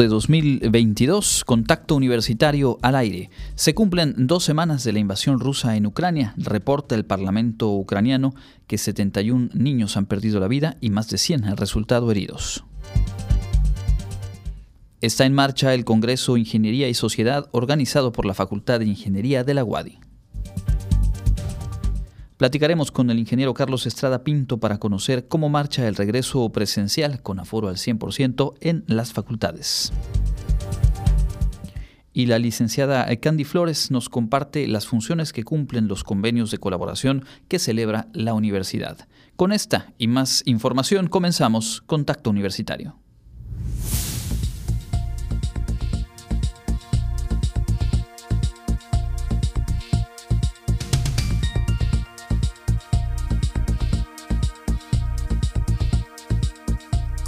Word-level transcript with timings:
de 0.00 0.08
2022, 0.08 1.44
contacto 1.44 1.94
universitario 1.94 2.78
al 2.80 2.94
aire. 2.94 3.28
Se 3.54 3.74
cumplen 3.74 4.14
dos 4.16 4.44
semanas 4.44 4.82
de 4.82 4.94
la 4.94 4.98
invasión 4.98 5.38
rusa 5.38 5.76
en 5.76 5.84
Ucrania. 5.84 6.32
Reporta 6.38 6.94
el 6.94 7.04
Parlamento 7.04 7.70
ucraniano 7.70 8.34
que 8.66 8.78
71 8.78 9.50
niños 9.52 9.98
han 9.98 10.06
perdido 10.06 10.40
la 10.40 10.48
vida 10.48 10.78
y 10.80 10.88
más 10.88 11.10
de 11.10 11.18
100 11.18 11.44
han 11.44 11.56
resultado 11.58 12.10
heridos. 12.10 12.64
Está 15.02 15.26
en 15.26 15.34
marcha 15.34 15.74
el 15.74 15.84
Congreso 15.84 16.38
Ingeniería 16.38 16.88
y 16.88 16.94
Sociedad 16.94 17.48
organizado 17.52 18.10
por 18.12 18.24
la 18.24 18.32
Facultad 18.32 18.80
de 18.80 18.86
Ingeniería 18.86 19.44
de 19.44 19.54
la 19.54 19.64
UADI. 19.64 19.98
Platicaremos 22.40 22.90
con 22.90 23.10
el 23.10 23.18
ingeniero 23.18 23.52
Carlos 23.52 23.84
Estrada 23.84 24.24
Pinto 24.24 24.56
para 24.56 24.78
conocer 24.78 25.28
cómo 25.28 25.50
marcha 25.50 25.86
el 25.86 25.94
regreso 25.94 26.48
presencial 26.48 27.20
con 27.20 27.38
aforo 27.38 27.68
al 27.68 27.76
100% 27.76 28.54
en 28.62 28.82
las 28.86 29.12
facultades. 29.12 29.92
Y 32.14 32.24
la 32.24 32.38
licenciada 32.38 33.14
Candy 33.16 33.44
Flores 33.44 33.90
nos 33.90 34.08
comparte 34.08 34.66
las 34.68 34.86
funciones 34.86 35.34
que 35.34 35.44
cumplen 35.44 35.86
los 35.86 36.02
convenios 36.02 36.50
de 36.50 36.56
colaboración 36.56 37.26
que 37.46 37.58
celebra 37.58 38.08
la 38.14 38.32
universidad. 38.32 39.06
Con 39.36 39.52
esta 39.52 39.92
y 39.98 40.06
más 40.06 40.42
información 40.46 41.08
comenzamos 41.08 41.82
Contacto 41.82 42.30
Universitario. 42.30 42.99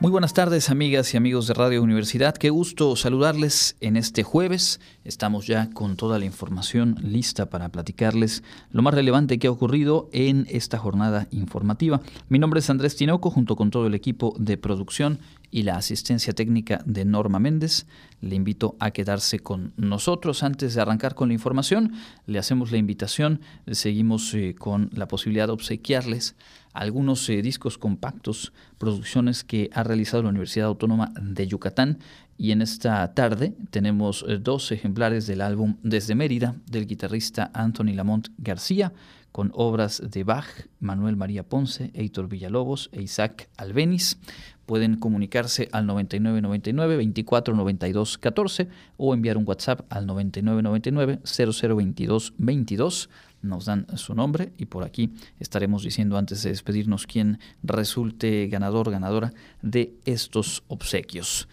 Muy 0.00 0.10
buenas 0.10 0.32
tardes 0.32 0.70
amigas 0.70 1.12
y 1.12 1.18
amigos 1.18 1.46
de 1.46 1.52
Radio 1.52 1.82
Universidad, 1.82 2.34
qué 2.34 2.48
gusto 2.48 2.96
saludarles 2.96 3.76
en 3.80 3.98
este 3.98 4.22
jueves. 4.22 4.80
Estamos 5.04 5.46
ya 5.46 5.68
con 5.74 5.96
toda 5.96 6.18
la 6.18 6.24
información 6.24 6.96
lista 7.02 7.50
para 7.50 7.68
platicarles 7.68 8.42
lo 8.70 8.80
más 8.80 8.94
relevante 8.94 9.38
que 9.38 9.48
ha 9.48 9.50
ocurrido 9.50 10.08
en 10.14 10.46
esta 10.48 10.78
jornada 10.78 11.28
informativa. 11.32 12.00
Mi 12.30 12.38
nombre 12.38 12.60
es 12.60 12.70
Andrés 12.70 12.96
Tinoco 12.96 13.30
junto 13.30 13.56
con 13.56 13.70
todo 13.70 13.86
el 13.86 13.92
equipo 13.94 14.34
de 14.38 14.56
producción 14.56 15.18
y 15.50 15.64
la 15.64 15.76
asistencia 15.76 16.32
técnica 16.32 16.80
de 16.86 17.04
Norma 17.04 17.38
Méndez. 17.38 17.86
Le 18.22 18.36
invito 18.36 18.76
a 18.80 18.92
quedarse 18.92 19.40
con 19.40 19.74
nosotros. 19.76 20.42
Antes 20.42 20.74
de 20.74 20.80
arrancar 20.80 21.14
con 21.14 21.28
la 21.28 21.34
información, 21.34 21.92
le 22.24 22.38
hacemos 22.38 22.72
la 22.72 22.78
invitación, 22.78 23.42
seguimos 23.70 24.32
eh, 24.32 24.54
con 24.58 24.88
la 24.94 25.08
posibilidad 25.08 25.48
de 25.48 25.52
obsequiarles 25.52 26.36
algunos 26.72 27.28
eh, 27.28 27.42
discos 27.42 27.78
compactos, 27.78 28.52
producciones 28.78 29.44
que 29.44 29.70
ha 29.72 29.82
realizado 29.82 30.22
la 30.22 30.30
Universidad 30.30 30.68
Autónoma 30.68 31.12
de 31.20 31.46
Yucatán. 31.46 31.98
Y 32.36 32.52
en 32.52 32.62
esta 32.62 33.12
tarde 33.14 33.54
tenemos 33.70 34.24
eh, 34.26 34.38
dos 34.40 34.72
ejemplares 34.72 35.26
del 35.26 35.42
álbum 35.42 35.76
Desde 35.82 36.14
Mérida 36.14 36.56
del 36.70 36.86
guitarrista 36.86 37.50
Anthony 37.52 37.94
Lamont 37.94 38.28
García, 38.38 38.92
con 39.32 39.52
obras 39.54 40.02
de 40.04 40.24
Bach, 40.24 40.46
Manuel 40.80 41.16
María 41.16 41.44
Ponce, 41.44 41.90
Heitor 41.94 42.28
Villalobos 42.28 42.90
e 42.92 43.02
Isaac 43.02 43.48
Albeniz. 43.56 44.18
Pueden 44.66 44.96
comunicarse 44.96 45.68
al 45.72 45.86
9999 45.86 46.96
24 46.96 47.54
92 47.54 48.18
14 48.18 48.68
o 48.96 49.14
enviar 49.14 49.36
un 49.36 49.44
WhatsApp 49.46 49.80
al 49.90 50.06
9999 50.06 51.20
0022 51.24 52.34
22 52.38 53.10
nos 53.42 53.64
dan 53.64 53.86
su 53.96 54.14
nombre 54.14 54.52
y 54.58 54.66
por 54.66 54.84
aquí 54.84 55.12
estaremos 55.38 55.82
diciendo 55.82 56.18
antes 56.18 56.42
de 56.42 56.50
despedirnos 56.50 57.06
quién 57.06 57.38
resulte 57.62 58.46
ganador, 58.48 58.90
ganadora 58.90 59.32
de 59.62 59.94
estos 60.04 60.62
obsequios. 60.68 61.48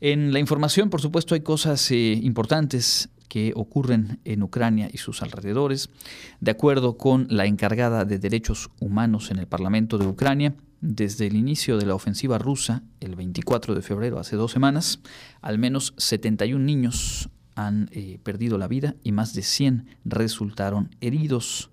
En 0.00 0.32
la 0.32 0.40
información, 0.40 0.90
por 0.90 1.00
supuesto, 1.00 1.34
hay 1.34 1.42
cosas 1.42 1.90
eh, 1.92 2.18
importantes 2.22 3.08
que 3.28 3.52
ocurren 3.56 4.20
en 4.24 4.42
Ucrania 4.42 4.90
y 4.92 4.98
sus 4.98 5.22
alrededores. 5.22 5.88
De 6.40 6.50
acuerdo 6.50 6.98
con 6.98 7.28
la 7.30 7.46
encargada 7.46 8.04
de 8.04 8.18
derechos 8.18 8.68
humanos 8.78 9.30
en 9.30 9.38
el 9.38 9.46
Parlamento 9.46 9.96
de 9.96 10.06
Ucrania, 10.06 10.54
desde 10.82 11.28
el 11.28 11.36
inicio 11.36 11.78
de 11.78 11.86
la 11.86 11.94
ofensiva 11.94 12.36
rusa, 12.36 12.82
el 13.00 13.14
24 13.14 13.74
de 13.74 13.80
febrero, 13.80 14.18
hace 14.18 14.36
dos 14.36 14.52
semanas, 14.52 15.00
al 15.40 15.56
menos 15.56 15.94
71 15.96 16.62
niños 16.62 17.30
han 17.54 17.88
eh, 17.92 18.18
perdido 18.22 18.58
la 18.58 18.68
vida 18.68 18.94
y 19.02 19.12
más 19.12 19.34
de 19.34 19.42
100 19.42 19.86
resultaron 20.04 20.94
heridos. 21.00 21.70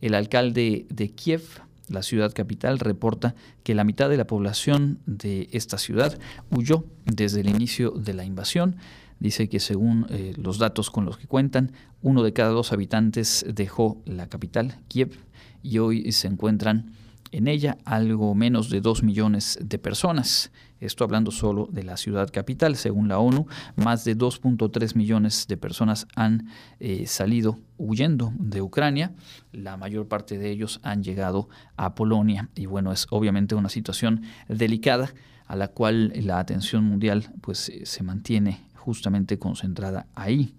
El 0.00 0.14
alcalde 0.14 0.86
de 0.88 1.10
Kiev, 1.10 1.42
la 1.88 2.02
ciudad 2.02 2.32
capital, 2.32 2.78
reporta 2.78 3.34
que 3.62 3.74
la 3.74 3.84
mitad 3.84 4.08
de 4.08 4.16
la 4.16 4.26
población 4.26 4.98
de 5.06 5.48
esta 5.52 5.78
ciudad 5.78 6.18
huyó 6.50 6.84
desde 7.04 7.40
el 7.40 7.48
inicio 7.48 7.90
de 7.90 8.14
la 8.14 8.24
invasión. 8.24 8.76
Dice 9.20 9.48
que 9.48 9.60
según 9.60 10.06
eh, 10.10 10.34
los 10.36 10.58
datos 10.58 10.90
con 10.90 11.04
los 11.04 11.16
que 11.16 11.28
cuentan, 11.28 11.72
uno 12.02 12.22
de 12.22 12.32
cada 12.32 12.50
dos 12.50 12.72
habitantes 12.72 13.46
dejó 13.48 14.02
la 14.04 14.28
capital, 14.28 14.80
Kiev, 14.88 15.16
y 15.62 15.78
hoy 15.78 16.10
se 16.10 16.26
encuentran 16.26 16.92
en 17.30 17.48
ella 17.48 17.78
algo 17.84 18.34
menos 18.34 18.68
de 18.68 18.80
2 18.80 19.02
millones 19.02 19.58
de 19.60 19.78
personas. 19.78 20.52
Esto 20.82 21.04
hablando 21.04 21.30
solo 21.30 21.68
de 21.70 21.84
la 21.84 21.96
ciudad 21.96 22.28
capital. 22.30 22.76
Según 22.76 23.08
la 23.08 23.18
ONU, 23.18 23.46
más 23.76 24.04
de 24.04 24.18
2.3 24.18 24.96
millones 24.96 25.46
de 25.48 25.56
personas 25.56 26.06
han 26.16 26.48
eh, 26.80 27.06
salido 27.06 27.58
huyendo 27.78 28.32
de 28.38 28.62
Ucrania. 28.62 29.12
La 29.52 29.76
mayor 29.76 30.08
parte 30.08 30.38
de 30.38 30.50
ellos 30.50 30.80
han 30.82 31.02
llegado 31.02 31.48
a 31.76 31.94
Polonia. 31.94 32.48
Y 32.56 32.66
bueno, 32.66 32.92
es 32.92 33.06
obviamente 33.10 33.54
una 33.54 33.68
situación 33.68 34.22
delicada 34.48 35.14
a 35.46 35.54
la 35.54 35.68
cual 35.68 36.12
la 36.16 36.38
atención 36.38 36.84
mundial 36.84 37.32
pues, 37.40 37.68
eh, 37.68 37.86
se 37.86 38.02
mantiene 38.02 38.60
justamente 38.74 39.38
concentrada 39.38 40.06
ahí. 40.14 40.54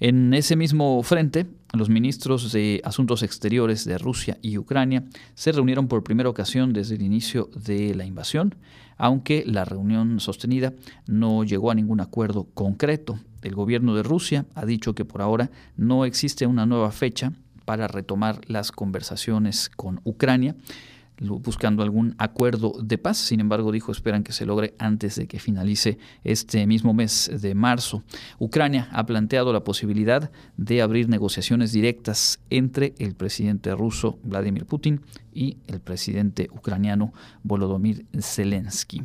En 0.00 0.34
ese 0.34 0.56
mismo 0.56 1.02
frente, 1.02 1.46
los 1.72 1.88
ministros 1.88 2.52
de 2.52 2.80
Asuntos 2.84 3.22
Exteriores 3.22 3.84
de 3.84 3.98
Rusia 3.98 4.38
y 4.42 4.58
Ucrania 4.58 5.04
se 5.34 5.52
reunieron 5.52 5.88
por 5.88 6.02
primera 6.02 6.28
ocasión 6.28 6.72
desde 6.72 6.96
el 6.96 7.02
inicio 7.02 7.48
de 7.54 7.94
la 7.94 8.04
invasión, 8.04 8.56
aunque 8.96 9.44
la 9.46 9.64
reunión 9.64 10.20
sostenida 10.20 10.72
no 11.06 11.44
llegó 11.44 11.70
a 11.70 11.74
ningún 11.74 12.00
acuerdo 12.00 12.46
concreto. 12.54 13.18
El 13.42 13.54
gobierno 13.54 13.94
de 13.94 14.02
Rusia 14.02 14.46
ha 14.54 14.64
dicho 14.64 14.94
que 14.94 15.04
por 15.04 15.22
ahora 15.22 15.50
no 15.76 16.04
existe 16.04 16.46
una 16.46 16.66
nueva 16.66 16.90
fecha 16.92 17.32
para 17.64 17.88
retomar 17.88 18.40
las 18.48 18.72
conversaciones 18.72 19.70
con 19.74 20.00
Ucrania 20.04 20.54
buscando 21.20 21.82
algún 21.82 22.14
acuerdo 22.18 22.72
de 22.82 22.98
paz. 22.98 23.18
Sin 23.18 23.40
embargo, 23.40 23.72
dijo, 23.72 23.92
esperan 23.92 24.24
que 24.24 24.32
se 24.32 24.46
logre 24.46 24.74
antes 24.78 25.16
de 25.16 25.26
que 25.26 25.38
finalice 25.38 25.98
este 26.24 26.66
mismo 26.66 26.94
mes 26.94 27.30
de 27.40 27.54
marzo. 27.54 28.02
Ucrania 28.38 28.88
ha 28.92 29.06
planteado 29.06 29.52
la 29.52 29.64
posibilidad 29.64 30.30
de 30.56 30.82
abrir 30.82 31.08
negociaciones 31.08 31.72
directas 31.72 32.40
entre 32.50 32.94
el 32.98 33.14
presidente 33.14 33.74
ruso 33.74 34.18
Vladimir 34.22 34.66
Putin 34.66 35.00
y 35.32 35.58
el 35.66 35.80
presidente 35.80 36.48
ucraniano 36.52 37.12
Volodymyr 37.42 38.06
Zelensky. 38.20 39.04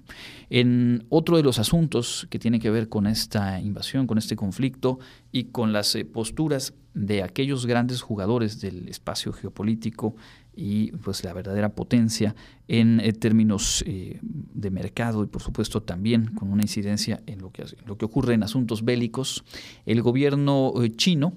En 0.50 1.06
otro 1.09 1.38
de 1.38 1.44
los 1.44 1.59
asuntos 1.59 2.28
que 2.30 2.40
tiene 2.40 2.59
que 2.59 2.70
ver 2.70 2.88
con 2.88 3.08
esta 3.08 3.59
invasión, 3.59 4.08
con 4.08 4.18
este 4.18 4.36
conflicto 4.36 5.00
y 5.31 5.46
con 5.46 5.74
las 5.74 5.96
eh, 5.96 6.06
posturas 6.06 6.74
de 6.94 7.24
aquellos 7.24 7.66
grandes 7.66 8.02
jugadores 8.02 8.62
del 8.62 8.88
espacio 8.90 9.32
geopolítico 9.32 10.16
y 10.59 10.91
pues 10.91 11.23
la 11.23 11.32
verdadera 11.32 11.70
potencia 11.70 12.35
en 12.67 13.00
eh, 13.00 13.14
términos 13.14 13.82
eh, 13.88 14.20
de 14.22 14.70
mercado 14.70 15.23
y 15.23 15.28
por 15.28 15.41
supuesto 15.41 15.82
también 15.82 16.35
con 16.35 16.52
una 16.52 16.64
incidencia 16.64 17.22
en 17.28 17.40
lo 17.40 17.50
que, 17.52 17.64
lo 17.85 17.97
que 17.97 18.03
ocurre 18.03 18.34
en 18.34 18.44
asuntos 18.44 18.84
bélicos. 18.84 19.46
El 19.85 20.02
gobierno 20.02 20.73
eh, 20.84 20.94
chino, 20.94 21.34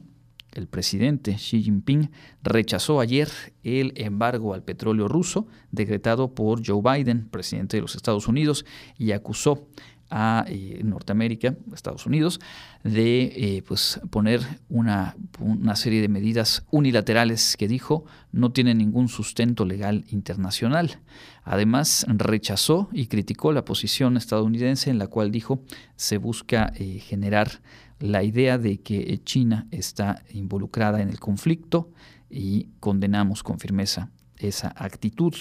el 0.50 0.66
presidente 0.66 1.36
Xi 1.36 1.62
Jinping, 1.62 2.10
rechazó 2.42 2.98
ayer 2.98 3.28
el 3.62 3.92
embargo 3.94 4.54
al 4.54 4.64
petróleo 4.64 5.06
ruso 5.06 5.46
decretado 5.70 6.34
por 6.34 6.66
Joe 6.66 6.82
Biden, 6.82 7.28
presidente 7.28 7.76
de 7.76 7.82
los 7.82 7.94
Estados 7.94 8.26
Unidos, 8.26 8.66
y 8.98 9.12
acusó 9.12 9.68
a 10.14 10.44
eh, 10.46 10.82
Norteamérica, 10.84 11.56
Estados 11.74 12.04
Unidos, 12.04 12.38
de 12.84 13.22
eh, 13.34 13.62
pues 13.66 13.98
poner 14.10 14.40
una, 14.68 15.16
una, 15.40 15.74
serie 15.74 16.02
de 16.02 16.08
medidas 16.08 16.66
unilaterales 16.70 17.56
que 17.56 17.66
dijo 17.66 18.04
no 18.30 18.52
tienen 18.52 18.78
ningún 18.78 19.08
sustento 19.08 19.64
legal 19.64 20.04
internacional. 20.10 21.00
Además, 21.44 22.04
rechazó 22.08 22.90
y 22.92 23.06
criticó 23.06 23.52
la 23.52 23.64
posición 23.64 24.18
estadounidense 24.18 24.90
en 24.90 24.98
la 24.98 25.06
cual 25.06 25.32
dijo 25.32 25.62
se 25.96 26.18
busca 26.18 26.72
eh, 26.76 26.98
generar 26.98 27.62
la 27.98 28.22
idea 28.22 28.58
de 28.58 28.82
que 28.82 29.18
China 29.24 29.66
está 29.70 30.22
involucrada 30.30 31.00
en 31.00 31.08
el 31.08 31.20
conflicto 31.20 31.90
y 32.28 32.68
condenamos 32.80 33.42
con 33.42 33.58
firmeza 33.58 34.10
esa 34.36 34.74
actitud. 34.76 35.34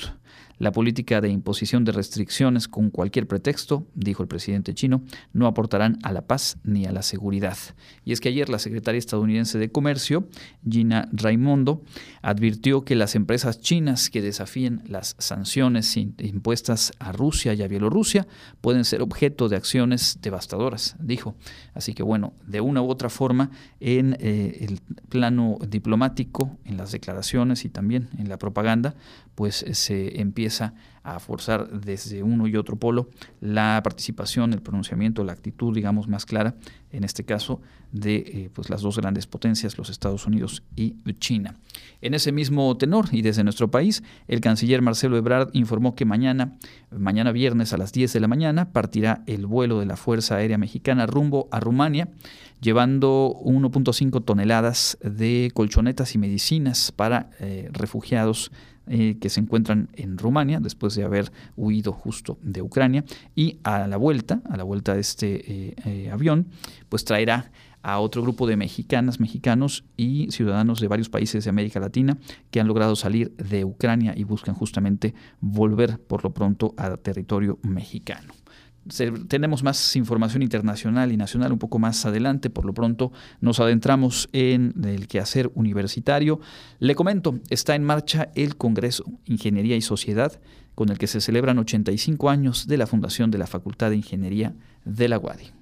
La 0.62 0.72
política 0.72 1.22
de 1.22 1.30
imposición 1.30 1.86
de 1.86 1.92
restricciones 1.92 2.68
con 2.68 2.92
cualquier 2.92 3.28
pretexto, 3.28 3.88
dijo 3.96 4.22
el 4.22 4.30
presidente 4.30 4.76
chino, 4.76 5.02
no 5.34 5.48
aportarán 5.48 5.98
a 6.04 6.12
la 6.12 6.28
paz 6.28 6.58
ni 6.64 6.86
a 6.86 6.92
la 6.92 7.02
seguridad. 7.02 7.58
Y 8.06 8.12
es 8.12 8.22
que 8.22 8.30
ayer 8.30 8.48
la 8.48 8.60
secretaria 8.60 9.00
estadounidense 9.00 9.58
de 9.58 9.72
Comercio, 9.72 10.28
Gina 10.70 11.10
Raimondo, 11.14 11.82
advirtió 12.22 12.86
que 12.86 12.94
las 12.94 13.16
empresas 13.16 13.60
chinas 13.60 14.12
que 14.12 14.22
desafíen 14.22 14.84
las 14.86 15.16
sanciones 15.18 15.98
impuestas 15.98 16.92
a 17.00 17.12
Rusia 17.12 17.56
y 17.56 17.64
a 17.64 17.68
Bielorrusia 17.68 18.28
pueden 18.62 18.86
ser 18.86 19.02
objeto 19.02 19.50
de 19.50 19.56
acciones 19.56 20.20
devastadoras, 20.22 20.96
dijo. 21.00 21.36
Así 21.74 21.96
que 21.96 22.04
bueno, 22.04 22.34
de 22.46 22.62
una 22.62 22.84
u 22.84 22.90
otra 22.90 23.10
forma, 23.10 23.50
en 23.80 24.16
eh, 24.20 24.60
el 24.62 24.80
plano 25.10 25.58
diplomático, 25.68 26.58
en 26.66 26.78
las 26.78 26.92
declaraciones 26.92 27.66
y 27.66 27.70
también 27.70 28.10
en 28.20 28.30
la 28.30 28.38
propaganda, 28.38 28.96
pues 29.42 29.66
se 29.72 30.22
empieza 30.22 30.76
a 31.02 31.20
forzar 31.20 31.68
desde 31.82 32.22
uno 32.22 32.46
y 32.46 32.56
otro 32.56 32.76
polo 32.76 33.10
la 33.40 33.82
participación, 33.84 34.54
el 34.54 34.62
pronunciamiento, 34.62 35.24
la 35.24 35.34
actitud, 35.34 35.74
digamos, 35.74 36.08
más 36.08 36.28
clara, 36.28 36.54
en 36.92 37.04
este 37.04 37.24
caso, 37.24 37.60
de 37.92 38.18
eh, 38.18 38.50
pues 38.54 38.70
las 38.70 38.84
dos 38.84 38.98
grandes 38.98 39.26
potencias, 39.26 39.80
los 39.80 39.90
Estados 39.90 40.28
Unidos 40.28 40.62
y 40.76 40.94
China. 41.18 41.58
En 42.02 42.14
ese 42.14 42.32
mismo 42.32 42.78
tenor 42.78 43.08
y 43.12 43.24
desde 43.24 43.44
nuestro 43.44 43.72
país, 43.72 44.04
el 44.28 44.42
canciller 44.42 44.84
Marcelo 44.84 45.18
Ebrard 45.18 45.50
informó 45.54 45.96
que 45.96 46.06
mañana, 46.06 46.60
mañana 46.92 47.32
viernes 47.32 47.74
a 47.74 47.78
las 47.78 47.94
10 47.94 48.14
de 48.14 48.20
la 48.20 48.28
mañana, 48.28 48.72
partirá 48.72 49.24
el 49.26 49.48
vuelo 49.48 49.80
de 49.80 49.88
la 49.88 49.98
Fuerza 49.98 50.36
Aérea 50.36 50.60
Mexicana 50.60 51.08
rumbo 51.08 51.48
a 51.52 51.60
Rumania, 51.60 52.10
llevando 52.62 53.36
1.5 53.44 54.24
toneladas 54.24 55.00
de 55.02 55.50
colchonetas 55.56 56.14
y 56.14 56.20
medicinas 56.20 56.92
para 56.92 57.32
eh, 57.40 57.70
refugiados 57.72 58.52
eh, 58.88 59.18
que 59.22 59.30
se 59.30 59.40
encuentran 59.40 59.90
en 59.94 60.18
Rumania 60.18 60.60
después 60.60 60.96
de 60.96 61.04
haber 61.04 61.32
huido 61.56 61.94
justo 61.94 62.40
de 62.42 62.62
Ucrania 62.62 63.06
y 63.36 63.60
a 63.64 63.88
la 63.88 63.98
vuelta, 63.98 64.42
a 64.50 64.58
la 64.58 64.64
vuelta 64.64 64.96
de 64.96 65.02
este 65.02 65.52
eh, 65.70 65.76
eh, 65.86 66.12
avión, 66.12 66.48
pues 66.90 67.06
traerá 67.06 67.52
a 67.84 68.00
otro 68.00 68.22
grupo 68.22 68.48
de 68.48 68.58
mexicanas, 68.58 69.20
mexicanos 69.20 69.86
y 69.98 70.32
ciudadanos 70.32 70.80
de 70.80 70.88
varios 70.88 71.10
países 71.10 71.44
de 71.44 71.50
América 71.50 71.80
Latina 71.80 72.18
que 72.50 72.60
han 72.60 72.68
logrado 72.68 72.96
salir 72.96 73.36
de 73.38 73.66
Ucrania 73.66 74.14
y 74.16 74.24
buscan 74.24 74.56
justamente 74.56 75.14
volver 75.40 76.00
por 76.00 76.24
lo 76.24 76.34
pronto 76.34 76.74
a 76.78 76.98
territorio 76.98 77.60
mexicano 77.64 78.34
tenemos 79.28 79.64
más 79.64 79.96
información 79.96 80.42
internacional 80.42 81.12
y 81.12 81.18
nacional 81.18 81.52
un 81.52 81.60
poco 81.60 81.80
más 81.80 82.06
adelante. 82.06 82.50
Por 82.50 82.66
lo 82.66 82.74
pronto 82.74 83.12
nos 83.40 83.60
adentramos 83.60 84.30
en 84.34 84.74
el 84.84 85.08
quehacer 85.08 85.52
universitario. 85.54 86.40
Le 86.80 86.96
comento, 86.96 87.40
está 87.50 87.76
en 87.76 87.84
marcha 87.84 88.30
el 88.36 88.58
Congreso 88.58 89.06
Ingeniería 89.26 89.76
y 89.76 89.82
Sociedad, 89.82 90.40
con 90.76 90.90
el 90.90 90.98
que 90.98 91.08
se 91.08 91.22
celebran 91.22 91.60
85 91.60 92.30
años 92.30 92.68
de 92.68 92.78
la 92.78 92.88
fundación 92.88 93.30
de 93.30 93.38
la 93.38 93.48
Facultad 93.48 93.90
de 93.90 93.98
Ingeniería 93.98 94.56
de 94.86 95.08
la 95.10 95.20
UADI. 95.20 95.61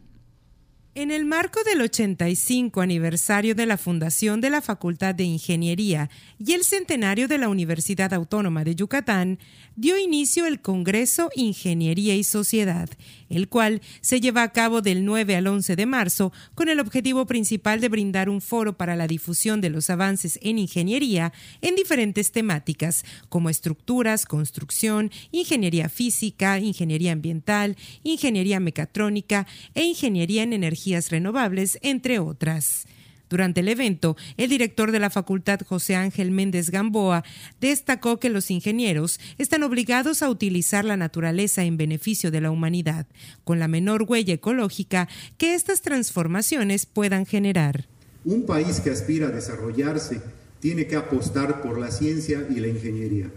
En 0.99 1.11
el 1.11 1.23
marco 1.23 1.63
del 1.63 1.79
85 1.79 2.81
aniversario 2.81 3.55
de 3.55 3.65
la 3.65 3.77
fundación 3.77 4.41
de 4.41 4.49
la 4.49 4.59
Facultad 4.59 5.15
de 5.15 5.23
Ingeniería 5.23 6.09
y 6.37 6.51
el 6.51 6.65
centenario 6.65 7.29
de 7.29 7.37
la 7.37 7.47
Universidad 7.47 8.13
Autónoma 8.13 8.65
de 8.65 8.75
Yucatán, 8.75 9.39
dio 9.77 9.97
inicio 9.97 10.45
el 10.45 10.59
Congreso 10.59 11.29
Ingeniería 11.35 12.15
y 12.15 12.25
Sociedad, 12.25 12.89
el 13.29 13.47
cual 13.47 13.81
se 14.01 14.19
lleva 14.21 14.43
a 14.43 14.51
cabo 14.51 14.81
del 14.81 15.05
9 15.05 15.35
al 15.35 15.47
11 15.47 15.75
de 15.75 15.85
marzo 15.85 16.33
con 16.55 16.69
el 16.69 16.79
objetivo 16.79 17.25
principal 17.25 17.79
de 17.81 17.89
brindar 17.89 18.29
un 18.29 18.41
foro 18.41 18.77
para 18.77 18.95
la 18.95 19.07
difusión 19.07 19.61
de 19.61 19.69
los 19.69 19.89
avances 19.89 20.39
en 20.41 20.59
ingeniería 20.59 21.33
en 21.61 21.75
diferentes 21.75 22.31
temáticas 22.31 23.03
como 23.29 23.49
estructuras, 23.49 24.25
construcción, 24.25 25.11
ingeniería 25.31 25.89
física, 25.89 26.59
ingeniería 26.59 27.13
ambiental, 27.13 27.77
ingeniería 28.03 28.59
mecatrónica 28.59 29.47
e 29.73 29.83
ingeniería 29.83 30.43
en 30.43 30.53
energías 30.53 31.09
renovables, 31.09 31.79
entre 31.81 32.19
otras. 32.19 32.85
Durante 33.29 33.59
el 33.59 33.67
evento, 33.67 34.17
el 34.37 34.49
director 34.49 34.91
de 34.91 34.99
la 34.99 35.11
facultad 35.11 35.59
José 35.67 35.95
Ángel 35.95 36.31
Méndez 36.31 36.71
Gamboa 36.71 37.23
destacó 37.61 38.19
que 38.19 38.29
los 38.29 38.49
ingenieros 38.49 39.19
están 39.37 39.63
obligados 39.63 40.23
a 40.23 40.29
utilizar 40.29 40.83
la 40.83 40.97
naturaleza 40.97 41.63
en 41.63 41.77
beneficio 41.77 42.31
de 42.31 42.41
la 42.41 42.49
humanidad, 42.49 43.05
con 43.43 43.59
la 43.59 43.67
menor 43.67 44.05
huella 44.07 44.33
ecológica 44.33 45.07
que 45.37 45.53
estas 45.53 45.81
transformaciones 45.81 46.87
puedan 46.87 47.25
generar. 47.25 47.87
Un 48.25 48.45
país 48.45 48.79
que 48.79 48.89
aspira 48.89 49.27
a 49.27 49.31
desarrollarse 49.31 50.21
tiene 50.59 50.87
que 50.87 50.95
apostar 50.95 51.61
por 51.61 51.79
la 51.79 51.91
ciencia 51.91 52.45
y 52.49 52.59
la 52.59 52.67
ingeniería. 52.67 53.31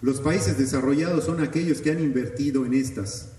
Los 0.00 0.20
países 0.20 0.58
desarrollados 0.58 1.24
son 1.24 1.42
aquellos 1.42 1.80
que 1.80 1.90
han 1.90 2.02
invertido 2.02 2.66
en 2.66 2.74
estas. 2.74 3.30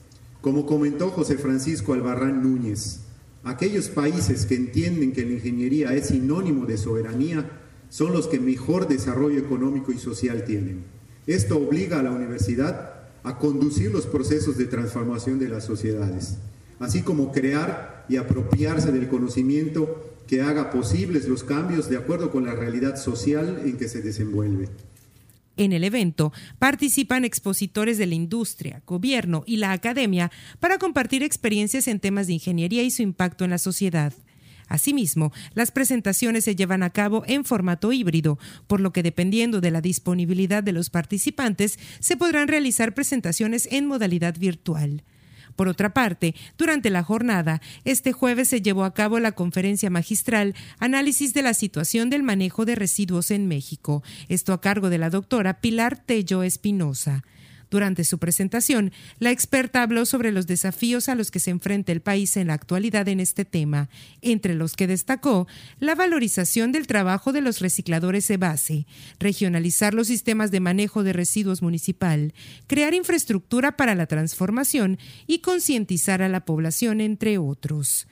Como 0.42 0.66
comentó 0.66 1.10
José 1.10 1.38
Francisco 1.38 1.94
Albarrán 1.94 2.44
Núñez, 2.44 3.02
Aquellos 3.46 3.90
países 3.90 4.48
que 4.48 4.56
entienden 4.56 5.12
que 5.12 5.24
la 5.24 5.34
ingeniería 5.34 5.94
es 5.94 6.08
sinónimo 6.08 6.66
de 6.66 6.80
soberanía 6.80 7.48
son 7.90 8.12
los 8.12 8.28
que 8.28 8.40
mejor 8.40 8.88
desarrollo 8.88 9.38
económico 9.38 9.92
y 9.92 10.00
social 10.00 10.46
tienen. 10.46 10.84
Esto 11.28 11.58
obliga 11.58 12.00
a 12.00 12.04
la 12.04 12.12
universidad 12.12 13.04
a 13.24 13.38
conducir 13.38 13.92
los 13.92 14.08
procesos 14.08 14.58
de 14.58 14.66
transformación 14.66 15.38
de 15.38 15.50
las 15.50 15.64
sociedades, 15.64 16.38
así 16.80 17.04
como 17.04 17.32
crear 17.32 18.08
y 18.10 18.18
apropiarse 18.18 18.92
del 18.92 19.10
conocimiento 19.10 20.16
que 20.26 20.42
haga 20.42 20.72
posibles 20.72 21.28
los 21.28 21.44
cambios 21.44 21.88
de 21.88 21.98
acuerdo 21.98 22.32
con 22.32 22.46
la 22.46 22.56
realidad 22.56 22.98
social 22.98 23.62
en 23.64 23.78
que 23.78 23.88
se 23.88 24.02
desenvuelve. 24.02 24.70
En 25.58 25.72
el 25.72 25.84
evento 25.84 26.34
participan 26.60 27.24
expositores 27.24 27.98
de 27.98 28.08
la 28.08 28.16
industria, 28.16 28.82
gobierno 28.86 29.44
y 29.46 29.58
la 29.58 29.72
academia 29.72 30.32
para 30.60 30.78
compartir 30.78 31.24
experiencias 31.24 31.88
en 31.88 32.00
temas 32.00 32.28
de 32.28 32.34
ingeniería 32.34 32.84
y 32.84 32.92
su 32.92 33.02
impacto 33.02 33.46
en 33.46 33.52
la 33.52 33.58
sociedad. 33.58 34.14
Asimismo, 34.68 35.32
las 35.54 35.72
presentaciones 35.72 36.44
se 36.44 36.56
llevan 36.56 36.84
a 36.84 36.90
cabo 36.90 37.24
en 37.28 37.46
formato 37.46 37.94
híbrido, 37.94 38.40
por 38.68 38.82
lo 38.82 38.92
que 38.92 39.04
dependiendo 39.04 39.62
de 39.62 39.72
la 39.72 39.82
disponibilidad 39.82 40.64
de 40.64 40.72
los 40.72 40.90
participantes, 40.90 41.80
se 42.00 42.18
podrán 42.18 42.48
realizar 42.48 42.94
presentaciones 42.94 43.68
en 43.72 43.86
modalidad 43.86 44.38
virtual. 44.38 45.04
Por 45.56 45.68
otra 45.68 45.94
parte, 45.94 46.36
durante 46.58 46.90
la 46.90 47.04
jornada, 47.04 47.62
este 47.86 48.12
jueves 48.12 48.50
se 48.50 48.62
llevó 48.62 48.84
a 48.84 48.94
cabo 48.94 49.20
la 49.20 49.32
conferencia 49.32 49.90
magistral 49.90 50.54
Análisis 50.80 51.34
de 51.34 51.42
la 51.42 51.54
situación 51.54 52.10
del 52.10 52.24
manejo 52.24 52.66
de 52.66 52.76
residuos 52.76 53.32
en 53.32 53.48
México, 53.48 54.04
esto 54.28 54.54
a 54.54 54.62
cargo 54.62 54.90
de 54.90 54.98
la 54.98 55.10
doctora 55.10 55.62
Pilar 55.62 55.98
Tello 55.98 56.44
Espinosa. 56.44 57.24
Durante 57.70 58.04
su 58.04 58.20
presentación, 58.20 58.92
la 59.20 59.32
experta 59.32 59.82
habló 59.82 60.06
sobre 60.06 60.32
los 60.32 60.48
desafíos 60.48 61.10
a 61.10 61.16
los 61.16 61.32
que 61.32 61.40
se 61.40 61.52
enfrenta 61.52 61.92
el 61.92 62.02
país 62.02 62.38
en 62.38 62.48
la 62.48 62.54
actualidad 62.54 63.08
en 63.08 63.20
este 63.20 63.46
tema, 63.46 63.90
entre 64.22 64.56
los 64.56 64.76
que 64.76 64.88
destacó 64.88 65.48
la 65.80 65.96
valorización 65.96 66.72
del 66.72 66.88
trabajo 66.88 67.32
de 67.32 67.42
los 67.42 67.60
recicladores 67.60 68.28
de 68.28 68.38
base, 68.38 68.88
regionalizar 69.20 69.94
los 69.94 70.08
sistemas 70.08 70.52
de 70.52 70.60
manejo 70.60 71.04
de 71.04 71.14
residuos 71.14 71.62
municipal, 71.62 72.34
crear 72.68 72.94
infraestructura 72.94 73.78
para 73.78 73.96
la 73.96 74.06
transformación 74.06 74.98
y 75.28 75.40
concientizar 75.40 76.22
a 76.22 76.30
la 76.30 76.46
población, 76.46 77.02
entre 77.02 77.38
otros. 77.38 78.08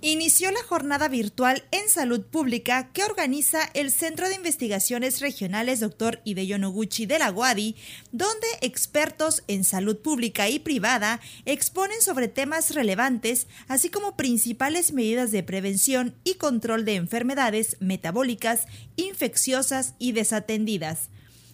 Inició 0.00 0.50
la 0.50 0.62
jornada 0.62 1.08
virtual 1.08 1.64
en 1.70 1.88
salud 1.88 2.22
pública 2.22 2.92
que 2.92 3.04
organiza 3.04 3.70
el 3.74 3.90
Centro 3.90 4.28
de 4.28 4.34
Investigaciones 4.34 5.20
Regionales 5.20 5.80
Dr. 5.80 6.20
Hideo 6.24 6.58
Noguchi 6.58 7.06
de 7.06 7.18
la 7.18 7.30
UADI, 7.30 7.76
donde 8.12 8.46
expertos 8.60 9.42
en 9.48 9.64
salud 9.64 9.96
pública 9.98 10.48
y 10.48 10.58
privada 10.58 11.20
exponen 11.44 12.00
sobre 12.02 12.28
temas 12.28 12.74
relevantes, 12.74 13.46
así 13.68 13.88
como 13.88 14.16
principales 14.16 14.92
medidas 14.92 15.30
de 15.30 15.42
prevención 15.42 16.14
y 16.24 16.34
control 16.34 16.84
de 16.84 16.96
enfermedades 16.96 17.76
metabólicas, 17.80 18.66
infecciosas 18.96 19.94
y 19.98 20.12
desatendidas. 20.12 21.08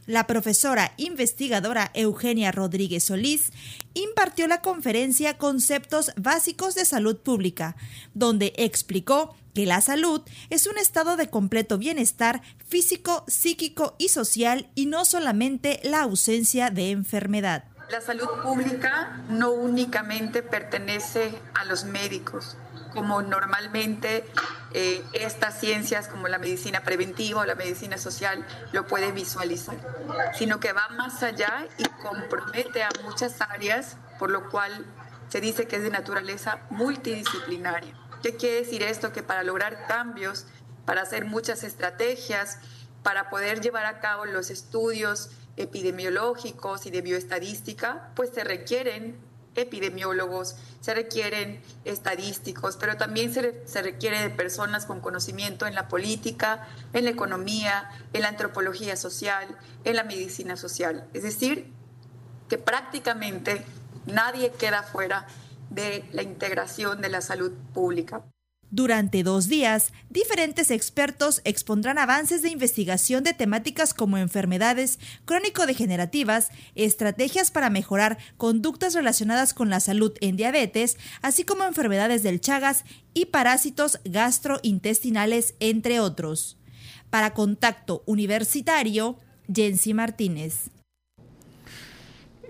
La 0.07 0.27
profesora 0.27 0.95
investigadora 0.97 1.93
Eugenia 1.95 2.51
Rodríguez 2.51 3.05
Solís 3.05 3.53
impartió 3.95 4.49
la 4.49 4.61
conferencia 4.61 5.39
Conceptos 5.39 6.13
Básicos 6.17 6.75
de 6.75 6.85
Salud 6.85 7.19
Pública, 7.19 7.77
donde 8.13 8.53
explicó 8.57 9.37
que 9.55 9.65
la 9.65 9.81
salud 9.81 10.23
es 10.51 10.67
un 10.67 10.77
estado 10.77 11.17
de 11.17 11.31
completo 11.31 11.79
bienestar 11.79 12.43
físico, 12.67 13.25
psíquico 13.29 13.95
y 13.97 14.09
social 14.09 14.69
y 14.75 14.87
no 14.87 15.05
solamente 15.05 15.79
la 15.85 16.03
ausencia 16.03 16.71
de 16.71 16.91
enfermedad. 16.91 17.65
La 17.89 18.01
salud 18.01 18.29
pública 18.43 19.23
no 19.29 19.53
únicamente 19.53 20.43
pertenece 20.43 21.31
a 21.55 21.65
los 21.65 21.85
médicos, 21.85 22.57
como 22.93 23.23
normalmente 23.23 24.25
eh, 24.73 25.03
estas 25.13 25.59
ciencias 25.59 26.09
como 26.09 26.29
la 26.29 26.39
medicina 26.39 26.83
preventiva 26.83 27.41
o 27.41 27.45
la 27.45 27.55
medicina 27.55 27.99
social 27.99 28.47
lo 28.73 28.87
puede 28.87 29.13
visualizar, 29.13 29.77
sino 30.35 30.61
que 30.61 30.73
va 30.73 30.89
más 30.91 31.23
allá 31.23 31.67
y 31.79 31.85
compromete 32.03 32.83
a 32.83 32.91
muchas 33.05 33.41
áreas, 33.41 33.97
por 34.19 34.31
lo 34.31 34.51
cual 34.51 34.87
se 35.29 35.41
dice 35.41 35.67
que 35.67 35.77
es 35.77 35.83
de 35.83 35.91
naturaleza 35.91 36.61
multidisciplinaria. 36.71 37.95
¿Qué 38.23 38.37
quiere 38.37 38.57
decir 38.57 38.83
esto? 38.83 39.13
Que 39.13 39.23
para 39.23 39.43
lograr 39.43 39.87
cambios, 39.87 40.47
para 40.85 41.03
hacer 41.03 41.25
muchas 41.25 41.65
estrategias, 41.65 42.59
para 43.03 43.31
poder 43.31 43.61
llevar 43.61 43.87
a 43.87 44.01
cabo 44.01 44.27
los 44.27 44.51
estudios 44.51 45.31
epidemiológicos 45.57 46.87
y 46.87 46.91
de 46.91 47.03
bioestadística, 47.03 48.11
pues 48.15 48.31
se 48.31 48.45
requieren 48.45 49.19
epidemiólogos, 49.55 50.57
se 50.81 50.95
requieren 50.95 51.61
estadísticos, 51.85 52.77
pero 52.77 52.97
también 52.97 53.33
se, 53.33 53.67
se, 53.67 53.83
requiere 53.83 54.21
de 54.21 54.31
personas 54.31 54.87
con 54.87 55.01
conocimiento 55.01 55.67
en 55.67 55.75
la 55.75 55.89
política, 55.89 56.67
en 56.93 57.05
la 57.05 57.11
economía, 57.11 57.91
en 58.13 58.23
la 58.23 58.29
antropología 58.29 58.97
social, 58.97 59.47
en 59.85 59.97
la 59.97 60.05
medicina 60.05 60.57
social. 60.57 61.07
Es 61.13 61.23
decir, 61.23 61.73
que 62.49 62.59
prácticamente 62.59 63.65
nadie 64.07 64.53
queda 64.53 64.83
fuera 64.83 65.27
de 65.71 66.05
la 66.13 66.23
integración 66.23 67.01
de 67.01 67.09
la 67.09 67.21
salud 67.21 67.53
pública. 67.73 68.25
Durante 68.75 69.23
dos 69.23 69.49
días, 69.49 69.93
diferentes 70.09 70.71
expertos 70.71 71.43
expondrán 71.45 71.99
avances 71.99 72.41
de 72.41 72.49
investigación 72.49 73.23
de 73.23 73.35
temáticas 73.35 73.93
como 73.93 74.17
enfermedades 74.17 74.99
crónico-degenerativas, 75.27 76.49
estrategias 76.75 77.51
para 77.51 77.69
mejorar 77.69 78.17
conductas 78.39 78.95
relacionadas 78.95 79.53
con 79.53 79.69
la 79.69 79.79
salud 79.79 80.15
en 80.23 80.39
diabetes, 80.39 80.97
así 81.21 81.45
como 81.45 81.65
enfermedades 81.65 82.23
del 82.23 82.41
Chagas 82.41 82.85
y 83.13 83.27
parásitos 83.27 84.01
gastrointestinales, 84.07 85.55
entre 85.61 86.01
otros. 86.01 86.57
Para 87.11 87.35
Contacto 87.35 88.03
Universitario, 88.07 89.19
Jensi 89.53 89.93
Martínez. 89.93 90.71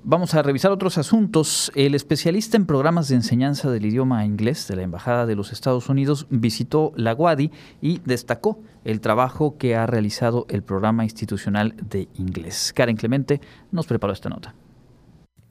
Vamos 0.04 0.34
a 0.34 0.42
revisar 0.42 0.72
otros 0.72 0.98
asuntos. 0.98 1.70
El 1.76 1.94
especialista 1.94 2.56
en 2.56 2.66
programas 2.66 3.06
de 3.06 3.14
enseñanza 3.14 3.70
del 3.70 3.86
idioma 3.86 4.24
inglés 4.24 4.66
de 4.66 4.74
la 4.74 4.82
Embajada 4.82 5.26
de 5.26 5.36
los 5.36 5.52
Estados 5.52 5.88
Unidos 5.88 6.26
visitó 6.28 6.92
la 6.96 7.12
Guadi 7.12 7.52
y 7.80 8.00
destacó 8.04 8.58
el 8.84 9.00
trabajo 9.00 9.56
que 9.58 9.76
ha 9.76 9.86
realizado 9.86 10.44
el 10.48 10.64
programa 10.64 11.04
institucional 11.04 11.76
de 11.88 12.08
inglés. 12.16 12.72
Karen 12.74 12.96
Clemente 12.96 13.40
nos 13.70 13.86
preparó 13.86 14.12
esta 14.12 14.28
nota. 14.28 14.56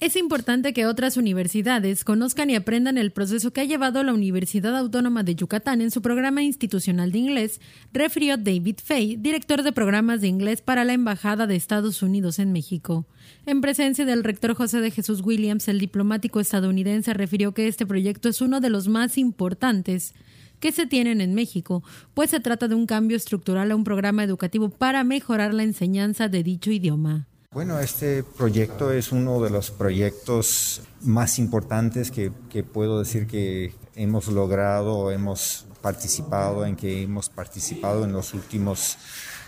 Es 0.02 0.16
importante 0.16 0.74
que 0.74 0.88
otras 0.88 1.16
universidades 1.16 2.04
conozcan 2.04 2.50
y 2.50 2.56
aprendan 2.56 2.98
el 2.98 3.12
proceso 3.12 3.54
que 3.54 3.62
ha 3.62 3.66
llevado 3.66 4.04
la 4.04 4.16
Universidad 4.16 4.76
Autónoma 4.76 5.22
de 5.22 5.36
Yucatán 5.36 5.80
en 5.80 5.92
su 5.92 6.02
programa 6.02 6.42
institucional 6.42 7.12
de 7.12 7.20
inglés, 7.20 7.62
refirió 7.94 8.36
David 8.36 8.78
Fay, 8.84 9.18
director 9.18 9.62
de 9.62 9.72
programas 9.72 10.20
de 10.22 10.28
inglés 10.28 10.64
para 10.64 10.86
la 10.86 10.94
Embajada 10.94 11.46
de 11.46 11.56
Estados 11.56 12.02
Unidos 12.02 12.40
en 12.40 12.52
México. 12.52 13.06
En 13.46 13.62
presencia 13.62 14.04
del 14.04 14.24
rector 14.24 14.56
José 14.56 14.82
de 14.82 14.90
Jesús 14.90 15.22
Williams, 15.24 15.68
el 15.68 15.78
diplomático 15.78 16.40
estadounidense 16.40 17.14
refirió 17.14 17.54
que 17.54 17.68
este 17.68 17.86
proyecto 17.86 18.28
es 18.28 18.42
uno 18.42 18.60
de 18.60 18.72
los 18.72 18.88
más 18.88 19.20
importantes 19.20 20.16
que 20.60 20.72
se 20.72 20.88
tienen 20.88 21.22
en 21.22 21.36
México, 21.36 21.84
pues 22.16 22.32
se 22.32 22.40
trata 22.40 22.68
de 22.68 22.74
un 22.74 22.88
cambio 22.88 23.18
estructural 23.18 23.70
a 23.70 23.76
un 23.76 23.84
programa 23.84 24.24
educativo 24.24 24.70
para 24.70 25.04
mejorar 25.04 25.54
la 25.54 25.62
enseñanza 25.62 26.28
de 26.28 26.42
dicho 26.42 26.72
idioma. 26.72 27.28
Bueno, 27.54 27.80
este 27.80 28.24
proyecto 28.24 28.94
es 28.94 29.12
uno 29.12 29.42
de 29.42 29.50
los 29.50 29.72
proyectos 29.72 30.84
más 31.02 31.38
importantes 31.38 32.10
que, 32.10 32.32
puedo 32.64 33.00
decir 33.00 33.28
que 33.28 33.76
hemos 33.94 34.30
logrado, 34.30 35.12
hemos 35.12 35.66
participado, 35.82 36.66
en 36.66 36.78
que 36.78 37.02
hemos 37.02 37.28
participado 37.28 38.06
en 38.06 38.14
los 38.14 38.34
últimos 38.34 38.98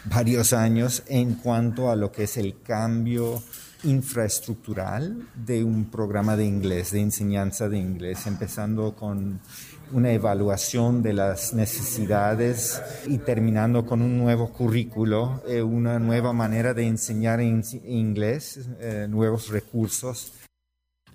varios 0.03 0.51
años 0.51 1.03
en 1.07 1.35
cuanto 1.35 1.89
a 1.89 1.95
lo 1.95 2.11
que 2.11 2.23
es 2.23 2.35
el 2.35 2.61
cambio 2.61 3.41
infraestructural 3.85 5.25
de 5.33 5.63
un 5.63 5.85
programa 5.85 6.35
de 6.35 6.43
inglés, 6.45 6.91
de 6.91 6.99
enseñanza 6.99 7.69
de 7.69 7.77
inglés, 7.77 8.27
empezando 8.27 8.97
con 8.97 9.39
una 9.91 10.11
evaluación 10.11 11.03
de 11.03 11.13
las 11.13 11.53
necesidades 11.53 12.81
y 13.05 13.19
terminando 13.19 13.85
con 13.85 14.01
un 14.01 14.17
nuevo 14.17 14.51
currículo, 14.51 15.43
eh, 15.47 15.61
una 15.61 15.99
nueva 15.99 16.33
manera 16.33 16.73
de 16.73 16.87
enseñar 16.87 17.41
en 17.41 17.63
inglés, 17.85 18.59
eh, 18.79 19.07
nuevos 19.09 19.49
recursos 19.49 20.31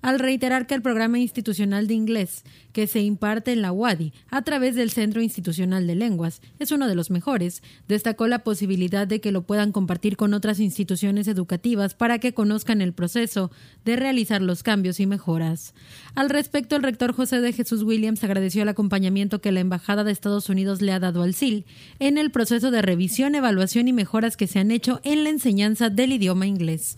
al 0.01 0.19
reiterar 0.19 0.67
que 0.67 0.75
el 0.75 0.81
programa 0.81 1.19
institucional 1.19 1.87
de 1.87 1.93
inglés 1.93 2.43
que 2.73 2.87
se 2.87 3.01
imparte 3.01 3.51
en 3.51 3.61
la 3.61 3.71
UADI 3.71 4.13
a 4.29 4.41
través 4.43 4.75
del 4.75 4.91
Centro 4.91 5.21
Institucional 5.21 5.87
de 5.87 5.95
Lenguas 5.95 6.41
es 6.59 6.71
uno 6.71 6.87
de 6.87 6.95
los 6.95 7.09
mejores, 7.09 7.63
destacó 7.87 8.27
la 8.27 8.39
posibilidad 8.39 9.07
de 9.07 9.21
que 9.21 9.31
lo 9.31 9.43
puedan 9.43 9.71
compartir 9.71 10.17
con 10.17 10.33
otras 10.33 10.59
instituciones 10.59 11.27
educativas 11.27 11.93
para 11.93 12.19
que 12.19 12.33
conozcan 12.33 12.81
el 12.81 12.93
proceso 12.93 13.51
de 13.85 13.95
realizar 13.95 14.41
los 14.41 14.63
cambios 14.63 14.99
y 14.99 15.07
mejoras. 15.07 15.73
Al 16.15 16.29
respecto, 16.29 16.75
el 16.75 16.83
rector 16.83 17.13
José 17.13 17.41
de 17.41 17.53
Jesús 17.53 17.83
Williams 17.83 18.23
agradeció 18.23 18.63
el 18.63 18.69
acompañamiento 18.69 19.41
que 19.41 19.51
la 19.51 19.59
Embajada 19.59 20.03
de 20.03 20.11
Estados 20.11 20.49
Unidos 20.49 20.81
le 20.81 20.91
ha 20.91 20.99
dado 20.99 21.23
al 21.23 21.33
CIL 21.33 21.65
en 21.99 22.17
el 22.17 22.31
proceso 22.31 22.71
de 22.71 22.81
revisión, 22.81 23.35
evaluación 23.35 23.87
y 23.87 23.93
mejoras 23.93 24.37
que 24.37 24.47
se 24.47 24.59
han 24.59 24.71
hecho 24.71 25.01
en 25.03 25.23
la 25.23 25.29
enseñanza 25.29 25.89
del 25.89 26.13
idioma 26.13 26.47
inglés. 26.47 26.97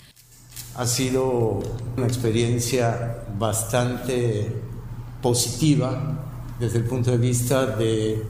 Ha 0.75 0.86
sido 0.86 1.60
una 1.98 2.08
experiencia 2.08 3.25
bastante 3.38 4.51
positiva 5.22 6.20
desde 6.60 6.78
el 6.78 6.86
punto 6.86 7.12
de 7.12 7.18
vista 7.18 7.66
de 7.66 8.24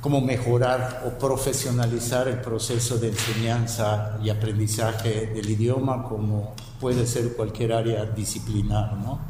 cómo 0.00 0.20
mejorar 0.20 1.04
o 1.06 1.18
profesionalizar 1.18 2.28
el 2.28 2.40
proceso 2.40 2.98
de 2.98 3.08
enseñanza 3.08 4.18
y 4.22 4.30
aprendizaje 4.30 5.26
del 5.26 5.48
idioma 5.48 6.04
como 6.04 6.54
puede 6.80 7.06
ser 7.06 7.34
cualquier 7.34 7.72
área 7.72 8.04
disciplinar. 8.04 8.96
¿no? 8.96 9.20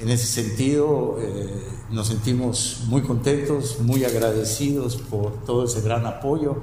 En 0.00 0.08
ese 0.08 0.26
sentido, 0.26 1.18
eh, 1.20 1.68
nos 1.90 2.08
sentimos 2.08 2.82
muy 2.86 3.02
contentos, 3.02 3.80
muy 3.80 4.04
agradecidos 4.04 4.96
por 4.96 5.44
todo 5.44 5.64
ese 5.64 5.80
gran 5.80 6.06
apoyo 6.06 6.62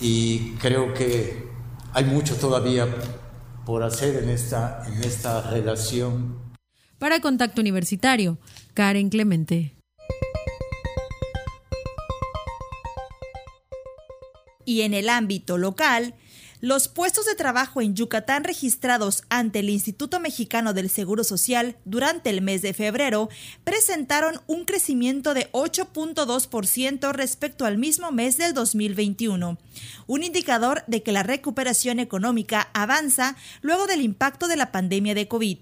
y 0.00 0.52
creo 0.56 0.92
que 0.92 1.48
hay 1.92 2.04
mucho 2.04 2.36
todavía 2.36 2.86
por 3.64 3.82
hacer 3.82 4.22
en 4.22 4.28
esta, 4.28 4.82
en 4.86 5.02
esta 5.04 5.50
relación. 5.50 6.38
Para 6.98 7.20
Contacto 7.20 7.60
Universitario, 7.60 8.38
Karen 8.74 9.08
Clemente. 9.08 9.76
Y 14.64 14.82
en 14.82 14.94
el 14.94 15.08
ámbito 15.08 15.58
local, 15.58 16.14
los 16.60 16.88
puestos 16.88 17.24
de 17.24 17.34
trabajo 17.34 17.80
en 17.80 17.94
Yucatán 17.94 18.44
registrados 18.44 19.24
ante 19.30 19.60
el 19.60 19.70
Instituto 19.70 20.20
Mexicano 20.20 20.74
del 20.74 20.90
Seguro 20.90 21.24
Social 21.24 21.76
durante 21.84 22.30
el 22.30 22.42
mes 22.42 22.60
de 22.62 22.74
febrero 22.74 23.30
presentaron 23.64 24.40
un 24.46 24.64
crecimiento 24.64 25.32
de 25.32 25.50
8.2% 25.52 27.12
respecto 27.12 27.64
al 27.64 27.78
mismo 27.78 28.12
mes 28.12 28.36
del 28.36 28.52
2021, 28.52 29.58
un 30.06 30.22
indicador 30.22 30.84
de 30.86 31.02
que 31.02 31.12
la 31.12 31.22
recuperación 31.22 31.98
económica 31.98 32.68
avanza 32.74 33.36
luego 33.62 33.86
del 33.86 34.02
impacto 34.02 34.46
de 34.46 34.56
la 34.56 34.70
pandemia 34.70 35.14
de 35.14 35.28
COVID. 35.28 35.58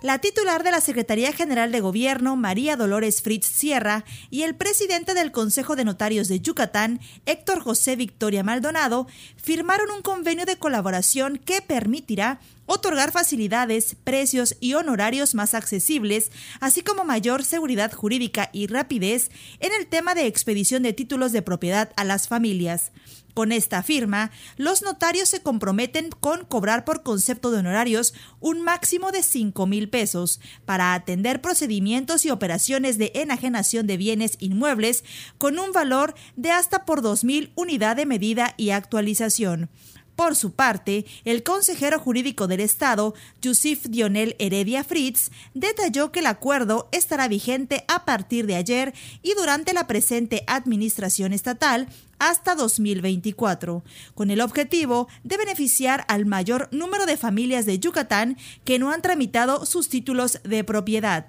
La 0.00 0.20
titular 0.20 0.62
de 0.62 0.70
la 0.70 0.80
Secretaría 0.80 1.32
General 1.32 1.72
de 1.72 1.80
Gobierno, 1.80 2.36
María 2.36 2.76
Dolores 2.76 3.22
Fritz 3.22 3.46
Sierra, 3.46 4.04
y 4.30 4.42
el 4.42 4.54
presidente 4.54 5.14
del 5.14 5.32
Consejo 5.32 5.74
de 5.74 5.84
Notarios 5.84 6.28
de 6.28 6.40
Yucatán, 6.40 7.00
Héctor 7.26 7.60
José 7.60 7.96
Victoria 7.96 8.42
Maldonado, 8.42 9.06
firmaron 9.36 9.90
un 9.90 10.02
convenio 10.02 10.46
de 10.46 10.58
colaboración 10.58 11.38
que 11.38 11.60
permitirá 11.60 12.40
otorgar 12.66 13.12
facilidades, 13.12 13.96
precios 14.04 14.56
y 14.60 14.74
honorarios 14.74 15.34
más 15.34 15.54
accesibles, 15.54 16.30
así 16.60 16.82
como 16.82 17.04
mayor 17.04 17.44
seguridad 17.44 17.92
jurídica 17.92 18.50
y 18.52 18.66
rapidez 18.66 19.30
en 19.60 19.72
el 19.72 19.86
tema 19.86 20.14
de 20.14 20.26
expedición 20.26 20.82
de 20.82 20.92
títulos 20.92 21.32
de 21.32 21.42
propiedad 21.42 21.92
a 21.96 22.04
las 22.04 22.28
familias. 22.28 22.92
Con 23.36 23.52
esta 23.52 23.82
firma, 23.82 24.30
los 24.56 24.80
notarios 24.80 25.28
se 25.28 25.42
comprometen 25.42 26.08
con 26.08 26.46
cobrar 26.46 26.86
por 26.86 27.02
concepto 27.02 27.50
de 27.50 27.58
honorarios 27.58 28.14
un 28.40 28.62
máximo 28.62 29.12
de 29.12 29.22
5 29.22 29.66
mil 29.66 29.90
pesos 29.90 30.40
para 30.64 30.94
atender 30.94 31.42
procedimientos 31.42 32.24
y 32.24 32.30
operaciones 32.30 32.96
de 32.96 33.12
enajenación 33.14 33.86
de 33.86 33.98
bienes 33.98 34.38
inmuebles 34.40 35.04
con 35.36 35.58
un 35.58 35.72
valor 35.72 36.14
de 36.36 36.50
hasta 36.50 36.86
por 36.86 37.02
2 37.02 37.24
mil 37.24 37.52
unidad 37.56 37.96
de 37.96 38.06
medida 38.06 38.54
y 38.56 38.70
actualización. 38.70 39.68
Por 40.16 40.34
su 40.34 40.52
parte, 40.52 41.04
el 41.26 41.42
consejero 41.42 42.00
jurídico 42.00 42.46
del 42.46 42.60
Estado, 42.60 43.14
Yusif 43.42 43.84
Dionel 43.84 44.34
Heredia 44.38 44.82
Fritz, 44.82 45.30
detalló 45.52 46.10
que 46.10 46.20
el 46.20 46.26
acuerdo 46.26 46.88
estará 46.90 47.28
vigente 47.28 47.84
a 47.86 48.06
partir 48.06 48.46
de 48.46 48.56
ayer 48.56 48.94
y 49.22 49.34
durante 49.34 49.74
la 49.74 49.86
presente 49.86 50.42
administración 50.46 51.34
estatal 51.34 51.88
hasta 52.18 52.54
2024, 52.54 53.84
con 54.14 54.30
el 54.30 54.40
objetivo 54.40 55.06
de 55.22 55.36
beneficiar 55.36 56.06
al 56.08 56.24
mayor 56.24 56.70
número 56.72 57.04
de 57.04 57.18
familias 57.18 57.66
de 57.66 57.78
Yucatán 57.78 58.38
que 58.64 58.78
no 58.78 58.92
han 58.92 59.02
tramitado 59.02 59.66
sus 59.66 59.90
títulos 59.90 60.40
de 60.44 60.64
propiedad. 60.64 61.26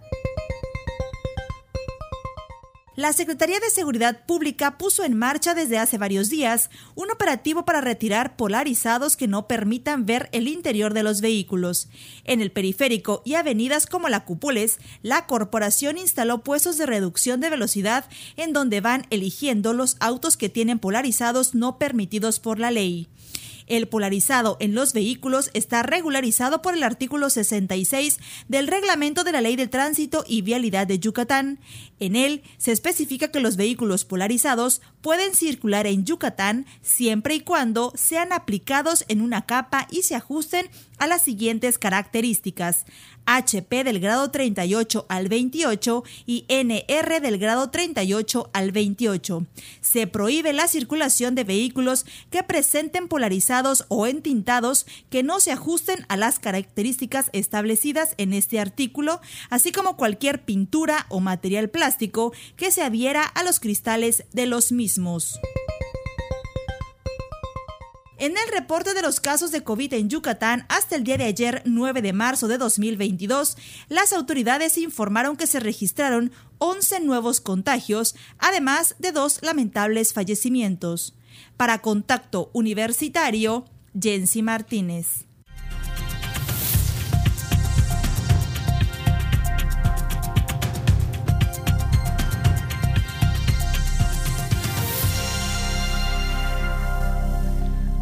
La 2.97 3.13
Secretaría 3.13 3.59
de 3.59 3.69
Seguridad 3.69 4.25
Pública 4.25 4.79
puso 4.79 5.03
en 5.03 5.15
marcha 5.15 5.53
desde 5.53 5.77
hace 5.77 5.99
varios 5.99 6.31
días 6.31 6.71
un 6.95 7.11
operativo 7.11 7.63
para 7.63 7.79
retirar 7.79 8.35
polarizados 8.35 9.15
que 9.15 9.27
no 9.27 9.47
permitan 9.47 10.07
ver 10.07 10.29
el 10.31 10.47
interior 10.47 10.95
de 10.95 11.03
los 11.03 11.21
vehículos. 11.21 11.89
En 12.23 12.41
el 12.41 12.51
periférico 12.51 13.21
y 13.23 13.35
avenidas 13.35 13.85
como 13.85 14.09
la 14.09 14.25
Cúpules, 14.25 14.79
la 15.03 15.27
corporación 15.27 15.99
instaló 15.99 16.39
puestos 16.39 16.79
de 16.79 16.87
reducción 16.87 17.39
de 17.39 17.51
velocidad 17.51 18.05
en 18.35 18.51
donde 18.51 18.81
van 18.81 19.05
eligiendo 19.11 19.73
los 19.73 19.95
autos 19.99 20.35
que 20.35 20.49
tienen 20.49 20.79
polarizados 20.79 21.53
no 21.53 21.77
permitidos 21.77 22.39
por 22.39 22.57
la 22.57 22.71
ley. 22.71 23.07
El 23.67 23.87
polarizado 23.87 24.57
en 24.59 24.73
los 24.73 24.93
vehículos 24.93 25.51
está 25.53 25.83
regularizado 25.83 26.61
por 26.61 26.73
el 26.73 26.83
artículo 26.83 27.29
66 27.29 28.17
del 28.47 28.67
Reglamento 28.67 29.23
de 29.23 29.33
la 29.33 29.41
Ley 29.41 29.57
de 29.57 29.67
Tránsito 29.67 30.23
y 30.25 30.41
Vialidad 30.41 30.87
de 30.87 30.99
Yucatán. 30.99 31.59
En 31.99 32.15
él 32.15 32.43
se 32.57 32.71
especifica 32.71 33.29
que 33.29 33.41
los 33.41 33.57
vehículos 33.57 34.05
polarizados 34.05 34.81
pueden 35.01 35.35
circular 35.35 35.85
en 35.85 36.05
Yucatán 36.05 36.65
siempre 36.81 37.35
y 37.35 37.41
cuando 37.41 37.91
sean 37.95 38.31
aplicados 38.31 39.03
en 39.09 39.21
una 39.21 39.45
capa 39.45 39.87
y 39.91 40.03
se 40.03 40.15
ajusten 40.15 40.69
a 40.97 41.07
las 41.07 41.21
siguientes 41.21 41.77
características. 41.77 42.85
HP 43.27 43.83
del 43.83 43.99
grado 43.99 44.31
38 44.31 45.05
al 45.09 45.27
28 45.27 46.03
y 46.25 46.45
NR 46.47 47.21
del 47.21 47.37
grado 47.37 47.69
38 47.69 48.49
al 48.53 48.71
28. 48.71 49.45
Se 49.81 50.07
prohíbe 50.07 50.53
la 50.53 50.67
circulación 50.67 51.35
de 51.35 51.43
vehículos 51.43 52.05
que 52.31 52.43
presenten 52.43 53.09
polarizados 53.09 53.85
o 53.89 54.07
entintados 54.07 54.85
que 55.09 55.23
no 55.23 55.41
se 55.41 55.51
ajusten 55.51 56.05
a 56.07 56.15
las 56.15 56.39
características 56.39 57.29
establecidas 57.33 58.15
en 58.17 58.33
este 58.33 58.59
artículo, 58.59 59.19
así 59.49 59.73
como 59.73 59.97
cualquier 59.97 60.45
pintura 60.45 61.05
o 61.09 61.19
material 61.19 61.69
plástico 61.69 62.31
que 62.55 62.71
se 62.71 62.81
adhiera 62.81 63.23
a 63.23 63.43
los 63.43 63.59
cristales 63.59 64.23
de 64.31 64.45
los 64.45 64.71
mismos. 64.71 65.37
En 68.19 68.31
el 68.31 68.51
reporte 68.51 68.95
de 68.95 69.03
los 69.03 69.19
casos 69.19 69.51
de 69.51 69.63
COVID 69.63 69.93
en 69.93 70.09
Yucatán 70.09 70.65
hasta 70.69 70.95
el 70.95 71.03
día 71.03 71.17
de 71.17 71.25
ayer, 71.25 71.61
9 71.65 72.01
de 72.01 72.13
marzo 72.13 72.47
de 72.47 72.57
2022, 72.57 73.57
las 73.89 74.11
autoridades 74.11 74.79
informaron 74.79 75.37
que 75.37 75.45
se 75.45 75.59
registraron 75.59 76.31
11 76.57 77.01
nuevos 77.01 77.41
contagios, 77.41 78.15
además 78.39 78.95
de 78.97 79.11
dos 79.11 79.37
lamentables 79.43 80.13
fallecimientos. 80.13 81.13
Para 81.57 81.83
Contacto 81.83 82.49
Universitario, 82.53 83.65
Jensi 83.93 84.41
Martínez. 84.41 85.26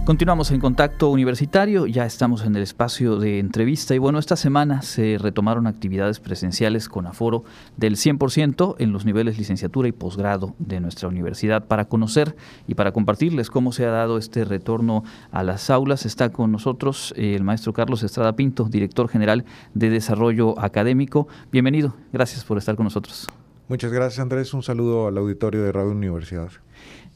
Continuamos 0.06 0.52
en 0.52 0.60
contacto 0.60 1.10
universitario, 1.10 1.88
ya 1.88 2.06
estamos 2.06 2.46
en 2.46 2.56
el 2.56 2.62
espacio 2.62 3.18
de 3.18 3.39
entrevista 3.39 3.96
y 3.96 3.98
bueno, 3.98 4.20
esta 4.20 4.36
semana 4.36 4.84
se 4.84 5.18
retomaron 5.20 5.65
actividades 5.65 6.20
presenciales 6.20 6.89
con 6.89 7.08
aforo 7.08 7.44
del 7.76 7.96
100% 7.96 8.76
en 8.78 8.94
los 8.94 9.04
niveles 9.04 9.39
licenciatura 9.39 9.88
y 9.88 9.94
posgrado 9.94 10.54
de 10.60 10.80
nuestra 10.80 11.08
universidad. 11.08 11.65
Para 11.65 11.86
conocer 11.86 12.36
y 12.68 12.76
para 12.76 12.91
compartirles 12.91 13.50
cómo 13.50 13.72
se 13.72 13.88
ha 13.88 13.89
dado 13.89 14.20
este 14.20 14.46
retorno 14.46 15.04
a 15.32 15.41
las 15.41 15.72
aulas, 15.72 16.06
está 16.06 16.32
con 16.32 16.52
nosotros 16.52 17.12
el 17.18 17.44
maestro 17.44 17.74
Carlos 17.74 18.04
Estrada 18.04 18.36
Pinto, 18.36 18.65
director 18.65 19.10
general 19.10 19.44
de 19.74 19.89
Desarrollo 19.89 20.54
Académico. 20.60 21.28
Bienvenido, 21.52 21.96
gracias 22.13 22.44
por 22.44 22.60
estar 22.60 22.76
con 22.76 22.84
nosotros. 22.84 23.26
Muchas 23.68 23.91
gracias 23.91 24.20
Andrés, 24.20 24.54
un 24.54 24.62
saludo 24.62 25.08
al 25.08 25.18
auditorio 25.18 25.63
de 25.63 25.72
Radio 25.72 25.94
Universidad. 25.94 26.52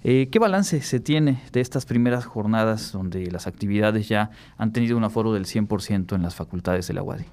Eh, 0.04 0.30
¿Qué 0.32 0.40
balance 0.40 0.82
se 0.82 1.00
tiene 1.00 1.42
de 1.52 1.60
estas 1.60 1.86
primeras 1.86 2.26
jornadas 2.26 2.94
donde 2.94 3.30
las 3.32 3.48
actividades 3.48 4.08
ya 4.08 4.32
han 4.58 4.72
tenido 4.72 4.96
un 4.96 5.04
aforo 5.04 5.34
del 5.34 5.46
100% 5.46 6.16
en 6.16 6.22
las 6.22 6.36
facultades 6.36 6.88
de 6.88 6.94
la 6.94 7.04
UADI? 7.04 7.26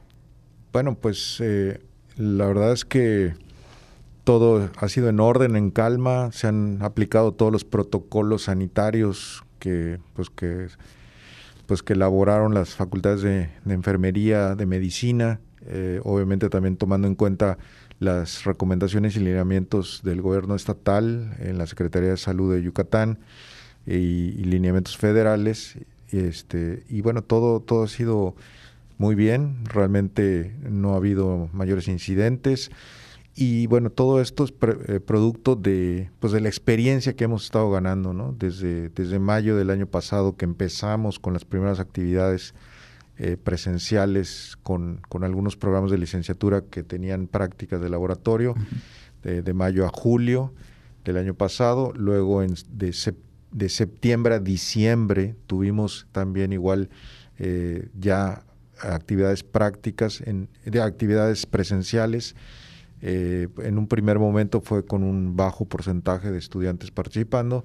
Bueno, 0.73 0.97
pues 0.97 1.39
eh, 1.41 1.81
la 2.17 2.47
verdad 2.47 2.73
es 2.73 2.85
que 2.85 3.35
todo 4.25 4.69
ha 4.77 4.89
sido 4.89 5.09
en 5.09 5.21
orden, 5.21 5.55
en 5.55 5.71
calma, 5.71 6.31
se 6.33 6.49
han 6.49 6.83
aplicado 6.83 7.33
todos 7.33 7.53
los 7.53 7.65
protocolos 7.65 8.43
sanitarios 8.43 9.45
que, 9.61 10.01
pues 10.15 10.31
que, 10.31 10.67
pues 11.67 11.85
que 11.85 11.93
elaboraron 11.93 12.53
las 12.53 12.75
facultades 12.75 13.23
de, 13.23 13.49
enfermería, 13.67 14.57
de 14.57 14.67
medicina, 14.67 15.39
eh, 15.67 16.01
obviamente 16.03 16.49
también 16.49 16.77
tomando 16.77 17.07
en 17.07 17.15
cuenta 17.15 17.59
las 17.99 18.45
recomendaciones 18.45 19.17
y 19.17 19.21
lineamientos 19.21 20.03
del 20.05 20.21
gobierno 20.21 20.55
estatal 20.55 21.37
en 21.39 21.59
la 21.59 21.67
Secretaría 21.67 22.11
de 22.11 22.17
Salud 22.17 22.55
de 22.55 22.63
Yucatán 22.63 23.19
y, 23.87 24.33
lineamientos 24.45 24.97
federales. 24.97 25.79
Este, 26.11 26.85
y 26.89 27.01
bueno, 27.01 27.23
todo, 27.23 27.61
todo 27.61 27.85
ha 27.85 27.89
sido 27.89 28.35
muy 28.99 29.15
bien, 29.15 29.65
realmente 29.65 30.55
no 30.69 30.95
ha 30.95 30.97
habido 30.97 31.49
mayores 31.53 31.89
incidentes. 31.89 32.71
Y 33.39 33.67
bueno, 33.67 33.91
todo 33.91 34.23
esto 34.23 34.45
es 34.45 34.55
eh, 34.89 35.01
producto 35.01 35.57
de, 35.57 36.11
pues 36.21 36.33
de 36.33 36.41
la 36.41 36.49
experiencia 36.49 37.15
que 37.15 37.25
hemos 37.25 37.45
estado 37.45 37.71
ganando, 37.71 38.15
¿no? 38.15 38.35
Desde, 38.39 38.89
desde 38.89 39.19
mayo 39.19 39.57
del 39.57 39.69
año 39.69 39.87
pasado 39.87 40.37
que 40.37 40.47
empezamos 40.47 41.19
con 41.19 41.35
las 41.35 41.45
primeras 41.45 41.79
actividades 41.79 42.55
eh, 43.19 43.37
presenciales 43.43 44.57
con, 44.63 45.01
con, 45.09 45.25
algunos 45.25 45.57
programas 45.57 45.91
de 45.91 45.99
licenciatura 45.99 46.63
que 46.63 46.83
tenían 46.83 47.27
prácticas 47.27 47.81
de 47.81 47.89
laboratorio 47.89 48.55
de, 49.23 49.55
mayo 49.55 49.85
a 49.87 49.89
julio 49.89 50.53
del 51.05 51.17
año 51.17 51.35
pasado. 51.35 51.93
Luego 51.97 52.43
en, 52.43 52.55
de, 52.73 52.95
de, 53.53 53.69
septiembre 53.69 54.35
a 54.35 54.39
diciembre 54.39 55.35
tuvimos 55.47 56.07
también 56.13 56.53
igual 56.53 56.91
eh, 57.39 57.89
ya 57.99 58.45
actividades 58.81 59.43
prácticas, 59.43 60.21
en, 60.21 60.49
de 60.65 60.81
actividades 60.81 61.47
presenciales. 61.47 62.37
Eh, 63.03 63.49
en 63.59 63.79
un 63.79 63.89
primer 63.89 64.19
momento 64.19 64.61
fue 64.61 64.85
con 64.85 65.03
un 65.03 65.37
bajo 65.37 65.67
porcentaje 65.67 66.31
de 66.31 66.39
estudiantes 66.39 66.91
participando. 66.91 67.65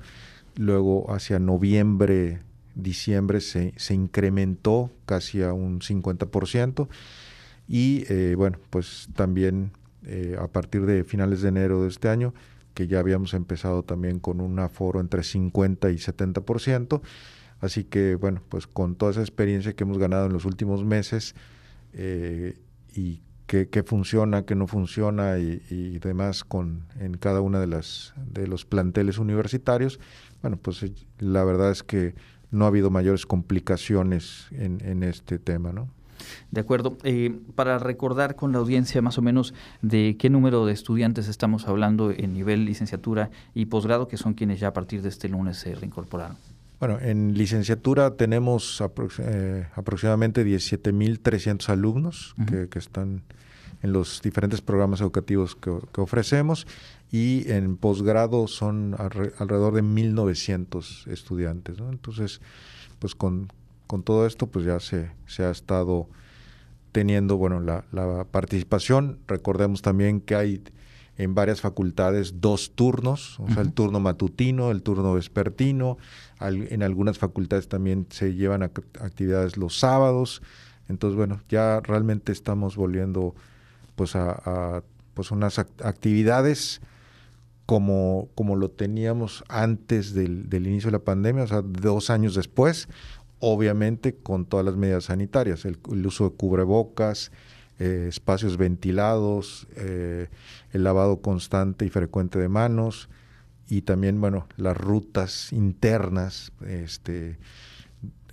Luego 0.56 1.14
hacia 1.14 1.40
noviembre 1.40 2.42
diciembre 2.76 3.42
se, 3.42 3.74
se 3.78 3.94
incrementó 3.94 4.92
casi 5.06 5.42
a 5.42 5.54
un 5.54 5.80
50% 5.80 6.88
y 7.68 8.04
eh, 8.10 8.36
bueno, 8.36 8.58
pues 8.70 9.08
también 9.16 9.72
eh, 10.06 10.36
a 10.38 10.48
partir 10.48 10.86
de 10.86 11.04
finales 11.04 11.42
de 11.42 11.50
enero 11.50 11.84
de 11.84 11.90
este 11.90 12.10
año, 12.10 12.34
que 12.74 12.88
ya 12.88 13.00
habíamos 13.00 13.34
empezado 13.34 13.84
también 13.84 14.20
con 14.20 14.42
un 14.42 14.60
aforo 14.60 15.00
entre 15.00 15.24
50 15.24 15.90
y 15.92 15.96
70%, 15.96 17.02
así 17.60 17.84
que 17.84 18.16
bueno, 18.16 18.42
pues 18.50 18.68
con 18.68 18.96
toda 18.96 19.12
esa 19.12 19.22
experiencia 19.22 19.74
que 19.74 19.84
hemos 19.84 20.00
ganado 20.00 20.26
en 20.26 20.34
los 20.34 20.44
últimos 20.44 20.84
meses 20.84 21.36
eh, 21.94 22.58
y 22.94 23.22
qué, 23.48 23.84
funciona, 23.86 24.46
qué 24.46 24.56
no 24.56 24.68
funciona 24.68 25.38
y, 25.38 25.62
y, 25.70 26.00
demás 26.00 26.44
con 26.44 26.86
en 27.00 27.16
cada 27.16 27.42
una 27.42 27.60
de 27.60 27.68
las 27.68 28.14
de 28.26 28.48
los 28.48 28.66
planteles 28.66 29.18
universitarios, 29.18 30.00
bueno, 30.42 30.58
pues 30.58 30.86
la 31.20 31.44
verdad 31.44 31.72
es 31.72 31.84
que 31.84 32.16
no 32.52 32.66
ha 32.66 32.68
habido 32.68 32.90
mayores 32.90 33.26
complicaciones 33.26 34.48
en, 34.52 34.80
en 34.84 35.04
este 35.04 35.40
tema, 35.40 35.72
¿no? 35.72 35.90
De 36.52 36.62
acuerdo. 36.62 36.98
Eh, 37.04 37.34
para 37.56 37.80
recordar 37.80 38.36
con 38.36 38.52
la 38.52 38.60
audiencia 38.60 39.02
más 39.02 39.18
o 39.18 39.22
menos 39.22 39.54
de 39.82 40.18
qué 40.20 40.30
número 40.30 40.66
de 40.66 40.74
estudiantes 40.74 41.28
estamos 41.28 41.68
hablando 41.68 42.12
en 42.12 42.34
nivel 42.34 42.66
licenciatura 42.66 43.30
y 43.54 43.66
posgrado, 43.66 44.08
que 44.08 44.18
son 44.18 44.34
quienes 44.34 44.60
ya 44.60 44.70
a 44.70 44.74
partir 44.74 45.02
de 45.02 45.10
este 45.10 45.30
lunes 45.30 45.58
se 45.58 45.76
reincorporaron. 45.76 46.38
Bueno, 46.80 46.98
en 47.00 47.38
licenciatura 47.38 48.16
tenemos 48.16 48.84
eh, 49.20 49.68
aproximadamente 49.76 50.44
17.300 50.44 51.70
alumnos 51.70 52.34
que, 52.48 52.80
están 52.80 53.22
en 53.84 53.94
los 53.94 54.22
diferentes 54.24 54.62
programas 54.62 55.00
educativos 55.02 55.56
que, 55.56 55.70
ofrecemos 55.98 56.66
y 57.12 57.52
en 57.52 57.78
posgrado 57.78 58.48
son 58.48 58.96
alrededor 58.98 59.74
de 59.74 59.84
1.900 59.84 61.08
estudiantes. 61.08 61.78
Entonces, 61.80 62.42
pues 63.00 63.16
con, 63.16 63.52
con, 63.88 64.04
todo 64.04 64.26
esto 64.26 64.48
pues 64.48 64.66
ya 64.66 64.80
se, 64.80 65.12
se 65.26 65.44
ha 65.44 65.52
estado 65.52 66.08
teniendo 66.92 67.38
bueno 67.38 67.60
la, 67.60 67.84
la 67.92 68.26
participación. 68.26 69.20
Recordemos 69.28 69.82
también 69.82 70.22
que 70.22 70.36
hay 70.36 70.64
en 71.18 71.36
varias 71.36 71.62
facultades 71.62 72.42
dos 72.42 72.72
turnos, 72.74 73.40
o 73.40 73.48
sea, 73.50 73.62
el 73.62 73.74
turno 73.74 74.00
matutino, 74.00 74.72
el 74.72 74.82
turno 74.82 75.14
vespertino, 75.14 75.98
en 76.40 76.82
algunas 76.82 77.20
facultades 77.20 77.68
también 77.68 78.08
se 78.10 78.34
llevan 78.34 78.64
actividades 78.64 79.58
los 79.58 79.78
sábados, 79.78 80.42
entonces 80.90 81.16
bueno, 81.16 81.42
ya 81.48 81.80
realmente 81.82 82.32
estamos 82.32 82.76
volviendo 82.76 83.36
pues 83.96 84.16
a, 84.16 84.82
pues 85.14 85.30
unas 85.32 85.60
actividades 85.60 86.82
como, 87.72 88.28
como 88.36 88.58
lo 88.58 88.70
teníamos 88.70 89.46
antes 89.48 90.14
del, 90.14 90.46
inicio 90.52 90.90
de 90.90 90.98
la 90.98 91.06
pandemia, 91.06 91.44
o 91.44 91.48
sea, 91.48 91.62
dos 91.62 92.10
años 92.10 92.36
después, 92.36 92.90
obviamente 93.40 94.14
con 94.14 94.44
todas 94.44 94.66
las 94.66 94.76
medidas 94.76 95.06
sanitarias, 95.06 95.64
el 95.64 96.06
uso 96.06 96.26
de 96.30 96.36
cubrebocas, 96.36 97.32
eh, 97.80 98.08
espacios 98.10 98.58
ventilados, 98.58 99.70
eh, 99.78 100.28
el 100.74 100.84
lavado 100.84 101.22
constante 101.22 101.86
y 101.86 101.90
frecuente 101.90 102.40
de 102.40 102.50
manos 102.50 103.08
y 103.70 103.84
también, 103.84 104.20
bueno, 104.20 104.50
las 104.58 104.76
rutas 104.76 105.54
internas, 105.54 106.52
este, 106.68 107.38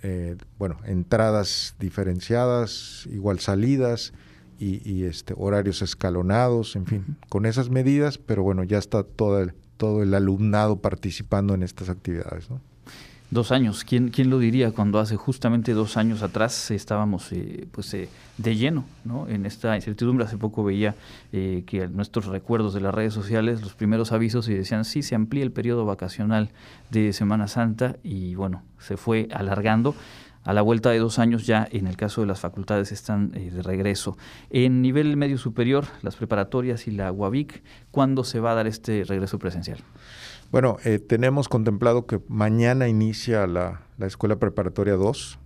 eh, 0.03 0.35
bueno, 0.57 0.79
entradas 0.83 1.75
diferenciadas, 1.79 3.07
igual 3.09 3.39
salidas 3.39 4.11
y, 4.59 5.03
este, 5.03 5.33
horarios 5.37 5.81
escalonados, 5.81 6.75
en 6.75 6.85
fin, 6.85 7.17
con 7.29 7.45
esas 7.45 7.69
medidas, 7.69 8.17
pero 8.17 8.43
bueno, 8.43 8.63
ya 8.63 8.77
está 8.77 9.03
todo 9.03 9.39
el, 9.41 9.53
todo 9.77 10.03
el 10.03 10.13
alumnado 10.13 10.77
participando 10.77 11.53
en 11.53 11.63
estas 11.63 11.89
actividades, 11.89 12.49
¿no? 12.49 12.59
Dos 13.31 13.51
años, 13.51 13.83
¿quién, 13.83 14.09
quién 14.09 14.31
lo 14.31 14.39
diría 14.39 14.71
cuando 14.71 14.97
hace 14.97 15.15
justamente 15.15 15.73
dos 15.73 15.97
años 15.97 16.23
atrás 16.23 16.71
estábamos 16.71 17.31
eh, 17.31 17.67
pues 17.71 17.93
eh, 17.93 18.09
de 18.39 18.55
lleno 18.55 18.85
¿no? 19.05 19.27
en 19.27 19.45
esta 19.45 19.75
incertidumbre? 19.75 20.25
Hace 20.25 20.37
poco 20.37 20.63
veía 20.63 20.95
eh, 21.31 21.63
que 21.67 21.87
nuestros 21.89 22.25
recuerdos 22.25 22.73
de 22.73 22.81
las 22.81 22.91
redes 22.91 23.13
sociales, 23.13 23.61
los 23.61 23.75
primeros 23.75 24.13
avisos 24.13 24.49
y 24.49 24.55
decían, 24.55 24.83
sí, 24.83 25.03
se 25.03 25.13
amplía 25.13 25.43
el 25.43 25.51
periodo 25.51 25.85
vacacional 25.85 26.49
de 26.89 27.13
Semana 27.13 27.47
Santa 27.47 27.97
y 28.01 28.33
bueno, 28.33 28.63
se 28.79 28.97
fue 28.97 29.27
alargando. 29.31 29.93
A 30.43 30.53
la 30.53 30.61
vuelta 30.61 30.89
de 30.89 30.99
dos 30.99 31.19
años 31.19 31.45
ya 31.45 31.67
en 31.71 31.85
el 31.87 31.97
caso 31.97 32.21
de 32.21 32.27
las 32.27 32.39
facultades 32.39 32.91
están 32.91 33.31
de 33.31 33.61
regreso. 33.61 34.17
En 34.49 34.81
nivel 34.81 35.17
medio 35.17 35.37
superior, 35.37 35.85
las 36.01 36.15
preparatorias 36.15 36.87
y 36.87 36.91
la 36.91 37.11
UAVIC, 37.11 37.61
¿cuándo 37.91 38.23
se 38.23 38.39
va 38.39 38.51
a 38.51 38.55
dar 38.55 38.67
este 38.67 39.03
regreso 39.03 39.37
presencial? 39.37 39.79
Bueno, 40.51 40.77
eh, 40.83 40.97
tenemos 40.97 41.47
contemplado 41.47 42.07
que 42.07 42.21
mañana 42.27 42.87
inicia 42.87 43.45
la, 43.45 43.81
Escuela 43.99 44.37
Preparatoria 44.37 44.95
2, 44.95 45.37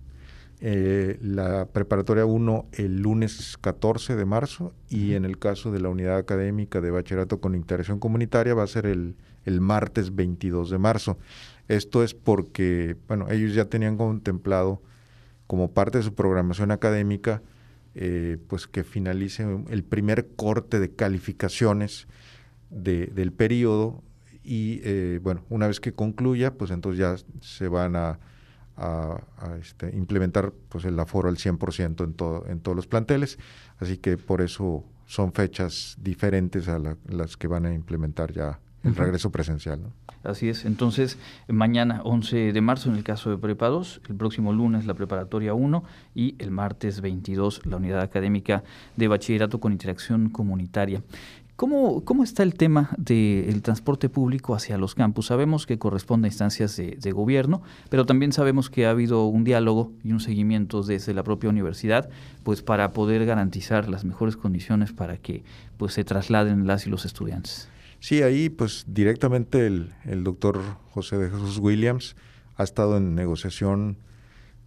eh, 0.60 1.18
la 1.20 1.66
Preparatoria 1.66 2.24
1 2.24 2.68
el 2.72 3.02
lunes 3.02 3.58
14 3.60 4.16
de 4.16 4.24
marzo 4.24 4.72
y 4.88 5.12
en 5.12 5.26
el 5.26 5.38
caso 5.38 5.70
de 5.70 5.80
la 5.80 5.90
Unidad 5.90 6.16
Académica 6.16 6.80
de 6.80 6.90
Bachillerato 6.90 7.38
con 7.38 7.54
Integración 7.54 7.98
Comunitaria 7.98 8.54
va 8.54 8.62
a 8.62 8.66
ser 8.66 8.86
el, 8.86 9.14
martes 9.60 10.14
22 10.14 10.70
de 10.70 10.78
marzo. 10.78 11.18
Esto 11.68 12.02
es 12.04 12.14
porque, 12.14 12.96
bueno, 13.08 13.30
ellos 13.30 13.54
ya 13.54 13.66
tenían 13.66 13.96
contemplado 13.96 14.82
como 15.46 15.72
parte 15.72 15.98
de 15.98 16.04
su 16.04 16.14
programación 16.14 16.70
académica, 16.70 17.42
eh, 17.94 18.38
pues 18.48 18.66
que 18.66 18.84
finalice 18.84 19.46
el 19.68 19.84
primer 19.84 20.28
corte 20.36 20.80
de 20.80 20.90
calificaciones 20.90 22.06
del 22.70 23.32
periodo 23.32 24.02
y 24.42 24.80
eh, 24.82 25.20
bueno, 25.22 25.44
una 25.48 25.68
vez 25.68 25.80
que 25.80 25.92
concluya, 25.92 26.54
pues 26.54 26.70
entonces 26.70 26.98
ya 26.98 27.16
se 27.40 27.68
van 27.68 27.94
a, 27.96 28.18
este, 29.60 29.96
implementar 29.96 30.52
pues 30.68 30.84
el 30.84 30.98
aforo 30.98 31.28
al 31.28 31.36
100% 31.36 32.04
en, 32.04 32.14
todo, 32.14 32.44
en 32.48 32.58
todos 32.58 32.74
los 32.74 32.88
planteles, 32.88 33.38
así 33.78 33.98
que 33.98 34.18
por 34.18 34.42
eso 34.42 34.84
son 35.06 35.32
fechas 35.32 35.96
diferentes 36.00 36.68
a 36.68 36.80
las 37.06 37.36
que 37.36 37.46
van 37.46 37.66
a 37.66 37.72
implementar 37.72 38.32
ya 38.32 38.58
el 38.84 38.94
regreso 38.94 39.30
presencial. 39.30 39.80
Así 40.22 40.48
es, 40.48 40.64
entonces 40.64 41.18
mañana 41.48 42.00
11 42.04 42.52
de 42.52 42.60
marzo 42.60 42.90
en 42.90 42.96
el 42.96 43.04
caso 43.04 43.30
de 43.30 43.38
Prepa 43.38 43.68
2, 43.68 44.02
el 44.08 44.16
próximo 44.16 44.52
lunes 44.52 44.86
la 44.86 44.94
preparatoria 44.94 45.54
1 45.54 45.84
y 46.14 46.34
el 46.38 46.50
martes 46.50 47.00
22 47.00 47.66
la 47.66 47.76
unidad 47.76 48.00
académica 48.00 48.62
de 48.96 49.08
bachillerato 49.08 49.60
con 49.60 49.72
interacción 49.72 50.30
comunitaria. 50.30 51.02
¿Cómo, 51.56 52.04
¿Cómo, 52.04 52.24
está 52.24 52.42
el 52.42 52.54
tema 52.54 52.90
del 52.98 53.62
transporte 53.62 54.08
público 54.08 54.56
hacia 54.56 54.76
los 54.76 54.96
campus? 54.96 55.26
Sabemos 55.26 55.66
que 55.66 55.78
corresponde 55.78 56.26
a 56.26 56.30
instancias 56.30 56.76
de, 56.76 57.12
gobierno, 57.12 57.62
pero 57.90 58.04
también 58.04 58.32
sabemos 58.32 58.70
que 58.70 58.86
ha 58.86 58.90
habido 58.90 59.26
un 59.26 59.44
diálogo 59.44 59.92
y 60.02 60.10
un 60.10 60.18
seguimiento 60.18 60.82
desde 60.82 61.14
la 61.14 61.22
propia 61.22 61.50
universidad, 61.50 62.10
pues 62.42 62.60
para 62.62 62.90
poder 62.90 63.24
garantizar 63.24 63.88
las 63.88 64.04
mejores 64.04 64.36
condiciones 64.36 64.92
para 64.92 65.16
que 65.16 65.44
pues 65.76 65.94
se 65.94 66.02
trasladen 66.02 66.66
las 66.66 66.88
y 66.88 66.90
los 66.90 67.04
estudiantes. 67.04 67.68
Sí, 68.04 68.22
ahí 68.22 68.50
pues 68.50 68.84
directamente 68.86 69.66
el, 69.66 69.94
el 70.04 70.24
doctor 70.24 70.60
José 70.90 71.16
de 71.16 71.30
Jesús 71.30 71.56
Williams 71.56 72.16
ha 72.54 72.62
estado 72.62 72.98
en 72.98 73.14
negociación 73.14 73.96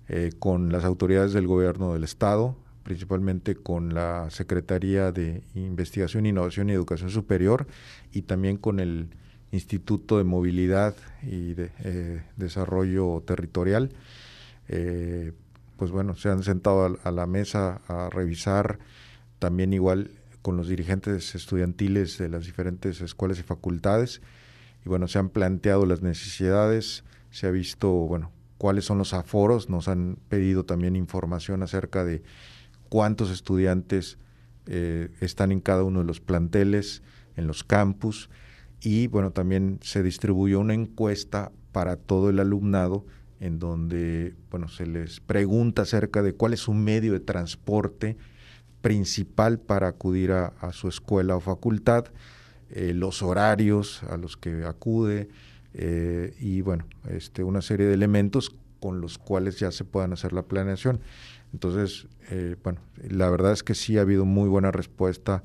eh, 0.08 0.32
con 0.40 0.72
las 0.72 0.84
autoridades 0.84 1.34
del 1.34 1.46
gobierno 1.46 1.94
del 1.94 2.04
estado, 2.04 2.58
principalmente 2.82 3.54
con 3.54 3.94
la 3.94 4.32
Secretaría 4.32 5.12
de 5.12 5.44
Investigación, 5.54 6.26
Innovación 6.26 6.72
y 6.72 6.74
Educación 6.74 7.12
Superior 7.12 7.68
y 8.12 8.24
también 8.24 8.58
con 8.58 8.80
el 8.80 9.10
Instituto 9.52 10.18
de 10.18 10.24
Movilidad 10.24 10.96
y 11.22 11.54
de, 11.54 11.70
eh, 11.84 12.24
Desarrollo 12.38 13.22
Territorial. 13.24 13.92
Eh, 14.68 15.32
pues 15.76 15.92
bueno, 15.92 16.16
se 16.16 16.30
han 16.30 16.42
sentado 16.42 16.98
a, 17.04 17.12
la 17.12 17.28
mesa 17.28 17.82
a 17.88 18.10
revisar 18.10 18.80
también 19.38 19.74
igual 19.74 20.10
con 20.48 20.56
los 20.56 20.70
dirigentes 20.70 21.36
estudiantiles 21.36 22.18
de 22.18 22.30
las 22.30 22.46
diferentes 22.46 23.02
escuelas 23.02 23.38
y 23.38 23.44
facultades. 23.44 24.22
Y 24.86 24.88
bueno, 24.88 25.10
se 25.10 25.20
han 25.20 25.28
planteado 25.28 25.86
las 25.86 26.02
necesidades, 26.02 27.04
se 27.32 27.48
ha 27.48 27.52
visto, 27.52 27.92
bueno, 27.92 28.32
cuáles 28.58 28.86
son 28.86 28.98
los 28.98 29.14
aforos, 29.14 29.70
nos 29.70 29.90
han 29.90 30.18
pedido 30.30 30.64
también 30.64 30.96
información 30.96 31.64
acerca 31.64 32.06
de 32.06 32.24
cuántos 32.88 33.30
estudiantes 33.30 34.20
eh, 34.68 35.10
están 35.20 35.52
en 35.52 35.60
cada 35.60 35.84
uno 35.84 36.00
de 36.00 36.06
los 36.06 36.22
planteles, 36.22 37.04
en 37.36 37.46
los 37.46 37.66
campus, 37.66 38.30
y 38.80 39.08
bueno, 39.08 39.32
también 39.32 39.80
se 39.82 40.02
distribuyó 40.02 40.62
una 40.62 40.76
encuesta 40.76 41.52
para 41.74 41.98
todo 41.98 42.30
el 42.30 42.40
alumnado 42.40 43.06
en 43.42 43.60
donde 43.60 44.34
bueno, 44.50 44.70
se 44.70 44.88
les 44.88 45.20
pregunta 45.20 45.82
acerca 45.82 46.22
de 46.24 46.32
cuál 46.32 46.54
es 46.54 46.62
su 46.62 46.74
medio 46.74 47.12
de 47.12 47.20
transporte 47.20 48.16
principal 48.82 49.60
para 49.60 49.88
acudir 49.88 50.32
a, 50.32 50.54
su 50.72 50.88
escuela 50.88 51.36
o 51.36 51.40
facultad, 51.40 52.06
eh, 52.70 52.94
los 52.94 53.22
horarios 53.22 54.04
a 54.04 54.18
los 54.18 54.38
que 54.38 54.66
acude 54.66 55.30
eh, 55.74 56.36
y 56.40 56.62
bueno, 56.62 56.86
este, 57.10 57.44
una 57.44 57.62
serie 57.62 57.86
de 57.86 57.94
elementos 57.94 58.56
con 58.80 59.02
los 59.02 59.18
cuales 59.18 59.60
ya 59.60 59.72
se 59.72 59.84
puedan 59.84 60.14
hacer 60.14 60.34
la 60.34 60.44
planeación. 60.44 61.00
Entonces, 61.54 62.08
eh, 62.30 62.56
bueno, 62.64 62.82
la 63.10 63.30
verdad 63.30 63.54
es 63.54 63.64
que 63.64 63.76
sí 63.76 63.98
ha 63.98 64.02
habido 64.02 64.26
muy 64.26 64.50
buena 64.50 64.72
respuesta 64.72 65.44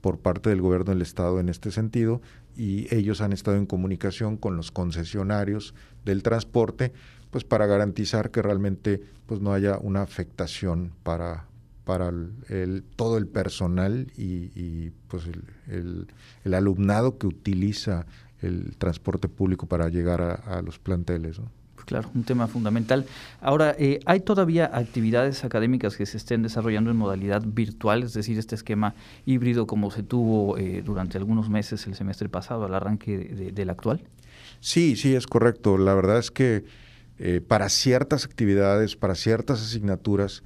por 0.00 0.18
parte 0.18 0.50
del 0.50 0.60
gobierno 0.60 0.92
del 0.92 1.02
estado 1.02 1.40
en 1.40 1.48
este 1.48 1.70
sentido 1.70 2.20
y 2.56 2.94
ellos 2.94 3.20
han 3.20 3.32
estado 3.32 3.56
en 3.56 3.66
comunicación 3.66 4.36
con 4.36 4.56
los 4.56 4.70
concesionarios 4.70 5.74
del 6.04 6.22
transporte 6.22 6.92
pues 7.30 7.42
para 7.42 7.66
garantizar 7.66 8.30
que 8.30 8.42
realmente 8.42 9.02
pues 9.26 9.40
no 9.40 9.52
haya 9.52 9.78
una 9.78 10.02
afectación 10.02 10.92
para 11.02 11.46
para 11.84 12.08
el, 12.08 12.84
todo 12.96 13.18
el 13.18 13.26
personal 13.26 14.10
y, 14.16 14.90
pues 15.08 15.24
el, 15.26 16.06
el, 16.44 16.54
alumnado 16.54 17.18
que 17.18 17.26
utiliza 17.26 18.06
el 18.40 18.76
transporte 18.76 19.28
público 19.28 19.66
para 19.66 19.88
llegar 19.88 20.20
a, 20.22 20.34
a 20.34 20.62
los 20.62 20.78
planteles. 20.78 21.38
¿no? 21.38 21.50
Claro, 21.84 22.10
un 22.14 22.24
tema 22.24 22.46
fundamental. 22.46 23.04
Ahora, 23.40 23.74
eh, 23.78 24.00
¿hay 24.06 24.20
todavía 24.20 24.70
actividades 24.72 25.44
académicas 25.44 25.96
que 25.96 26.06
se 26.06 26.16
estén 26.16 26.42
desarrollando 26.42 26.90
en 26.90 26.96
modalidad 26.96 27.42
virtual, 27.44 28.02
es 28.02 28.14
decir, 28.14 28.38
este 28.38 28.54
esquema 28.54 28.94
híbrido 29.26 29.66
como 29.66 29.90
se 29.90 30.02
tuvo 30.02 30.56
eh, 30.56 30.82
durante 30.84 31.18
algunos 31.18 31.50
meses 31.50 31.86
el 31.86 31.94
semestre 31.94 32.28
pasado 32.28 32.64
al 32.64 32.74
arranque 32.74 33.18
del 33.52 33.70
actual? 33.70 34.02
Sí, 34.60 34.96
sí, 34.96 35.14
es 35.14 35.26
correcto. 35.26 35.76
La 35.76 35.94
verdad 35.94 36.18
es 36.18 36.30
que 36.30 36.64
eh, 37.18 37.42
para 37.46 37.68
ciertas 37.68 38.24
actividades, 38.24 38.96
para 38.96 39.14
ciertas 39.14 39.60
asignaturas, 39.62 40.42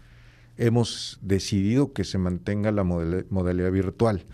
hemos 0.59 1.19
decidido 1.23 1.93
que 1.93 2.05
se 2.05 2.19
mantenga 2.19 2.73
la 2.73 2.85
modalidad 2.85 3.71
virtual. 3.71 4.27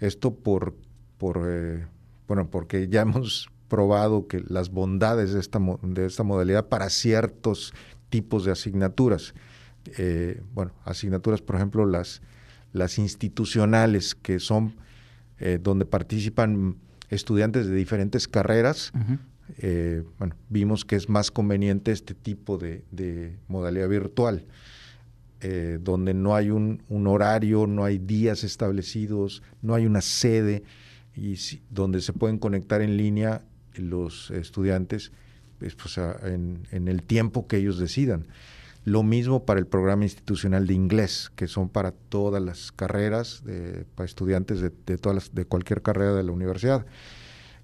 Esto 0.00 0.34
por, 0.34 0.74
por 1.16 1.46
eh, 1.48 1.86
bueno, 2.26 2.50
porque 2.50 2.88
ya 2.88 3.02
hemos 3.02 3.48
probado 3.68 4.26
que 4.26 4.42
las 4.46 4.70
bondades 4.70 5.32
de 5.32 5.40
esta, 5.40 5.60
de 5.82 6.06
esta 6.06 6.24
modalidad 6.24 6.68
para 6.68 6.90
ciertos 6.90 7.72
tipos 8.10 8.44
de 8.44 8.52
asignaturas. 8.52 9.34
Eh, 9.96 10.42
bueno, 10.52 10.72
asignaturas, 10.84 11.40
por 11.40 11.56
ejemplo, 11.56 11.86
las, 11.86 12.22
las 12.72 12.98
institucionales, 12.98 14.14
que 14.14 14.40
son 14.40 14.74
eh, 15.38 15.58
donde 15.62 15.86
participan 15.86 16.76
estudiantes 17.08 17.66
de 17.66 17.74
diferentes 17.74 18.26
carreras. 18.26 18.92
bueno, 20.18 20.34
vimos 20.48 20.84
que 20.84 20.96
es 20.96 21.08
más 21.08 21.30
conveniente 21.30 21.92
este 21.92 22.14
tipo 22.14 22.58
de, 22.58 22.84
de 22.90 23.38
modalidad 23.46 23.88
virtual. 23.88 24.44
Eh, 25.40 25.78
donde 25.80 26.14
no 26.14 26.34
hay 26.34 26.50
un, 26.50 26.82
horario, 27.06 27.66
no 27.66 27.84
hay 27.84 27.98
días 27.98 28.42
establecidos, 28.42 29.42
no 29.62 29.74
hay 29.74 29.86
una 29.86 30.00
sede, 30.00 30.64
y 31.14 31.36
donde 31.70 32.00
se 32.00 32.12
pueden 32.12 32.38
conectar 32.38 32.82
en 32.82 32.96
línea 32.96 33.42
los 33.74 34.30
estudiantes 34.32 35.12
pues, 35.58 35.98
en, 35.98 36.66
el 36.70 37.02
tiempo 37.02 37.46
que 37.46 37.58
ellos 37.58 37.78
decidan. 37.78 38.26
Lo 38.84 39.02
mismo 39.02 39.44
para 39.44 39.60
el 39.60 39.66
programa 39.66 40.04
institucional 40.04 40.66
de 40.66 40.74
inglés, 40.74 41.30
que 41.36 41.46
son 41.46 41.68
para 41.68 41.92
todas 41.92 42.42
las 42.42 42.72
carreras, 42.72 43.42
para 43.94 44.06
estudiantes 44.06 44.60
de, 44.60 44.70
todas 44.98 45.34
de 45.34 45.44
cualquier 45.44 45.82
carrera 45.82 46.14
de 46.14 46.22
la 46.22 46.32
universidad. 46.32 46.86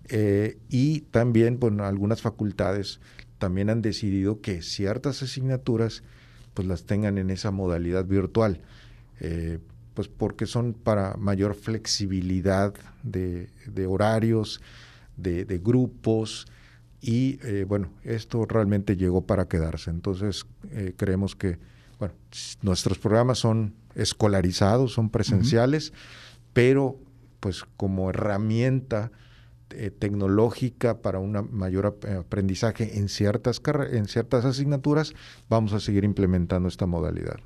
Eh, 0.09 0.59
y 0.69 1.01
también, 1.01 1.59
bueno, 1.59 1.85
algunas 1.85 2.21
facultades 2.21 3.01
también 3.39 3.71
han 3.71 3.83
decidido 3.83 4.41
que 4.41 4.63
ciertas 4.63 5.23
asignaturas 5.23 6.03
pues 6.55 6.67
las 6.67 6.85
tengan 6.85 7.19
en 7.19 7.31
esa 7.31 7.51
modalidad 7.51 8.05
virtual, 8.07 8.61
eh, 9.21 9.59
pues 9.93 10.09
porque 10.09 10.47
son 10.47 10.73
para 10.73 11.17
mayor 11.17 11.55
flexibilidad 11.55 12.75
de, 13.03 13.51
horarios, 13.87 14.61
de, 15.17 15.61
grupos, 15.63 16.47
y 17.01 17.39
eh, 17.43 17.65
bueno, 17.69 17.91
esto 18.03 18.47
realmente 18.47 18.97
llegó 18.97 19.27
para 19.27 19.47
quedarse. 19.47 19.91
Entonces 19.91 20.47
eh, 20.71 20.95
creemos 20.97 21.37
que 21.37 21.59
bueno, 21.99 22.15
nuestros 22.63 22.99
programas 22.99 23.39
son 23.39 23.75
escolarizados, 23.95 24.93
son 24.95 25.11
presenciales, 25.11 25.93
pero 26.53 26.99
pues 27.41 27.65
como 27.77 28.11
herramienta 28.11 29.13
eh, 29.75 29.91
tecnológica 29.91 31.03
para 31.03 31.19
un 31.19 31.49
mayor 31.53 31.87
aprendizaje 31.87 32.99
en 32.99 33.09
ciertas, 33.09 33.61
en 33.91 34.07
ciertas 34.07 34.45
asignaturas, 34.45 35.15
vamos 35.49 35.73
a 35.73 35.81
seguir 35.81 36.05
implementando 36.05 36.69
esta 36.69 36.87
modalidad. 36.87 37.37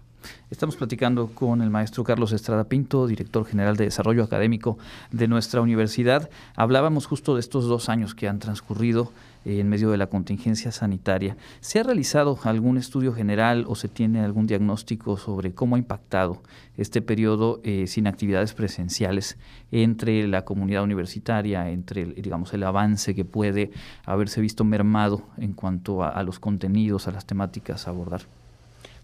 Estamos 0.51 0.77
platicando 0.77 1.29
con 1.29 1.63
el 1.63 1.71
maestro 1.71 2.05
Carlos 2.05 2.33
Estrada 2.33 2.65
Pinto, 2.65 3.07
director 3.07 3.45
general 3.45 3.77
de 3.77 3.85
Desarrollo 3.85 4.25
Académico 4.25 4.79
de 5.13 5.29
nuestra 5.29 5.61
universidad. 5.61 6.31
Hablábamos 6.57 7.07
justo 7.07 7.35
de 7.35 7.41
estos 7.41 7.67
dos 7.67 7.89
años 7.89 8.15
que 8.15 8.29
han 8.29 8.39
transcurrido 8.39 9.13
en 9.49 9.69
medio 9.69 9.91
de 9.91 9.97
la 9.97 10.09
contingencia 10.09 10.71
sanitaria. 10.73 11.37
¿Se 11.61 11.81
ha 11.81 11.83
realizado 11.83 12.39
algún 12.45 12.77
estudio 12.77 13.15
general 13.15 13.65
o 13.67 13.75
se 13.75 13.89
tiene 13.89 14.21
algún 14.21 14.47
diagnóstico 14.47 15.17
sobre 15.17 15.53
cómo 15.55 15.77
ha 15.77 15.79
impactado 15.79 16.43
este 16.77 17.01
periodo 17.01 17.61
eh, 17.65 17.87
sin 17.87 18.07
actividades 18.07 18.53
presenciales 18.53 19.39
entre 19.73 20.27
la 20.29 20.45
comunidad 20.45 20.83
universitaria, 20.83 21.71
entre 21.71 22.05
digamos 22.07 22.53
el 22.53 22.63
avance 22.63 23.15
que 23.15 23.25
puede 23.25 23.71
haberse 24.05 24.41
visto 24.41 24.65
mermado 24.65 25.23
en 25.39 25.55
cuanto 25.55 26.05
a 26.05 26.23
los 26.23 26.39
contenidos, 26.39 27.09
a 27.09 27.13
las 27.13 27.27
temáticas 27.27 27.87
a 27.87 27.91
abordar? 27.91 28.23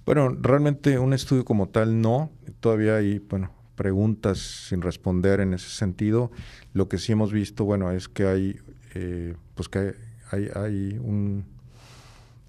Bueno, 0.05 0.29
realmente 0.29 0.99
un 0.99 1.15
estudio 1.15 1.45
como 1.45 1.69
tal 1.69 2.01
no. 2.01 2.31
Todavía 2.61 2.97
hay, 2.97 3.21
bueno, 3.21 3.51
preguntas 3.75 4.39
sin 4.69 4.83
responder 4.83 5.41
en 5.41 5.55
ese 5.55 5.71
sentido. 5.71 6.31
Lo 6.75 6.89
que 6.89 6.99
sí 6.99 7.13
hemos 7.13 7.33
visto, 7.33 7.65
bueno, 7.65 7.91
es 7.91 8.09
que 8.09 8.27
hay, 8.27 8.57
eh, 8.95 9.35
pues 9.55 9.69
que 9.69 9.95
hay, 10.35 10.49
hay 10.55 10.99
un, 11.01 11.45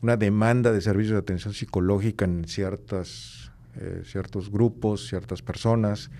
una 0.01 0.17
demanda 0.17 0.71
de 0.71 0.81
servicios 0.81 1.13
de 1.13 1.19
atención 1.19 1.53
psicológica 1.53 2.25
en 2.25 2.45
ciertas, 2.45 3.51
eh, 3.75 4.03
ciertos 4.05 4.51
grupos, 4.51 5.07
ciertas 5.07 5.41
personas. 5.41 6.11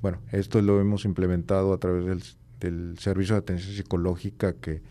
Bueno, 0.00 0.18
esto 0.32 0.60
lo 0.60 0.80
hemos 0.80 1.04
implementado 1.04 1.72
a 1.72 1.78
través 1.78 2.04
del, 2.06 2.22
del 2.60 2.98
servicio 2.98 3.34
de 3.34 3.40
atención 3.40 3.74
psicológica 3.74 4.54
que, 4.54 4.82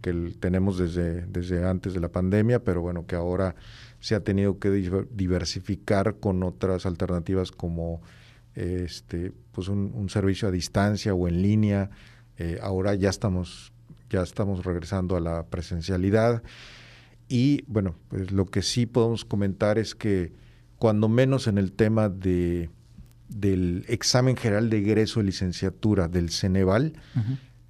que 0.00 0.12
tenemos 0.40 0.78
desde, 0.78 1.26
desde 1.26 1.66
antes 1.66 1.94
de 1.94 2.00
la 2.00 2.08
pandemia, 2.08 2.62
pero 2.62 2.80
bueno, 2.80 3.06
que 3.06 3.16
ahora 3.16 3.54
se 4.00 4.14
ha 4.14 4.20
tenido 4.20 4.58
que 4.58 4.70
diversificar 4.70 6.16
con 6.20 6.42
otras 6.42 6.86
alternativas 6.86 7.50
como 7.50 8.00
este, 8.54 9.32
pues 9.52 9.68
un, 9.68 10.08
servicio 10.08 10.48
a 10.48 10.50
distancia 10.50 11.14
o 11.14 11.28
en 11.28 11.42
línea. 11.42 11.90
Eh, 12.38 12.58
ahora 12.62 12.94
ya 12.94 13.10
estamos, 13.10 13.72
ya 14.10 14.22
estamos 14.22 14.64
regresando 14.64 15.16
a 15.16 15.20
la 15.20 15.46
presencialidad. 15.46 16.42
Y 17.28 17.64
bueno, 17.66 17.96
pues 18.08 18.32
lo 18.32 18.46
que 18.46 18.62
sí 18.62 18.86
podemos 18.86 19.24
comentar 19.24 19.78
es 19.78 19.94
que 19.94 20.32
cuando 20.78 21.08
menos 21.08 21.46
en 21.46 21.58
el 21.58 21.72
tema 21.72 22.08
de, 22.08 22.70
del 23.28 23.84
examen 23.88 24.36
general 24.36 24.70
de 24.70 24.78
egreso 24.78 25.20
de 25.20 25.26
licenciatura 25.26 26.08
del 26.08 26.30
Ceneval, 26.30 26.94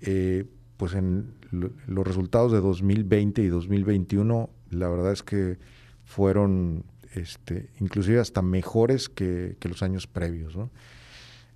eh, 0.00 0.44
pues 0.76 0.94
en 0.94 1.34
los 1.50 2.06
resultados 2.06 2.52
de 2.52 2.60
2020 2.60 3.42
y 3.42 3.48
2021, 3.48 4.50
la 4.70 4.88
verdad 4.88 5.12
es 5.12 5.22
que 5.22 5.58
fueron 6.04 6.84
este, 7.14 7.70
inclusive 7.80 8.20
hasta 8.20 8.42
mejores 8.42 9.08
que, 9.08 9.56
los 9.62 9.82
años 9.82 10.06
previos. 10.06 10.54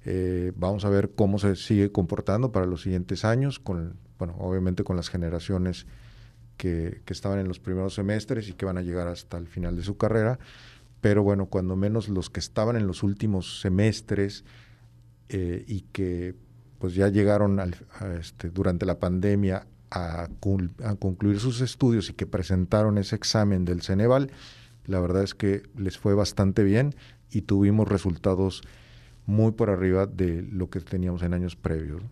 Eh, 0.04 0.52
vamos 0.56 0.84
a 0.84 0.88
ver 0.88 1.12
cómo 1.14 1.38
se 1.38 1.54
sigue 1.56 1.92
comportando 1.92 2.52
para 2.52 2.66
los 2.66 2.82
siguientes 2.82 3.24
años, 3.24 3.58
con, 3.58 3.96
bueno, 4.18 4.34
obviamente 4.38 4.84
con 4.84 4.96
las 4.96 5.08
generaciones 5.08 5.86
que, 6.56 7.02
estaban 7.06 7.38
en 7.38 7.48
los 7.48 7.60
primeros 7.60 7.94
semestres 7.94 8.48
y 8.48 8.54
que 8.54 8.64
van 8.64 8.78
a 8.78 8.82
llegar 8.82 9.08
hasta 9.08 9.36
el 9.36 9.46
final 9.46 9.76
de 9.76 9.82
su 9.82 9.96
carrera, 9.96 10.38
pero 11.00 11.22
bueno, 11.22 11.46
cuando 11.46 11.76
menos 11.76 12.08
los 12.08 12.30
que 12.30 12.40
estaban 12.40 12.76
en 12.76 12.86
los 12.86 13.02
últimos 13.02 13.60
semestres 13.60 14.44
eh, 15.28 15.64
y 15.66 15.82
que 15.92 16.34
pues 16.78 16.94
ya 16.94 17.08
llegaron 17.08 17.60
este, 18.18 18.50
durante 18.50 18.86
la 18.86 18.98
pandemia 18.98 19.66
a, 19.90 20.28
concluir 20.98 21.38
sus 21.38 21.60
estudios 21.60 22.10
y 22.10 22.14
que 22.14 22.26
presentaron 22.26 22.98
ese 22.98 23.14
examen 23.14 23.64
del 23.64 23.82
Ceneval, 23.82 24.32
la 24.86 24.98
verdad 25.00 25.22
es 25.22 25.34
que 25.34 25.62
les 25.76 25.98
fue 25.98 26.14
bastante 26.14 26.64
bien 26.64 26.94
y 27.30 27.42
tuvimos 27.42 27.88
resultados 27.88 28.62
muy 29.26 29.52
por 29.52 29.70
arriba 29.70 30.06
de 30.06 30.42
lo 30.42 30.70
que 30.70 30.80
teníamos 30.80 31.22
en 31.22 31.34
años 31.34 31.56
previos. 31.56 32.02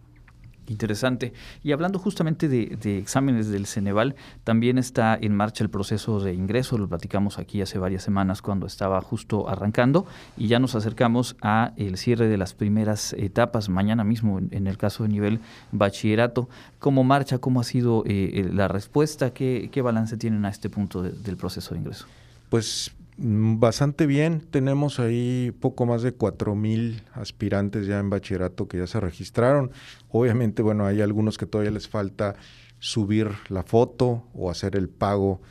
Interesante. 0.70 1.33
Y 1.64 1.73
hablando 1.73 1.99
justamente 1.99 2.49
de, 2.49 2.99
exámenes 2.99 3.49
del 3.49 3.66
Ceneval, 3.66 4.14
también 4.44 4.79
está 4.79 5.18
en 5.20 5.35
marcha 5.35 5.64
el 5.64 5.70
proceso 5.70 6.20
de 6.20 6.33
ingreso, 6.33 6.79
lo 6.79 6.88
platicamos 6.88 7.40
aquí 7.40 7.61
hace 7.61 7.79
varias 7.81 8.05
semanas 8.05 8.40
cuando 8.40 8.66
estaba 8.66 9.01
justo 9.01 9.49
arrancando 9.49 10.07
y 10.37 10.46
ya 10.46 10.61
nos 10.61 10.77
acercamos 10.77 11.37
a 11.42 11.73
el 11.77 11.96
cierre 11.96 12.29
de 12.29 12.37
las 12.37 12.55
primeras 12.55 13.14
etapas, 13.14 13.68
mañana 13.68 14.05
mismo 14.05 14.38
en, 14.38 14.68
el 14.68 14.79
caso 14.79 15.03
de 15.03 15.09
nivel 15.09 15.40
bachillerato. 15.73 16.49
¿Cómo 16.79 17.03
marcha? 17.03 17.38
¿Cómo 17.38 17.61
ha 17.61 17.64
sido 17.64 18.05
eh, 18.07 18.31
eh, 18.35 18.51
la 18.53 18.68
respuesta? 18.68 19.35
¿Qué, 19.35 19.83
balance 19.83 20.16
tienen 20.18 20.44
a 20.44 20.51
este 20.51 20.70
punto 20.70 21.03
del 21.03 21.37
proceso 21.37 21.75
de 21.75 21.81
ingreso? 21.81 22.07
Pues 22.49 22.92
bastante 23.20 24.06
bien. 24.06 24.40
Tenemos 24.50 24.98
ahí 24.98 25.54
poco 25.61 25.85
más 25.85 26.02
de 26.02 26.12
cuatro 26.12 26.54
mil 26.54 27.02
aspirantes 27.12 27.87
ya 27.87 27.98
en 27.98 28.11
bachillerato 28.11 28.66
que 28.66 28.78
ya 28.78 28.87
se 28.87 28.98
registraron. 28.98 29.70
Obviamente, 30.09 30.62
bueno, 30.62 30.87
hay 30.87 31.02
algunos 31.02 31.37
que 31.37 31.46
todavía 31.46 31.70
les 31.70 31.88
falta 31.88 32.37
subir 32.78 33.28
la 33.48 33.62
foto 33.62 34.24
o 34.33 34.50
hacer 34.50 34.74
el 34.74 34.88
pago, 34.88 35.42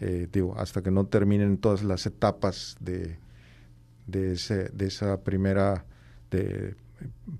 eh, 0.00 0.28
digo, 0.32 0.56
hasta 0.58 0.82
que 0.82 0.90
no 0.90 1.06
terminen 1.06 1.58
todas 1.58 1.84
las 1.84 2.06
etapas 2.06 2.76
de, 2.80 3.18
de, 4.08 4.32
ese, 4.32 4.68
de 4.70 4.86
esa 4.86 5.20
primera, 5.20 5.84
de, 6.32 6.74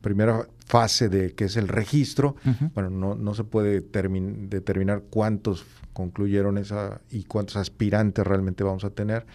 primera 0.01 0.47
fase 0.65 1.09
de 1.09 1.33
que 1.33 1.47
es 1.47 1.57
el 1.57 1.67
registro. 1.67 2.37
Bueno, 2.75 2.91
no, 2.91 3.17
no 3.17 3.35
se 3.35 3.43
puede 3.43 3.81
determinar 3.81 5.03
cuántos 5.11 5.65
concluyeron 5.93 6.57
esa 6.57 7.01
y 7.11 7.25
cuántos 7.25 7.57
aspirantes 7.57 8.25
realmente 8.25 8.63
vamos 8.63 8.85
a 8.85 8.91
tener 8.91 9.27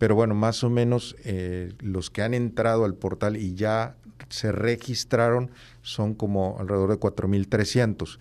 pero 0.00 0.14
bueno, 0.14 0.34
más 0.34 0.64
o 0.64 0.70
menos 0.70 1.14
eh, 1.24 1.74
los 1.78 2.08
que 2.08 2.22
han 2.22 2.32
entrado 2.32 2.86
al 2.86 2.94
portal 2.94 3.36
y 3.36 3.54
ya 3.54 3.96
se 4.30 4.50
registraron 4.50 5.50
son 5.82 6.14
como 6.14 6.56
alrededor 6.58 6.88
de 6.88 6.98
4.300. 6.98 8.18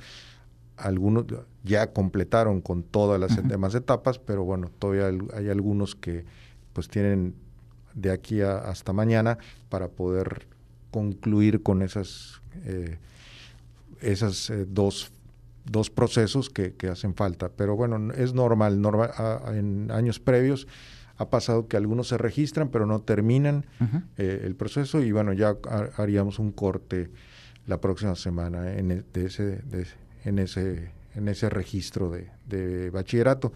Algunos 0.76 1.24
ya 1.63 1.94
completaron 1.94 2.60
con 2.60 2.84
todas 2.84 3.18
las 3.18 3.48
demás 3.48 3.76
etapas, 3.76 4.20
pero 4.20 4.44
bueno, 4.44 4.70
todavía 4.78 5.10
hay 5.34 5.48
algunos 5.48 5.96
que 5.96 6.26
pues 6.74 6.89
tienen 6.89 7.34
de 7.94 8.12
aquí 8.12 8.42
hasta 8.42 8.92
mañana 8.92 9.38
para 9.70 9.88
poder 9.88 10.48
concluir 10.92 11.63
con 11.63 11.82
esas, 11.82 12.42
eh, 12.65 12.98
esas 14.02 14.50
eh, 14.50 14.65
dos, 14.68 15.13
dos 15.63 15.89
procesos 15.89 16.50
que, 16.50 16.76
hacen 16.92 17.15
falta. 17.15 17.48
Pero 17.48 17.78
bueno, 17.78 18.12
es 18.12 18.34
normal, 18.34 18.82
normal 18.82 19.12
en 19.56 19.92
años 19.92 20.20
previos 20.20 20.68
ha 21.19 21.29
pasado 21.29 21.67
que 21.67 21.77
algunos 21.77 22.08
se 22.08 22.17
registran 22.17 22.69
pero 22.69 22.86
no 22.86 23.01
terminan 23.01 23.65
eh, 24.17 24.41
el 24.45 24.55
proceso 24.55 25.03
y 25.03 25.12
bueno, 25.12 25.34
ya 25.34 25.55
haríamos 25.97 26.39
un 26.39 26.51
corte 26.51 27.12
la 27.67 27.79
próxima 27.79 28.15
semana 28.15 28.73
en, 28.73 28.91
e, 28.91 29.03
ese, 29.13 29.62
en, 30.23 30.39
ese, 30.39 30.91
en 31.15 31.27
ese 31.27 31.49
registro 31.49 32.10
de, 32.10 32.89
bachillerato. 32.89 33.51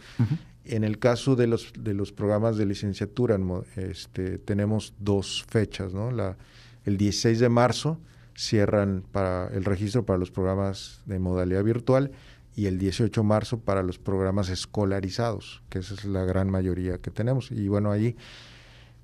En 0.65 0.83
el 0.83 0.99
caso 0.99 1.35
de 1.35 1.47
los, 1.47 1.73
de 1.77 1.93
los 1.93 2.11
programas 2.11 2.57
de 2.57 2.65
licenciatura, 2.65 3.39
este, 3.75 4.37
tenemos 4.37 4.93
dos 4.99 5.45
fechas, 5.49 5.93
¿no? 5.93 6.11
La, 6.11 6.37
el 6.85 6.97
16 6.97 7.39
de 7.39 7.49
marzo 7.49 7.99
cierran 8.35 9.03
para 9.11 9.47
el 9.47 9.63
registro 9.63 10.05
para 10.05 10.19
los 10.19 10.31
programas 10.31 11.01
de 11.05 11.19
modalidad 11.19 11.63
virtual 11.63 12.11
y 12.55 12.67
el 12.67 12.77
18 12.77 13.21
de 13.21 13.27
marzo 13.27 13.59
para 13.59 13.83
los 13.83 13.97
programas 13.97 14.49
escolarizados, 14.49 15.63
que 15.69 15.79
esa 15.79 15.93
es 15.95 16.05
la 16.05 16.23
gran 16.23 16.49
mayoría 16.49 16.99
que 16.99 17.11
tenemos. 17.11 17.51
Y 17.51 17.67
bueno, 17.67 17.91
ahí 17.91 18.15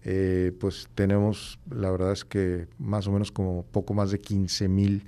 eh, 0.03 0.53
pues 0.59 0.87
tenemos, 0.95 1.59
la 1.69 1.91
verdad 1.91 2.13
es 2.13 2.23
que 2.23 2.67
más 2.77 3.07
o 3.07 3.11
menos 3.11 3.31
como 3.31 3.63
poco 3.63 3.93
más 3.93 4.11
de 4.11 4.19
15 4.19 4.67
mil 4.67 5.03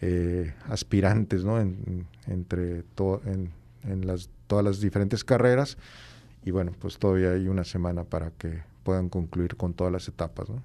eh, 0.00 0.52
aspirantes, 0.68 1.44
¿no? 1.44 1.60
entre 1.60 2.84
en, 3.24 3.50
en 3.84 4.06
las, 4.06 4.28
todas 4.46 4.64
las 4.64 4.80
diferentes 4.80 5.24
carreras. 5.24 5.78
Y 6.44 6.50
bueno, 6.50 6.72
pues 6.78 6.98
todavía 6.98 7.32
hay 7.32 7.48
una 7.48 7.64
semana 7.64 8.04
para 8.04 8.30
que 8.30 8.62
puedan 8.82 9.08
concluir 9.08 9.56
con 9.56 9.74
todas 9.74 9.92
las 9.92 10.08
etapas, 10.08 10.48
¿no? 10.48 10.62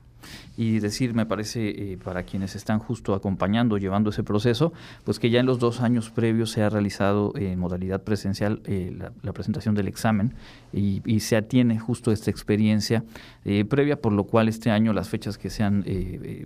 Y 0.57 0.79
decir, 0.79 1.13
me 1.13 1.25
parece, 1.25 1.69
eh, 1.69 1.97
para 1.97 2.23
quienes 2.23 2.55
están 2.55 2.79
justo 2.79 3.13
acompañando, 3.13 3.77
llevando 3.77 4.09
ese 4.09 4.23
proceso, 4.23 4.73
pues 5.03 5.19
que 5.19 5.29
ya 5.29 5.39
en 5.39 5.45
los 5.45 5.59
dos 5.59 5.81
años 5.81 6.09
previos 6.09 6.51
se 6.51 6.63
ha 6.63 6.69
realizado 6.69 7.33
en 7.35 7.59
modalidad 7.59 8.03
presencial 8.03 8.61
eh, 8.65 8.95
la, 9.21 9.33
presentación 9.33 9.75
del 9.75 9.89
examen 9.89 10.33
y, 10.71 11.01
se 11.19 11.35
atiene 11.35 11.79
justo 11.79 12.11
esta 12.11 12.29
experiencia 12.29 13.03
eh, 13.43 13.65
previa, 13.65 13.99
por 13.99 14.13
lo 14.13 14.25
cual 14.25 14.47
este 14.47 14.69
año 14.69 14.93
las 14.93 15.09
fechas 15.09 15.37
que 15.37 15.49
se 15.49 15.63
han 15.63 15.83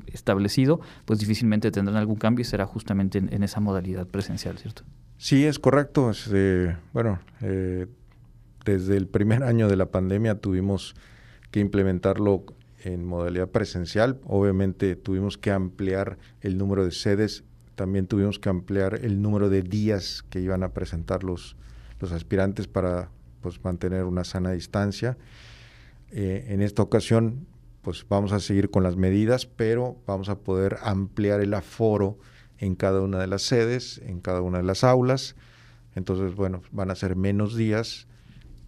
establecido, 0.08 0.80
pues 1.06 1.20
difícilmente 1.20 1.70
tendrán 1.72 1.98
algún 1.98 2.16
cambio 2.16 2.42
y 2.42 2.46
será 2.46 2.66
justamente 2.66 3.18
en, 3.18 3.44
esa 3.44 3.60
modalidad 3.60 4.08
presencial, 4.08 4.58
¿cierto? 4.58 4.84
Sí, 5.18 5.46
es 5.46 5.60
correcto. 5.60 6.12
bueno, 6.94 7.20
desde 8.66 8.98
el 8.98 9.08
primer 9.08 9.44
año 9.44 9.68
de 9.68 9.76
la 9.76 9.88
pandemia 9.88 10.36
tuvimos 10.36 10.96
que 11.52 11.60
implementarlo 11.60 12.46
en 12.84 13.06
modalidad 13.06 13.50
presencial. 13.50 14.20
Obviamente 14.26 14.96
tuvimos 14.96 15.38
que 15.38 15.52
ampliar 15.52 16.18
el 16.42 16.58
número 16.58 16.86
de 16.86 16.92
sedes, 16.92 17.44
también 17.76 18.08
tuvimos 18.08 18.40
que 18.40 18.50
ampliar 18.50 19.00
el 19.04 19.22
número 19.22 19.50
de 19.50 19.62
días 19.62 20.24
que 20.30 20.42
iban 20.42 20.64
a 20.64 20.74
presentar 20.74 21.24
los, 21.24 21.56
los 22.00 22.12
aspirantes 22.12 22.68
para 22.68 23.10
pues, 23.42 23.64
mantener 23.64 24.04
una 24.04 24.24
sana 24.24 24.52
distancia. 24.52 25.18
Eh, 26.12 26.48
en 26.50 26.62
esta 26.62 26.82
ocasión, 26.82 27.46
pues 27.82 28.06
vamos 28.10 28.32
a 28.32 28.40
seguir 28.40 28.70
con 28.70 28.84
las 28.84 28.96
medidas, 28.96 29.46
pero 29.46 29.98
vamos 30.06 30.30
a 30.30 30.40
poder 30.40 30.78
ampliar 30.84 31.40
el 31.40 31.54
aforo 31.54 32.18
en 32.58 32.76
cada 32.76 33.02
una 33.02 33.20
de 33.20 33.28
las 33.28 33.44
sedes, 33.44 34.02
en 34.06 34.20
cada 34.20 34.42
una 34.42 34.58
de 34.58 34.66
las 34.66 34.84
aulas. 34.84 35.36
Entonces, 35.96 36.36
bueno, 36.36 36.62
van 36.72 36.92
a 36.92 36.96
ser 36.96 37.16
menos 37.16 37.56
días, 37.56 38.08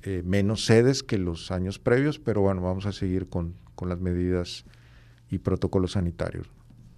eh, 0.04 0.24
menos 0.26 0.66
sedes 0.66 1.04
que 1.04 1.18
los 1.18 1.52
años 1.52 1.80
previos, 1.80 2.20
pero 2.20 2.42
bueno, 2.42 2.62
vamos 2.62 2.86
a 2.86 2.92
seguir 2.92 3.28
con, 3.28 3.56
con 3.82 3.90
las 3.90 4.00
medidas 4.00 4.64
y 5.32 5.40
protocolos 5.40 5.94
sanitarios. 5.94 6.46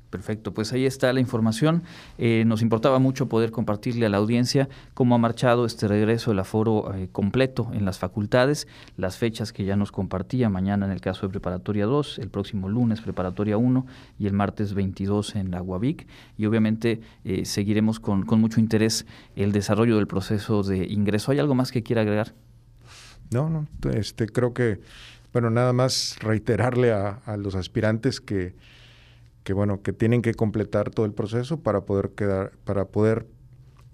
Perfecto, 0.09 0.53
pues 0.53 0.73
ahí 0.73 0.85
está 0.85 1.13
la 1.13 1.21
información. 1.21 1.83
Eh, 2.17 2.43
nos 2.45 2.61
importaba 2.61 2.99
mucho 2.99 3.29
poder 3.29 3.51
compartirle 3.51 4.05
a 4.05 4.09
la 4.09 4.17
audiencia 4.17 4.67
cómo 4.93 5.15
ha 5.15 5.17
marchado 5.17 5.65
este 5.65 5.87
regreso 5.87 6.31
del 6.31 6.39
aforo 6.39 6.93
eh, 6.93 7.07
completo 7.09 7.71
en 7.71 7.85
las 7.85 7.99
facultades, 7.99 8.67
las 8.97 9.15
fechas 9.15 9.53
que 9.53 9.63
ya 9.63 9.77
nos 9.77 9.93
compartía, 9.93 10.49
mañana 10.49 10.85
en 10.85 10.91
el 10.91 10.99
caso 10.99 11.25
de 11.25 11.31
Preparatoria 11.31 11.85
2, 11.85 12.19
el 12.19 12.29
próximo 12.29 12.67
lunes 12.67 12.99
Preparatoria 12.99 13.55
1 13.55 13.85
y 14.19 14.27
el 14.27 14.33
martes 14.33 14.73
22 14.73 15.37
en 15.37 15.51
la 15.51 15.61
UAVIC. 15.61 16.05
Y 16.37 16.47
obviamente 16.47 16.99
eh, 17.23 17.45
seguiremos 17.45 18.01
con, 18.01 18.25
con 18.25 18.41
mucho 18.41 18.59
interés 18.59 19.05
el 19.37 19.53
desarrollo 19.53 19.95
del 19.95 20.07
proceso 20.07 20.63
de 20.63 20.85
ingreso. 20.85 21.31
¿Hay 21.31 21.39
algo 21.39 21.55
más 21.55 21.71
que 21.71 21.81
quiera 21.81 22.01
agregar? 22.01 22.33
No, 23.31 23.49
no, 23.49 23.67
este, 23.93 24.27
creo 24.27 24.53
que 24.53 24.81
bueno, 25.33 25.49
nada 25.49 25.73
más 25.73 26.17
reiterarle 26.19 26.93
a, 26.93 27.21
los 27.37 27.55
aspirantes 27.55 28.21
que, 28.21 28.55
que, 29.43 29.53
bueno, 29.53 29.81
que 29.81 29.91
tienen 29.91 30.21
que 30.21 30.35
completar 30.35 30.91
todo 30.91 31.05
el 31.07 31.13
proceso 31.13 31.59
para 31.59 31.81
poder 31.81 32.11
quedar, 32.11 32.51
para 32.63 32.85
poder 32.85 33.27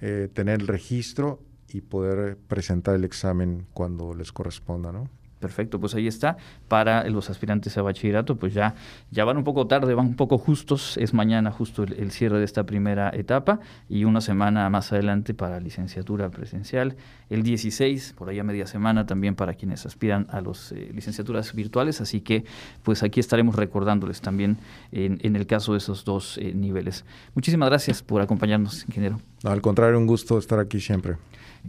eh, 0.01 0.29
tener 0.33 0.59
el 0.59 0.67
registro 0.67 1.41
y 1.69 1.81
poder 1.81 2.37
presentar 2.37 2.95
el 2.95 3.05
examen 3.05 3.65
cuando 3.73 4.13
les 4.13 4.33
corresponda, 4.33 4.91
¿no? 4.91 5.09
Perfecto, 5.39 5.79
pues 5.79 5.95
ahí 5.95 6.07
está. 6.07 6.37
Para 6.67 7.07
los 7.09 7.29
aspirantes 7.29 7.77
a 7.77 7.81
bachillerato, 7.81 8.35
pues 8.35 8.53
ya, 8.53 8.75
ya 9.09 9.23
van 9.23 9.37
un 9.37 9.43
poco 9.43 9.67
tarde, 9.67 9.93
van 9.93 10.07
un 10.07 10.15
poco 10.15 10.37
justos. 10.37 10.97
Es 10.97 11.13
mañana 11.13 11.51
justo 11.51 11.83
el, 11.83 12.11
cierre 12.11 12.39
de 12.39 12.45
esta 12.45 12.65
primera 12.65 13.09
etapa 13.13 13.59
y 13.87 14.03
una 14.03 14.19
semana 14.19 14.69
más 14.69 14.91
adelante 14.91 15.33
para 15.33 15.59
licenciatura 15.59 16.29
presencial. 16.29 16.97
El 17.29 17.43
16, 17.43 18.15
por 18.17 18.29
allá 18.29 18.43
media 18.43 18.67
semana 18.67 19.05
también 19.05 19.35
para 19.35 19.53
quienes 19.53 19.85
aspiran 19.85 20.27
a 20.29 20.41
las 20.41 20.73
eh, 20.73 20.91
licenciaturas 20.93 21.53
virtuales. 21.53 22.01
Así 22.01 22.19
que, 22.19 22.43
pues 22.83 23.01
aquí 23.03 23.19
estaremos 23.19 23.55
recordándoles 23.55 24.19
también 24.21 24.57
en, 24.91 25.35
el 25.35 25.47
caso 25.47 25.71
de 25.71 25.77
esos 25.77 26.03
dos 26.03 26.37
eh, 26.37 26.53
niveles. 26.53 27.05
Muchísimas 27.33 27.69
gracias 27.69 28.03
por 28.03 28.21
acompañarnos, 28.21 28.83
ingeniero. 28.87 29.21
al 29.43 29.61
contrario, 29.61 29.97
un 29.97 30.07
gusto 30.07 30.37
estar 30.37 30.59
aquí 30.59 30.81
siempre 30.81 31.15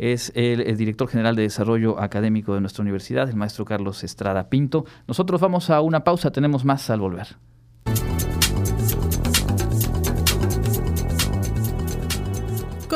es 0.00 0.32
el, 0.34 0.76
director 0.78 1.08
general 1.08 1.36
de 1.36 1.42
desarrollo 1.42 2.00
académico 2.00 2.54
de 2.54 2.62
nuestra 2.62 2.80
universidad, 2.80 3.28
el 3.28 3.36
maestro 3.36 3.66
Carlos 3.66 4.02
Estrada 4.02 4.48
Pinto. 4.48 4.86
Nosotros 5.06 5.40
vamos 5.40 5.68
a 5.68 5.82
una 5.82 6.04
pausa, 6.04 6.32
tenemos 6.32 6.64
más 6.64 6.88
al 6.88 7.00
volver. 7.00 7.36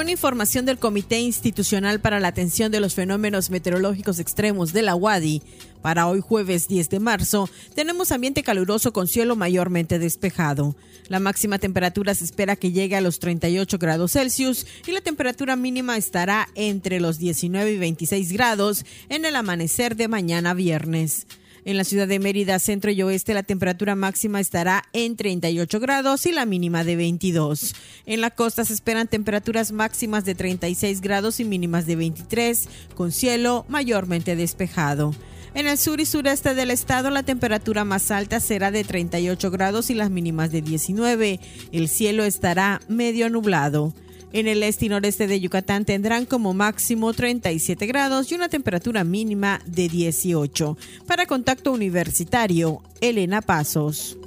Con 0.05 0.11
información 0.11 0.67
del 0.67 0.79
Comité 0.79 1.19
Institucional 1.19 1.99
para 1.99 2.21
la 2.21 2.29
Atención 2.29 2.71
de 2.71 2.79
los 2.79 2.95
Fenómenos 2.95 3.49
Meteorológicos 3.49 4.19
Extremos 4.19 4.75
de 4.75 4.83
la 4.83 4.95
UADI, 4.95 5.41
para 5.81 6.09
hoy 6.09 6.21
jueves 6.21 6.69
10 6.69 6.91
de 6.91 7.01
marzo, 7.01 7.49
tenemos 7.75 8.13
ambiente 8.13 8.43
caluroso 8.43 8.93
con 8.93 9.09
cielo 9.09 9.35
mayormente 9.35 9.99
despejado. 9.99 10.77
La 11.09 11.21
máxima 11.21 11.59
temperatura 11.59 12.15
se 12.15 12.27
espera 12.27 12.55
que 12.55 12.71
llegue 12.71 12.97
a 12.97 13.01
los 13.01 13.19
38 13.19 13.79
grados 13.79 14.13
Celsius 14.13 14.67
y 14.87 14.93
la 14.93 15.01
temperatura 15.01 15.57
mínima 15.57 15.97
estará 15.97 16.51
entre 16.55 17.01
los 17.01 17.19
19 17.19 17.73
y 17.73 17.79
26 17.79 18.31
grados 18.33 18.85
en 19.09 19.25
el 19.25 19.35
amanecer 19.37 19.97
de 19.97 20.09
mañana 20.09 20.53
viernes. 20.53 21.27
En 21.67 21.79
la 21.79 21.85
ciudad 21.85 22.07
de 22.07 22.19
Mérida, 22.19 22.59
centro 22.59 22.91
y 22.91 23.03
oeste, 23.03 23.33
la 23.33 23.43
temperatura 23.43 23.95
máxima 23.95 24.39
estará 24.39 24.83
en 24.93 25.17
38 25.17 25.81
grados 25.81 26.27
y 26.27 26.33
la 26.33 26.45
mínima 26.45 26.85
de 26.85 26.97
22. 26.97 27.75
En 28.05 28.21
la 28.21 28.31
costa 28.31 28.67
se 28.67 28.75
esperan 28.75 29.09
temperaturas 29.09 29.73
máximas 29.73 30.27
de 30.27 30.35
36 30.35 31.01
grados 31.01 31.41
y 31.41 31.45
mínimas 31.45 31.87
de 31.87 31.97
23, 31.97 32.69
con 32.95 33.13
cielo 33.13 33.65
mayormente 33.69 34.37
despejado. 34.37 35.15
En 35.55 35.67
el 35.67 35.79
sur 35.79 36.01
y 36.01 36.05
sureste 36.05 36.55
del 36.55 36.71
estado 36.71 37.09
la 37.09 37.23
temperatura 37.23 37.85
más 37.85 38.11
alta 38.11 38.41
será 38.41 38.71
de 38.71 38.85
38 38.85 39.51
grados 39.51 39.89
y 39.89 39.95
las 39.95 40.11
mínimas 40.11 40.53
de 40.53 40.61
19. 40.61 41.41
El 41.73 41.89
cielo 41.89 42.25
estará 42.25 42.81
medio 42.89 43.31
nublado. 43.31 43.95
En 44.35 44.49
el 44.49 44.65
este 44.65 44.87
y 44.87 44.89
noreste 44.89 45.29
de 45.29 45.39
Yucatán 45.39 45.85
tendrán 45.85 46.27
como 46.27 46.55
máximo 46.55 47.13
37 47.13 47.87
grados 47.87 48.33
y 48.33 48.35
una 48.35 48.49
temperatura 48.49 49.05
mínima 49.05 49.61
de 49.65 49.89
18. 49.89 50.77
Para 51.07 51.27
Contacto 51.27 51.71
Universitario, 51.71 52.83
Elena 53.01 53.43
Pasos. 53.43 54.19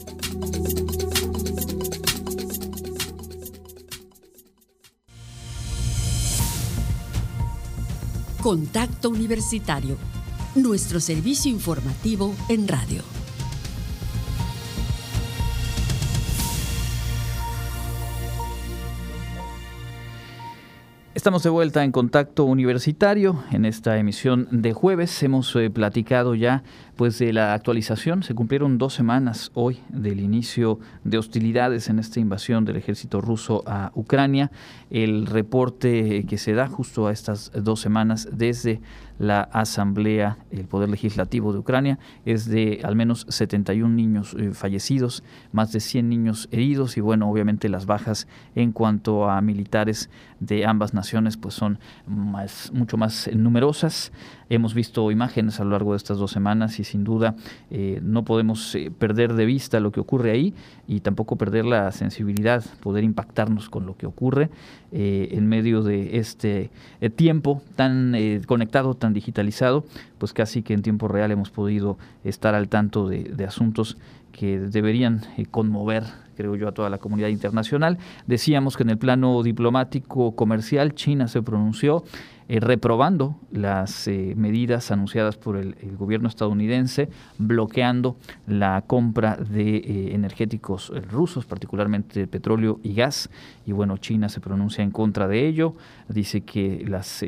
Contacto 8.42 9.10
Universitario, 9.10 9.98
nuestro 10.56 11.02
servicio 11.02 11.52
informativo 11.52 12.34
en 12.48 12.66
radio. 12.70 13.17
Estamos 21.28 21.44
de 21.44 21.50
vuelta 21.50 21.84
en 21.84 21.92
contacto 21.92 22.46
universitario. 22.46 23.44
En 23.52 23.66
esta 23.66 23.98
emisión 23.98 24.48
de 24.50 24.72
jueves 24.72 25.22
hemos 25.24 25.54
eh, 25.58 25.70
platicado 25.70 26.36
ya 26.36 26.64
pues 26.96 27.20
de 27.20 27.34
la 27.34 27.54
actualización. 27.54 28.24
Se 28.24 28.34
cumplieron 28.34 28.78
dos 28.78 28.94
semanas 28.94 29.52
hoy 29.54 29.80
del 29.90 30.22
inicio 30.22 30.80
de 31.04 31.18
hostilidades 31.18 31.90
en 31.90 32.00
esta 32.00 32.22
invasión 32.22 32.64
del 32.64 32.78
ejército 32.78 33.20
ruso 33.20 33.62
a 33.68 33.92
Ucrania. 33.94 34.52
El 34.90 35.26
reporte 35.26 36.26
que 36.30 36.38
se 36.38 36.54
da 36.54 36.70
justo 36.70 37.08
a 37.08 37.12
estas 37.12 37.52
dos 37.54 37.82
semanas 37.82 38.30
desde 38.32 38.80
la 39.20 39.42
Asamblea, 39.42 40.38
el 40.52 40.66
Poder 40.66 40.90
Legislativo 40.90 41.54
de 41.54 41.60
Ucrania, 41.60 42.00
es 42.26 42.46
de 42.46 42.82
al 42.84 42.96
menos 42.96 43.26
71 43.30 43.94
niños 43.94 44.36
eh, 44.38 44.52
fallecidos, 44.54 45.24
más 45.52 45.72
de 45.72 45.80
100 45.80 46.10
niños 46.10 46.50
heridos 46.52 46.98
y 46.98 47.02
bueno, 47.02 47.30
obviamente 47.30 47.70
las 47.70 47.86
bajas 47.86 48.28
en 48.56 48.72
cuanto 48.72 49.30
a 49.30 49.42
militares 49.42 50.10
de 50.40 50.66
ambas 50.66 50.94
naciones 50.94 51.38
pues 51.38 51.54
son 51.54 51.80
más, 52.06 52.72
mucho 52.74 52.98
más 52.98 53.30
numerosas. 53.34 54.12
Hemos 54.50 54.74
visto 54.74 55.12
imágenes 55.12 55.60
a 55.60 55.64
lo 55.64 55.72
largo 55.72 55.92
de 55.92 55.98
estas 55.98 56.18
dos 56.18 56.32
semanas 56.32 56.80
y 56.80 56.84
sin 56.84 57.04
duda 57.04 57.36
eh, 57.70 58.00
no 58.02 58.24
podemos 58.24 58.76
eh, 58.76 58.92
perder 58.98 59.34
de 59.34 59.46
vista 59.46 59.80
lo 59.80 59.92
que 59.92 60.00
ocurre 60.00 60.32
ahí 60.32 60.54
y 60.88 61.02
tampoco 61.02 61.36
perder 61.36 61.66
la 61.66 61.92
sensibilidad, 61.92 62.64
poder 62.82 63.04
impactarnos 63.04 63.70
con 63.70 63.86
lo 63.86 63.98
que 63.98 64.06
ocurre 64.06 64.50
eh, 64.92 65.30
en 65.32 65.48
medio 65.48 65.84
de 65.84 66.18
este 66.18 66.72
tiempo 67.16 67.62
tan 67.76 68.16
conectado, 68.46 68.94
tan 68.94 69.14
digitalizado, 69.14 69.86
pues 70.18 70.34
casi 70.34 70.64
que 70.64 70.74
en 70.74 70.82
tiempo 70.82 71.08
real 71.08 71.32
hemos 71.32 71.50
podido 71.50 71.98
estar 72.24 72.56
al 72.56 72.70
tanto 72.70 73.08
de, 73.08 73.24
de 73.24 73.46
asuntos 73.46 73.98
que 74.32 74.60
deberían 74.60 75.22
conmover 75.52 76.04
creo 76.38 76.56
yo, 76.56 76.68
a 76.68 76.72
toda 76.72 76.90
la 76.90 77.00
comunidad 77.00 77.30
internacional. 77.30 77.98
Decíamos 78.28 78.78
que 78.78 78.84
en 78.84 78.92
el 78.92 78.98
plano 78.98 79.42
diplomático 79.44 80.36
comercial 80.36 80.94
China 80.94 81.28
se 81.28 81.42
pronunció 81.42 82.04
eh, 82.50 82.60
reprobando 82.62 83.36
las 83.52 84.08
eh, 84.08 84.34
medidas 84.38 84.92
anunciadas 84.92 85.36
por 85.36 85.58
el, 85.58 85.76
gobierno 85.98 86.30
estadounidense, 86.30 87.10
bloqueando 87.38 88.18
la 88.46 88.84
compra 88.88 89.36
de 89.36 89.78
eh, 89.78 90.16
energéticos 90.16 90.94
rusos, 91.10 91.46
particularmente 91.46 92.22
de 92.22 92.28
petróleo 92.28 92.80
y 92.84 92.94
gas. 92.94 93.30
Y 93.66 93.74
bueno, 93.74 93.98
China 93.98 94.30
se 94.30 94.40
pronuncia 94.40 94.84
en 94.84 94.92
contra 94.92 95.28
de 95.28 95.46
ello, 95.46 95.76
dice 96.08 96.42
que 96.42 96.86
las 96.88 97.22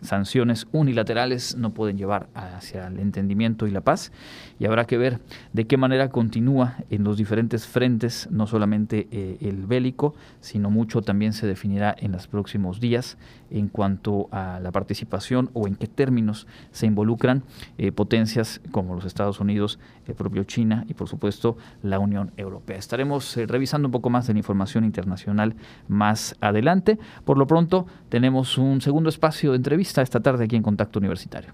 sanciones 0.00 0.66
unilaterales 0.72 1.56
no 1.56 1.70
pueden 1.72 1.96
llevar 1.96 2.28
hacia 2.34 2.86
el 2.86 2.98
entendimiento 2.98 3.66
y 3.66 3.70
la 3.70 3.80
paz 3.80 4.12
y 4.58 4.66
habrá 4.66 4.86
que 4.86 4.98
ver 4.98 5.20
de 5.52 5.66
qué 5.66 5.76
manera 5.76 6.10
continúa 6.10 6.76
en 6.90 7.04
los 7.04 7.16
diferentes 7.16 7.66
frentes, 7.66 8.28
no 8.30 8.46
solamente 8.46 9.08
eh, 9.10 9.38
el 9.40 9.66
bélico, 9.66 10.14
sino 10.40 10.70
mucho 10.70 11.02
también 11.02 11.32
se 11.32 11.46
definirá 11.46 11.94
en 11.98 12.12
los 12.12 12.26
próximos 12.26 12.80
días 12.80 13.16
en 13.50 13.68
cuanto 13.68 14.28
a 14.32 14.60
la 14.60 14.72
participación 14.72 15.50
o 15.52 15.66
en 15.66 15.76
qué 15.76 15.86
términos 15.86 16.46
se 16.72 16.86
involucran 16.86 17.42
eh, 17.78 17.92
potencias 17.92 18.60
como 18.70 18.94
los 18.94 19.04
Estados 19.04 19.40
Unidos, 19.40 19.78
el 20.06 20.14
propio 20.14 20.44
China 20.44 20.84
y 20.88 20.94
por 20.94 21.08
supuesto 21.08 21.56
la 21.82 21.98
Unión 21.98 22.32
Europea. 22.36 22.76
Estaremos 22.76 23.36
eh, 23.36 23.46
revisando 23.46 23.88
un 23.88 23.92
poco 23.92 24.10
más 24.10 24.26
de 24.26 24.32
la 24.32 24.38
información 24.38 24.84
internacional 24.84 25.54
más 25.88 26.36
adelante. 26.40 26.98
Por 27.24 27.38
lo 27.38 27.46
pronto 27.46 27.86
tenemos 28.08 28.58
un 28.58 28.80
segundo 28.80 29.08
espacio 29.08 29.52
de 29.52 29.56
entrevista 29.56 29.83
esta 29.84 30.20
tarde 30.20 30.44
aquí 30.44 30.56
en 30.56 30.62
Contacto 30.62 30.98
Universitario. 30.98 31.52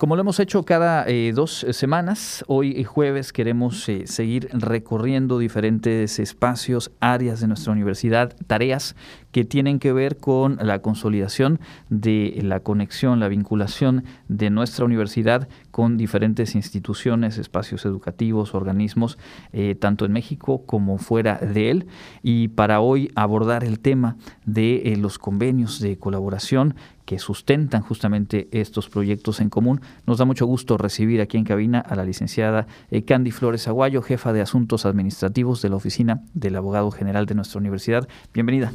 Como 0.00 0.16
lo 0.16 0.22
hemos 0.22 0.40
hecho 0.40 0.62
cada 0.62 1.06
eh, 1.06 1.30
dos 1.34 1.66
semanas, 1.72 2.42
hoy 2.46 2.84
jueves 2.84 3.34
queremos 3.34 3.86
eh, 3.86 4.06
seguir 4.06 4.48
recorriendo 4.50 5.38
diferentes 5.38 6.18
espacios, 6.18 6.90
áreas 7.00 7.40
de 7.40 7.48
nuestra 7.48 7.74
universidad, 7.74 8.34
tareas 8.46 8.96
que 9.30 9.44
tienen 9.44 9.78
que 9.78 9.92
ver 9.92 10.16
con 10.16 10.56
la 10.62 10.80
consolidación 10.80 11.60
de 11.90 12.40
la 12.42 12.60
conexión, 12.60 13.20
la 13.20 13.28
vinculación 13.28 14.04
de 14.26 14.48
nuestra 14.48 14.86
universidad 14.86 15.48
con 15.70 15.98
diferentes 15.98 16.54
instituciones, 16.54 17.36
espacios 17.36 17.84
educativos, 17.84 18.54
organismos, 18.54 19.18
eh, 19.52 19.74
tanto 19.74 20.06
en 20.06 20.12
México 20.12 20.64
como 20.64 20.96
fuera 20.96 21.36
de 21.36 21.70
él. 21.70 21.86
Y 22.22 22.48
para 22.48 22.80
hoy 22.80 23.12
abordar 23.16 23.64
el 23.64 23.80
tema 23.80 24.16
de 24.46 24.96
los 24.98 25.18
convenios 25.18 25.78
de 25.78 25.98
colaboración 25.98 26.74
que 27.10 27.18
sustentan 27.18 27.82
justamente 27.82 28.46
estos 28.52 28.88
proyectos 28.88 29.40
en 29.40 29.50
común. 29.50 29.80
Nos 30.06 30.18
da 30.18 30.24
mucho 30.24 30.46
gusto 30.46 30.78
recibir 30.78 31.20
aquí 31.20 31.38
en 31.38 31.42
cabina 31.42 31.80
a 31.80 31.96
la 31.96 32.04
licenciada 32.04 32.68
eh, 32.92 33.02
Candy 33.02 33.32
Flores 33.32 33.66
Aguayo, 33.66 34.00
jefa 34.00 34.32
de 34.32 34.40
Asuntos 34.40 34.86
Administrativos 34.86 35.60
de 35.60 35.70
la 35.70 35.74
Oficina 35.74 36.22
del 36.34 36.54
Abogado 36.54 36.92
General 36.92 37.26
de 37.26 37.34
nuestra 37.34 37.58
universidad. 37.58 38.06
Bienvenida. 38.32 38.72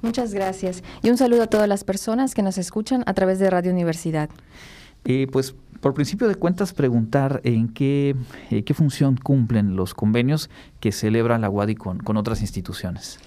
Muchas 0.00 0.32
gracias. 0.32 0.82
Y 1.02 1.10
un 1.10 1.18
saludo 1.18 1.42
a 1.42 1.46
todas 1.46 1.68
las 1.68 1.84
personas 1.84 2.34
que 2.34 2.42
nos 2.42 2.56
escuchan 2.56 3.02
a 3.04 3.12
través 3.12 3.38
de 3.38 3.50
Radio 3.50 3.70
Universidad. 3.70 4.30
Eh, 5.04 5.26
pues 5.30 5.54
por 5.82 5.92
principio 5.92 6.26
de 6.26 6.36
cuentas, 6.36 6.72
preguntar 6.72 7.42
en 7.44 7.68
qué, 7.68 8.16
eh, 8.50 8.64
qué 8.64 8.72
función 8.72 9.18
cumplen 9.22 9.76
los 9.76 9.92
convenios 9.92 10.48
que 10.80 10.90
celebra 10.90 11.36
la 11.36 11.50
UADI 11.50 11.74
con, 11.74 11.98
con 11.98 12.16
otras 12.16 12.40
instituciones. 12.40 13.18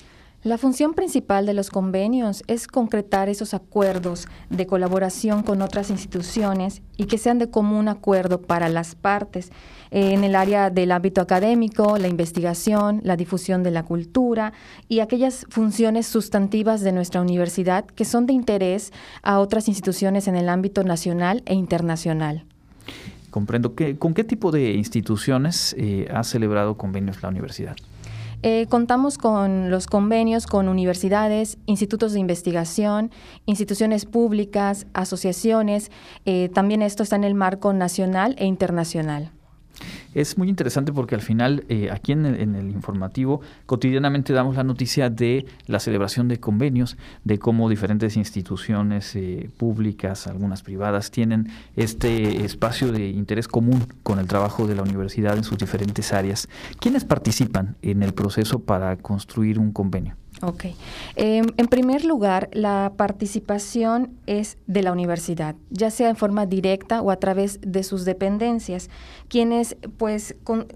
La 0.48 0.58
función 0.58 0.94
principal 0.94 1.46
de 1.46 1.54
los 1.54 1.70
convenios 1.70 2.42
es 2.48 2.68
concretar 2.68 3.28
esos 3.28 3.54
acuerdos 3.54 4.30
de 4.50 4.66
colaboración 4.66 5.44
con 5.44 5.62
otras 5.62 5.90
instituciones 5.90 6.82
y 6.96 7.04
que 7.04 7.18
sean 7.18 7.38
de 7.38 7.50
común 7.50 7.90
acuerdo 7.90 8.42
para 8.42 8.70
las 8.70 8.96
partes 8.96 9.52
eh, 9.92 10.14
en 10.14 10.24
el 10.24 10.38
área 10.38 10.70
del 10.70 10.94
ámbito 10.94 11.20
académico, 11.20 11.98
la 11.98 12.08
investigación, 12.08 13.02
la 13.04 13.18
difusión 13.18 13.62
de 13.62 13.72
la 13.72 13.84
cultura 13.84 14.54
y 14.88 15.02
aquellas 15.02 15.46
funciones 15.50 16.08
sustantivas 16.08 16.80
de 16.80 16.94
nuestra 16.94 17.20
universidad 17.20 17.86
que 17.86 18.06
son 18.06 18.26
de 18.26 18.32
interés 18.32 18.94
a 19.24 19.40
otras 19.40 19.68
instituciones 19.68 20.30
en 20.30 20.38
el 20.38 20.48
ámbito 20.48 20.86
nacional 20.86 21.44
e 21.46 21.56
internacional. 21.56 22.46
Comprendo. 23.32 23.76
¿Con 24.00 24.14
qué 24.14 24.24
tipo 24.24 24.52
de 24.52 24.72
instituciones 24.76 25.76
eh, 25.78 26.08
ha 26.10 26.24
celebrado 26.24 26.78
convenios 26.78 27.22
la 27.22 27.28
universidad? 27.28 27.76
Eh, 28.50 28.66
contamos 28.70 29.18
con 29.18 29.70
los 29.70 29.88
convenios 29.88 30.48
con 30.48 30.70
universidades, 30.70 31.58
institutos 31.66 32.14
de 32.14 32.22
investigación, 32.22 33.12
instituciones 33.46 34.06
públicas, 34.06 34.88
asociaciones. 34.94 35.92
Eh, 36.24 36.48
también 36.54 36.82
esto 36.82 37.04
está 37.04 37.18
en 37.18 37.26
el 37.26 37.36
marco 37.36 37.74
nacional 37.74 38.36
e 38.40 38.46
internacional. 38.46 39.32
Es 40.18 40.36
muy 40.36 40.50
interesante 40.50 40.92
porque 40.92 41.14
al 41.14 41.22
final, 41.22 41.64
eh, 41.70 41.92
aquí 41.92 42.12
en 42.12 42.26
el, 42.26 42.72
informativo, 42.72 43.40
cotidianamente 43.68 44.34
damos 44.34 44.56
la 44.56 44.64
noticia 44.64 45.12
de 45.12 45.46
la 45.68 45.80
celebración 45.80 46.28
de 46.28 46.40
convenios, 46.40 46.98
de 47.24 47.38
cómo 47.38 47.70
diferentes 47.70 48.18
instituciones 48.18 49.16
eh, 49.16 49.52
públicas, 49.58 50.26
algunas 50.26 50.64
privadas, 50.64 51.12
tienen 51.12 51.50
este 51.76 52.44
espacio 52.44 52.92
de 52.92 53.10
interés 53.10 53.48
común 53.48 53.86
con 54.02 54.18
el 54.18 54.26
trabajo 54.26 54.66
de 54.66 54.74
la 54.74 54.82
universidad 54.82 55.38
en 55.38 55.44
sus 55.44 55.60
diferentes 55.60 56.12
áreas. 56.12 56.50
¿Quiénes 56.80 57.06
participan 57.06 57.76
en 57.84 58.02
el 58.02 58.16
proceso 58.16 58.58
para 58.58 58.98
construir 58.98 59.60
un 59.60 59.72
convenio? 59.72 60.16
Ok. 60.42 60.66
Em, 61.16 61.46
en 61.58 61.68
primer 61.68 62.06
lugar, 62.06 62.50
la 62.54 62.94
participación 62.96 64.12
es 64.28 64.58
de 64.68 64.84
la 64.84 64.92
universidad, 64.92 65.56
ya 65.72 65.90
sea 65.90 66.10
en 66.10 66.16
forma 66.16 66.46
directa 66.46 67.02
o 67.02 67.10
a 67.10 67.16
través 67.18 67.60
de 67.62 67.84
sus 67.84 68.06
dependencias, 68.06 68.90
quienes 69.30 69.78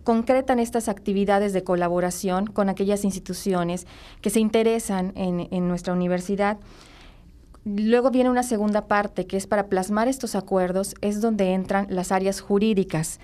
concretan 0.03 0.59
estas 0.59 0.87
actividades 0.89 1.53
de 1.53 1.63
colaboración 1.63 2.47
con 2.47 2.69
aquellas 2.69 3.03
instituciones 3.03 3.87
que 4.21 4.29
se 4.29 4.39
interesan 4.39 5.13
en, 5.15 5.67
nuestra 5.67 5.93
universidad. 5.93 6.57
Luego 7.63 8.09
viene 8.09 8.29
una 8.29 8.43
segunda 8.43 8.87
parte 8.87 9.27
que 9.27 9.37
es 9.37 9.47
para 9.47 9.67
plasmar 9.67 10.07
estos 10.07 10.35
acuerdos, 10.35 10.95
es 11.01 11.21
donde 11.21 11.53
entran 11.53 11.87
las 11.89 12.11
áreas 12.11 12.41
jurídicas 12.41 13.19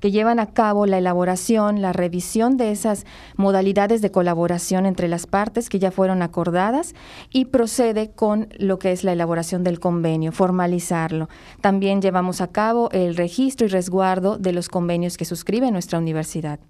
que 0.00 0.10
llevan 0.10 0.40
a 0.40 0.46
cabo 0.46 0.86
la 0.86 0.98
elaboración, 0.98 1.82
la 1.82 1.92
revisión 1.92 2.56
de 2.56 2.72
esas 2.72 3.06
modalidades 3.36 4.02
de 4.02 4.10
colaboración 4.10 4.86
entre 4.86 5.08
las 5.08 5.26
partes 5.26 5.68
que 5.68 5.78
ya 5.78 5.90
fueron 5.90 6.22
acordadas 6.22 6.94
y 7.30 7.46
procede 7.46 8.10
con 8.10 8.48
lo 8.58 8.78
que 8.78 8.92
es 8.92 9.04
la 9.04 9.12
elaboración 9.12 9.64
del 9.64 9.80
convenio, 9.80 10.32
formalizarlo. 10.32 11.28
También 11.60 12.02
llevamos 12.02 12.40
a 12.40 12.48
cabo 12.48 12.90
el 12.92 13.16
registro 13.16 13.66
y 13.66 13.70
resguardo 13.70 14.38
de 14.38 14.52
los 14.52 14.68
convenios 14.68 15.16
que 15.16 15.24
suscribe 15.24 15.70
nuestra 15.70 15.98
universidad. 15.98 16.60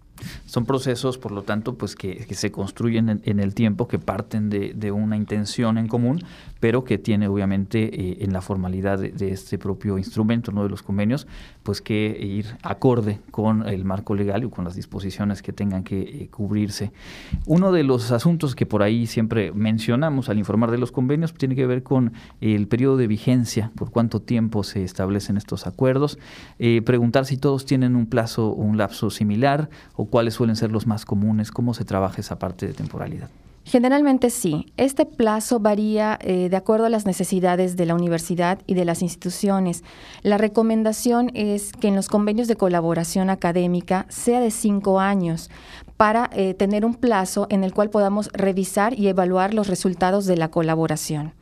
Son 0.46 0.66
procesos, 0.66 1.18
por 1.18 1.32
lo 1.32 1.42
tanto, 1.42 1.74
pues 1.74 1.94
que, 1.94 2.26
se 2.34 2.50
construyen 2.50 3.20
en, 3.24 3.40
el 3.40 3.54
tiempo, 3.54 3.88
que 3.88 3.98
parten 3.98 4.50
de, 4.50 4.92
una 4.92 5.16
intención 5.16 5.78
en 5.78 5.88
común, 5.88 6.22
pero 6.58 6.84
que 6.84 6.98
tiene 6.98 7.28
obviamente 7.28 7.84
eh, 7.84 8.18
en 8.20 8.32
la 8.32 8.40
formalidad 8.40 8.98
de, 8.98 9.30
este 9.30 9.58
propio 9.58 9.98
instrumento, 9.98 10.52
no 10.52 10.62
de 10.62 10.68
los 10.68 10.82
convenios, 10.82 11.26
pues 11.70 11.82
que 11.82 12.18
ir 12.20 12.46
acorde 12.64 13.20
con 13.30 13.64
el 13.68 13.84
marco 13.84 14.16
legal 14.16 14.42
y 14.42 14.50
con 14.50 14.64
las 14.64 14.74
disposiciones 14.74 15.40
que 15.40 15.52
tengan 15.52 15.84
que 15.84 16.00
eh, 16.00 16.28
cubrirse. 16.28 16.90
Uno 17.46 17.70
de 17.70 17.84
los 17.84 18.10
asuntos 18.10 18.56
que 18.56 18.66
por 18.66 18.82
ahí 18.82 19.06
siempre 19.06 19.52
mencionamos 19.52 20.28
al 20.28 20.40
informar 20.40 20.72
de 20.72 20.78
los 20.78 20.90
convenios 20.90 21.32
tiene 21.32 21.54
que 21.54 21.68
ver 21.68 21.84
con 21.84 22.12
el 22.40 22.66
periodo 22.66 22.96
de 22.96 23.06
vigencia, 23.06 23.70
por 23.76 23.92
cuánto 23.92 24.20
tiempo 24.20 24.64
se 24.64 24.82
establecen 24.82 25.36
estos 25.36 25.68
acuerdos, 25.68 26.18
eh, 26.58 26.82
preguntar 26.82 27.24
si 27.24 27.36
todos 27.36 27.66
tienen 27.66 27.94
un 27.94 28.06
plazo 28.06 28.48
o 28.48 28.54
un 28.54 28.76
lapso 28.76 29.08
similar 29.10 29.70
o 29.94 30.06
cuáles 30.06 30.34
suelen 30.34 30.56
ser 30.56 30.72
los 30.72 30.88
más 30.88 31.04
comunes, 31.04 31.52
cómo 31.52 31.72
se 31.72 31.84
trabaja 31.84 32.20
esa 32.20 32.40
parte 32.40 32.66
de 32.66 32.72
temporalidad. 32.72 33.30
Generalmente 33.64 34.30
sí. 34.30 34.72
Este 34.76 35.06
plazo 35.06 35.60
varía 35.60 36.18
eh, 36.22 36.48
de 36.48 36.56
acuerdo 36.56 36.86
a 36.86 36.90
las 36.90 37.06
necesidades 37.06 37.76
de 37.76 37.86
la 37.86 37.94
universidad 37.94 38.58
y 38.66 38.74
de 38.74 38.84
las 38.84 39.02
instituciones. 39.02 39.84
La 40.22 40.38
recomendación 40.38 41.30
es 41.34 41.72
que 41.72 41.88
en 41.88 41.94
los 41.94 42.08
convenios 42.08 42.48
de 42.48 42.56
colaboración 42.56 43.30
académica 43.30 44.06
sea 44.08 44.40
de 44.40 44.50
cinco 44.50 44.98
años 44.98 45.50
para 46.00 46.30
eh, 46.32 46.54
tener 46.54 46.86
un 46.86 46.94
plazo 46.94 47.46
en 47.50 47.62
el 47.62 47.74
cual 47.74 47.90
podamos 47.90 48.30
revisar 48.32 48.98
y 48.98 49.08
evaluar 49.08 49.52
los 49.52 49.66
resultados 49.66 50.24
de 50.24 50.38
la 50.38 50.50
colaboración. 50.50 51.34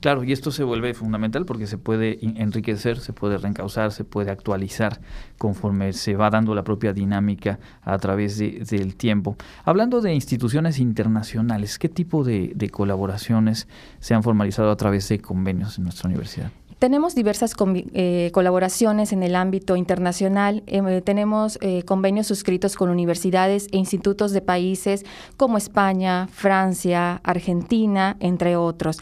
Claro, 0.00 0.24
y 0.24 0.32
esto 0.32 0.50
se 0.52 0.64
vuelve 0.64 0.94
fundamental 0.94 1.44
porque 1.44 1.66
se 1.66 1.76
puede 1.76 2.18
enriquecer, 2.22 2.98
se 2.98 3.12
puede 3.12 3.36
reencauzar, 3.36 3.92
se 3.92 4.04
puede 4.04 4.30
actualizar 4.30 5.02
conforme 5.36 5.92
se 5.92 6.14
va 6.14 6.30
dando 6.30 6.54
la 6.54 6.64
propia 6.64 6.94
dinámica 6.94 7.58
a 7.82 7.98
través 7.98 8.38
del 8.38 8.96
tiempo. 8.96 9.36
Hablando 9.64 10.00
de 10.00 10.14
instituciones 10.14 10.78
internacionales, 10.78 11.78
¿qué 11.78 11.90
tipo 11.90 12.24
de 12.24 12.70
colaboraciones 12.70 13.68
se 14.00 14.14
han 14.14 14.22
formalizado 14.22 14.70
a 14.70 14.76
través 14.76 15.10
de 15.10 15.18
convenios 15.18 15.76
en 15.76 15.84
nuestra 15.84 16.08
universidad? 16.08 16.50
Tenemos 16.84 17.14
diversas 17.14 17.54
eh, 17.94 18.30
colaboraciones 18.34 19.14
en 19.14 19.22
el 19.22 19.36
ámbito 19.36 19.74
internacional. 19.74 20.62
Eh, 20.66 21.00
tenemos 21.02 21.58
eh, 21.62 21.82
convenios 21.84 22.26
suscritos 22.26 22.76
con 22.76 22.90
universidades 22.90 23.68
e 23.72 23.78
institutos 23.78 24.32
de 24.32 24.42
países 24.42 25.06
como 25.38 25.56
España, 25.56 26.28
Francia, 26.30 27.22
Argentina, 27.24 28.18
entre 28.20 28.56
otros. 28.56 28.98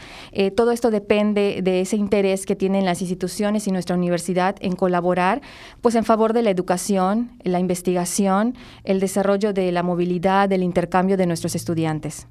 todo 0.54 0.70
esto 0.70 0.92
depende 0.92 1.58
de 1.60 1.80
ese 1.80 1.96
interés 1.96 2.46
que 2.46 2.54
tienen 2.54 2.84
las 2.84 3.00
instituciones 3.00 3.66
y 3.66 3.72
nuestra 3.72 3.96
universidad 3.96 4.54
en 4.60 4.76
colaborar, 4.76 5.42
pues 5.80 5.96
en 5.96 6.04
favor 6.04 6.34
de 6.34 6.42
la 6.42 6.50
educación, 6.50 7.32
la 7.42 7.58
investigación, 7.58 8.54
el 8.84 9.00
desarrollo 9.00 9.52
de 9.52 9.72
la 9.72 9.82
movilidad, 9.82 10.48
del 10.48 10.62
intercambio 10.62 11.16
de 11.16 11.26
nuestros 11.26 11.56
estudiantes. 11.56 12.28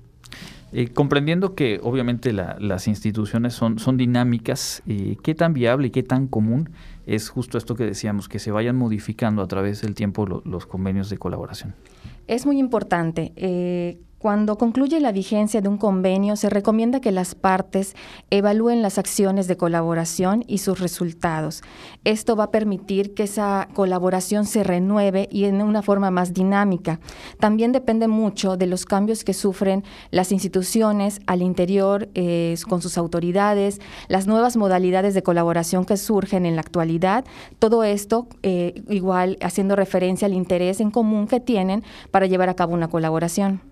Eh, 0.73 0.87
comprendiendo 0.87 1.53
que 1.53 1.81
obviamente 1.83 2.31
las 2.31 2.87
instituciones 2.87 3.53
son, 3.53 3.97
dinámicas, 3.97 4.81
eh, 4.87 5.17
¿qué 5.21 5.35
tan 5.35 5.53
viable 5.53 5.87
y 5.87 5.89
qué 5.91 6.01
tan 6.01 6.27
común 6.27 6.69
es 7.05 7.29
justo 7.29 7.57
esto 7.57 7.75
que 7.75 7.83
decíamos, 7.83 8.29
que 8.29 8.39
se 8.39 8.51
vayan 8.51 8.77
modificando 8.77 9.41
a 9.41 9.47
través 9.47 9.81
del 9.81 9.95
tiempo 9.95 10.25
los 10.25 10.65
convenios 10.65 11.09
de 11.09 11.17
colaboración? 11.17 11.75
Es 12.27 12.45
muy 12.45 12.57
importante. 12.57 13.33
Eh, 13.35 13.99
cuando 14.21 14.55
concluye 14.59 14.99
la 14.99 15.11
vigencia 15.11 15.61
de 15.61 15.67
un 15.67 15.79
convenio, 15.79 16.35
se 16.35 16.51
recomienda 16.51 17.01
que 17.01 17.11
las 17.11 17.33
partes 17.33 17.95
evalúen 18.29 18.83
las 18.83 18.99
acciones 18.99 19.47
de 19.47 19.57
colaboración 19.57 20.43
y 20.45 20.59
sus 20.59 20.79
resultados. 20.79 21.63
Esto 22.03 22.35
va 22.35 22.43
a 22.43 22.51
permitir 22.51 23.15
que 23.15 23.23
esa 23.23 23.67
colaboración 23.73 24.45
se 24.45 24.63
renueve 24.63 25.27
y 25.31 25.45
en 25.45 25.59
una 25.63 25.81
forma 25.81 26.11
más 26.11 26.35
dinámica. 26.35 26.99
También 27.39 27.71
depende 27.71 28.07
mucho 28.07 28.57
de 28.57 28.67
los 28.67 28.85
cambios 28.85 29.23
que 29.23 29.33
sufren 29.33 29.83
las 30.11 30.31
instituciones 30.31 31.19
al 31.25 31.41
interior 31.41 32.07
eh, 32.13 32.55
con 32.69 32.83
sus 32.83 32.99
autoridades, 32.99 33.81
las 34.07 34.27
nuevas 34.27 34.55
modalidades 34.55 35.15
de 35.15 35.23
colaboración 35.23 35.83
que 35.83 35.97
surgen 35.97 36.45
en 36.45 36.53
la 36.53 36.61
actualidad. 36.61 37.25
Todo 37.57 37.83
esto 37.83 38.27
eh, 38.43 38.83
igual 38.87 39.39
haciendo 39.41 39.75
referencia 39.75 40.27
al 40.27 40.35
interés 40.35 40.79
en 40.79 40.91
común 40.91 41.25
que 41.25 41.39
tienen 41.39 41.83
para 42.11 42.27
llevar 42.27 42.49
a 42.49 42.55
cabo 42.55 42.75
una 42.75 42.87
colaboración. 42.87 43.70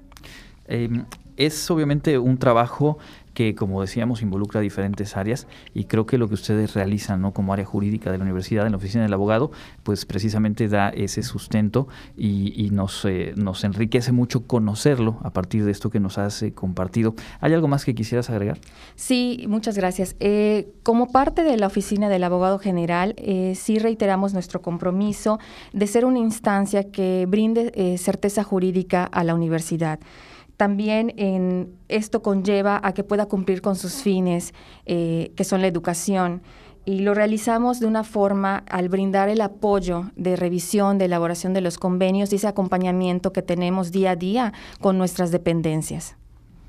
Em, 0.70 1.06
es 1.36 1.72
obviamente 1.72 2.20
un 2.20 2.38
trabajo 2.38 2.98
que, 3.34 3.56
como 3.56 3.80
decíamos, 3.80 4.22
involucra 4.22 4.60
diferentes 4.60 5.16
áreas 5.16 5.48
y 5.74 5.86
creo 5.86 6.06
que 6.06 6.18
lo 6.18 6.28
que 6.28 6.34
ustedes 6.34 6.74
realizan 6.74 7.22
¿no? 7.22 7.32
como 7.32 7.54
área 7.54 7.64
jurídica 7.64 8.12
de 8.12 8.18
la 8.18 8.26
universidad, 8.26 8.66
en 8.66 8.74
la 8.74 8.78
oficina 8.78 9.04
del 9.04 9.14
abogado, 9.14 9.52
pues 9.84 10.06
precisamente 10.06 10.68
da 10.68 10.90
ese 10.90 11.24
sustento 11.24 11.88
y, 12.18 12.70
nos, 12.74 13.06
eh, 13.06 13.34
nos 13.38 13.64
enriquece 13.64 14.12
mucho 14.12 14.46
conocerlo 14.46 15.20
a 15.24 15.30
partir 15.30 15.64
de 15.64 15.72
esto 15.72 15.90
que 15.90 16.02
nos 16.02 16.18
has 16.18 16.44
compartido. 16.54 17.16
¿Hay 17.40 17.54
algo 17.54 17.70
más 17.70 17.86
que 17.86 17.96
quisieras 17.96 18.30
agregar? 18.30 18.60
Sí, 18.96 19.46
muchas 19.48 19.78
gracias. 19.78 20.18
Eh, 20.20 20.74
como 20.84 21.10
parte 21.10 21.44
de 21.44 21.56
la 21.56 21.68
oficina 21.68 22.10
del 22.10 22.26
abogado 22.26 22.60
general, 22.60 23.14
eh, 23.16 23.54
sí 23.56 23.80
reiteramos 23.80 24.34
nuestro 24.34 24.62
compromiso 24.62 25.40
de 25.72 25.88
ser 25.88 26.04
una 26.04 26.20
instancia 26.20 26.92
que 26.92 27.26
brinde 27.30 27.98
certeza 27.98 28.44
jurídica 28.44 29.06
a 29.06 29.24
la 29.24 29.34
universidad 29.34 30.00
también 30.60 31.14
en, 31.16 31.74
esto 31.88 32.22
conlleva 32.22 32.82
a 32.84 32.94
que 32.94 33.06
pueda 33.06 33.28
cumplir 33.28 33.62
con 33.62 33.78
sus 33.78 34.04
fines, 34.04 34.54
eh, 34.86 35.32
que 35.38 35.46
son 35.46 35.62
la 35.62 35.68
educación. 35.68 36.42
Y 36.84 37.00
lo 37.00 37.14
realizamos 37.14 37.80
de 37.80 37.86
una 37.86 38.04
forma 38.04 38.66
al 38.70 38.90
brindar 38.90 39.30
el 39.30 39.40
apoyo 39.40 40.12
de 40.18 40.36
revisión, 40.36 40.98
de 40.98 41.06
elaboración 41.06 41.54
de 41.54 41.62
los 41.62 41.78
convenios 41.78 42.34
y 42.34 42.36
ese 42.36 42.50
acompañamiento 42.50 43.32
que 43.32 43.42
tenemos 43.42 43.94
día 43.94 44.12
a 44.12 44.16
día 44.18 44.52
con 44.82 44.98
nuestras 44.98 45.32
dependencias 45.32 46.19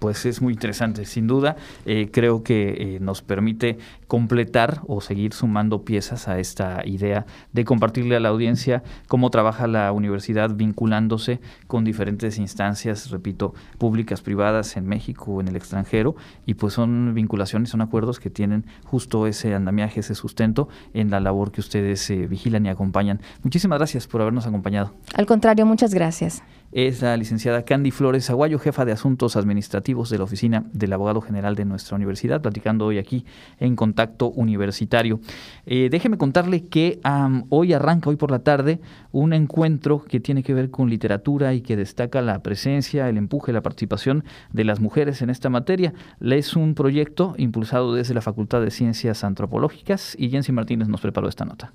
pues 0.00 0.26
es 0.26 0.42
muy 0.42 0.54
interesante, 0.54 1.04
sin 1.04 1.28
duda. 1.28 1.56
Eh, 1.86 2.08
creo 2.12 2.42
que 2.42 2.96
eh, 2.96 2.98
nos 3.00 3.22
permite 3.22 3.78
completar 4.08 4.80
o 4.88 5.00
seguir 5.00 5.32
sumando 5.34 5.84
piezas 5.84 6.26
a 6.26 6.40
esta 6.40 6.82
idea 6.84 7.26
de 7.52 7.64
compartirle 7.64 8.16
a 8.16 8.20
la 8.20 8.30
audiencia 8.30 8.82
cómo 9.06 9.30
trabaja 9.30 9.68
la 9.68 9.92
universidad 9.92 10.50
vinculándose 10.54 11.40
con 11.68 11.84
diferentes 11.84 12.38
instancias, 12.38 13.10
repito, 13.10 13.54
públicas, 13.78 14.22
privadas 14.22 14.76
en 14.76 14.86
México 14.88 15.32
o 15.32 15.40
en 15.40 15.48
el 15.48 15.56
extranjero, 15.56 16.16
y 16.46 16.54
pues 16.54 16.72
son 16.74 17.14
vinculaciones, 17.14 17.68
son 17.68 17.82
acuerdos 17.82 18.18
que 18.18 18.30
tienen 18.30 18.64
justo 18.84 19.26
ese 19.26 19.54
andamiaje, 19.54 20.00
ese 20.00 20.14
sustento 20.14 20.68
en 20.94 21.10
la 21.10 21.20
labor 21.20 21.52
que 21.52 21.60
ustedes 21.60 22.08
eh, 22.10 22.26
vigilan 22.26 22.64
y 22.64 22.70
acompañan. 22.70 23.20
Muchísimas 23.44 23.78
gracias 23.78 24.06
por 24.06 24.22
habernos 24.22 24.46
acompañado. 24.46 24.94
Al 25.14 25.26
contrario, 25.26 25.66
muchas 25.66 25.92
gracias 25.92 26.42
es 26.72 27.02
la 27.02 27.16
licenciada 27.16 27.64
Candy 27.64 27.90
Flores 27.90 28.30
Aguayo, 28.30 28.58
jefa 28.58 28.84
de 28.84 28.92
Asuntos 28.92 29.36
Administrativos 29.36 30.10
de 30.10 30.18
la 30.18 30.24
Oficina 30.24 30.64
del 30.72 30.92
Abogado 30.92 31.20
General 31.20 31.54
de 31.56 31.64
nuestra 31.64 31.96
universidad, 31.96 32.40
platicando 32.40 32.86
hoy 32.86 32.98
aquí 32.98 33.24
en 33.58 33.76
Contacto 33.76 34.30
Universitario. 34.30 35.20
Eh, 35.66 35.88
déjeme 35.90 36.18
contarle 36.18 36.66
que 36.66 37.00
hoy 37.48 37.72
arranca, 37.72 38.10
hoy 38.10 38.16
por 38.16 38.30
la 38.30 38.40
tarde, 38.40 38.80
un 39.12 39.32
encuentro 39.32 40.04
que 40.04 40.20
tiene 40.20 40.42
que 40.42 40.54
ver 40.54 40.70
con 40.70 40.88
literatura 40.88 41.54
y 41.54 41.60
que 41.60 41.76
destaca 41.76 42.22
la 42.22 42.42
presencia, 42.42 43.08
el 43.08 43.16
empuje, 43.16 43.52
la 43.52 43.62
participación 43.62 44.24
de 44.52 44.64
las 44.64 44.80
mujeres 44.80 45.22
en 45.22 45.30
esta 45.30 45.50
materia. 45.50 45.92
Es 46.20 46.54
un 46.56 46.74
proyecto 46.74 47.34
impulsado 47.36 47.94
desde 47.94 48.14
la 48.14 48.20
Facultad 48.20 48.60
de 48.60 48.70
Ciencias 48.70 49.24
Antropológicas 49.24 50.14
y 50.18 50.30
Jensi 50.30 50.52
Martínez 50.52 50.88
nos 50.88 51.00
preparó 51.00 51.28
esta 51.28 51.44
nota. 51.44 51.72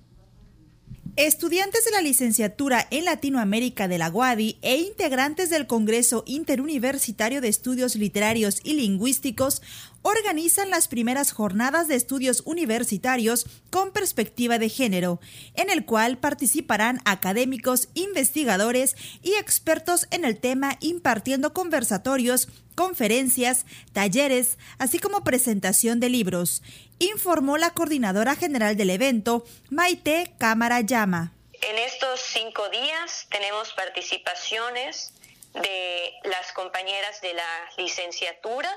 Estudiantes 1.18 1.86
de 1.86 1.92
la 1.92 2.02
licenciatura 2.02 2.88
en 2.92 3.06
Latinoamérica 3.06 3.88
de 3.88 3.98
la 3.98 4.10
UADI 4.10 4.58
e 4.62 4.76
integrantes 4.76 5.50
del 5.50 5.66
Congreso 5.66 6.26
Interuniversitario 6.28 7.40
de 7.40 7.48
Estudios 7.48 7.96
Literarios 7.96 8.60
y 8.66 8.74
Lingüísticos 8.74 9.62
organizan 10.06 10.70
las 10.70 10.88
primeras 10.88 11.32
jornadas 11.32 11.88
de 11.88 11.96
estudios 11.96 12.44
universitarios 12.46 13.48
con 13.72 13.92
perspectiva 13.92 14.60
de 14.60 14.70
género, 14.70 15.20
en 15.56 15.72
el 15.72 15.84
cual 15.84 16.20
participarán 16.20 17.02
académicos, 17.06 17.90
investigadores 17.96 18.96
y 19.24 19.34
expertos 19.34 20.06
en 20.12 20.24
el 20.24 20.40
tema 20.40 20.78
impartiendo 20.80 21.54
conversatorios, 21.54 22.50
conferencias, 22.76 23.66
talleres, 23.94 24.60
así 24.78 25.00
como 25.00 25.24
presentación 25.24 26.00
de 26.00 26.10
libros, 26.10 26.62
informó 27.00 27.58
la 27.58 27.72
coordinadora 27.72 28.36
general 28.36 28.78
del 28.78 28.92
evento, 28.92 29.44
Maite 29.72 30.36
Cámara 30.38 30.82
Llama. 30.82 31.34
En 31.52 31.80
estos 31.80 32.20
cinco 32.22 32.70
días 32.70 33.26
tenemos 33.32 33.74
participaciones 33.74 35.14
de 35.56 36.12
las 36.26 36.52
compañeras 36.52 37.22
de 37.22 37.34
la 37.34 37.70
licenciatura, 37.78 38.70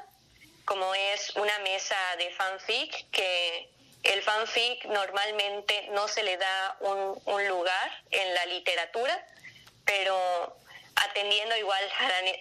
como 0.68 0.94
es 0.94 1.34
una 1.36 1.58
mesa 1.60 1.96
de 2.18 2.30
fanfic, 2.32 3.10
que 3.10 3.70
el 4.02 4.22
fanfic 4.22 4.84
normalmente 4.84 5.88
no 5.92 6.06
se 6.08 6.22
le 6.22 6.36
da 6.36 6.76
un, 6.80 7.48
lugar 7.48 8.04
en 8.10 8.34
la 8.34 8.44
literatura, 8.44 9.26
pero 9.86 10.58
atendiendo 10.94 11.56
igual 11.56 11.82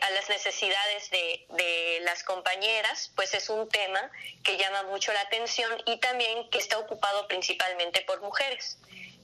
a, 0.02 0.10
las 0.10 0.28
necesidades 0.28 1.10
de, 1.10 1.46
de, 1.52 2.00
las 2.02 2.24
compañeras, 2.24 3.12
pues 3.16 3.34
es 3.34 3.48
un 3.50 3.70
tema 3.70 4.12
que 4.44 4.58
llama 4.58 4.84
mucho 4.84 5.14
la 5.14 5.22
atención 5.22 5.72
y 5.86 5.98
también 5.98 6.50
que 6.50 6.58
está 6.58 6.78
ocupado 6.80 7.28
principalmente 7.30 8.02
por 8.02 8.20
mujeres. 8.22 8.78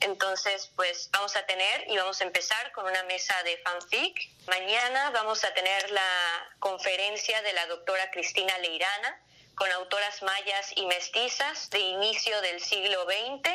Entonces, 0.03 0.69
pues 0.75 1.09
vamos 1.13 1.35
a 1.37 1.45
tener 1.45 1.85
y 1.89 1.95
vamos 1.95 2.19
a 2.19 2.25
empezar 2.25 2.71
con 2.73 2.85
una 2.85 3.03
mesa 3.03 3.33
de 3.43 3.57
fanfic. 3.57 4.29
Mañana 4.47 5.11
vamos 5.11 5.43
a 5.45 5.53
tener 5.53 5.91
la 5.91 6.49
conferencia 6.59 7.41
de 7.41 7.53
la 7.53 7.65
doctora 7.67 8.11
Cristina 8.11 8.57
Leirana 8.59 9.17
con 9.55 9.71
autoras 9.71 10.21
mayas 10.21 10.73
y 10.75 10.85
mestizas 10.87 11.69
de 11.69 11.79
inicio 11.79 12.39
del 12.41 12.59
siglo 12.59 13.05
XX, 13.05 13.49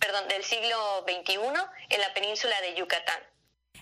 perdón, 0.00 0.26
del 0.28 0.42
siglo 0.42 1.04
XXI 1.06 1.38
en 1.90 2.00
la 2.00 2.12
península 2.12 2.60
de 2.62 2.74
Yucatán. 2.74 3.20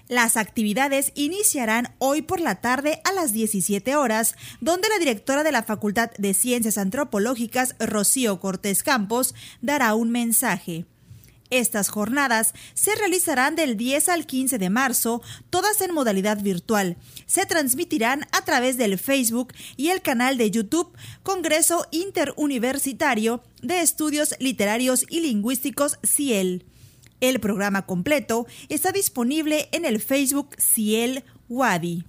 Las 0.09 0.37
actividades 0.37 1.13
iniciarán 1.15 1.95
hoy 1.99 2.21
por 2.21 2.41
la 2.41 2.61
tarde 2.61 3.01
a 3.05 3.13
las 3.13 3.33
17 3.33 3.97
horas, 3.97 4.35
donde 4.61 4.91
la 4.91 4.99
directora 4.99 5.45
de 5.45 5.53
la 5.53 5.63
Facultad 5.63 6.11
de 6.19 6.35
Ciencias 6.35 6.77
Antropológicas, 6.77 7.75
Rocío 7.79 8.39
Cortés 8.39 8.83
Campos, 8.83 9.35
dará 9.63 9.95
un 9.95 10.11
mensaje. 10.11 10.85
Estas 11.53 11.91
jornadas 11.91 12.55
se 12.73 12.95
realizarán 12.95 13.57
del 13.57 13.77
10 13.77 14.09
al 14.09 14.25
15 14.25 14.57
de 14.57 14.71
marzo, 14.71 15.21
todas 15.51 15.83
en 15.83 15.93
modalidad 15.93 16.41
virtual. 16.41 16.97
Se 17.27 17.45
transmitirán 17.45 18.27
a 18.33 18.43
través 18.47 18.79
del 18.79 18.99
Facebook 18.99 19.53
y 19.77 19.89
el 19.89 20.01
canal 20.01 20.39
de 20.39 20.51
YouTube 20.51 20.97
Congreso 21.23 21.87
Interuniversitario 21.91 23.43
de 23.61 23.83
Estudios 23.83 24.35
Literarios 24.39 25.05
y 25.11 25.21
Lingüísticos 25.21 25.99
CIEL. 26.03 26.65
El 27.21 27.39
programa 27.39 27.85
completo 27.85 28.47
está 28.71 28.91
disponible 28.91 29.69
en 29.73 29.85
el 29.85 30.01
Facebook 30.01 30.57
CIEL 30.59 31.23
Wadi. 31.51 32.07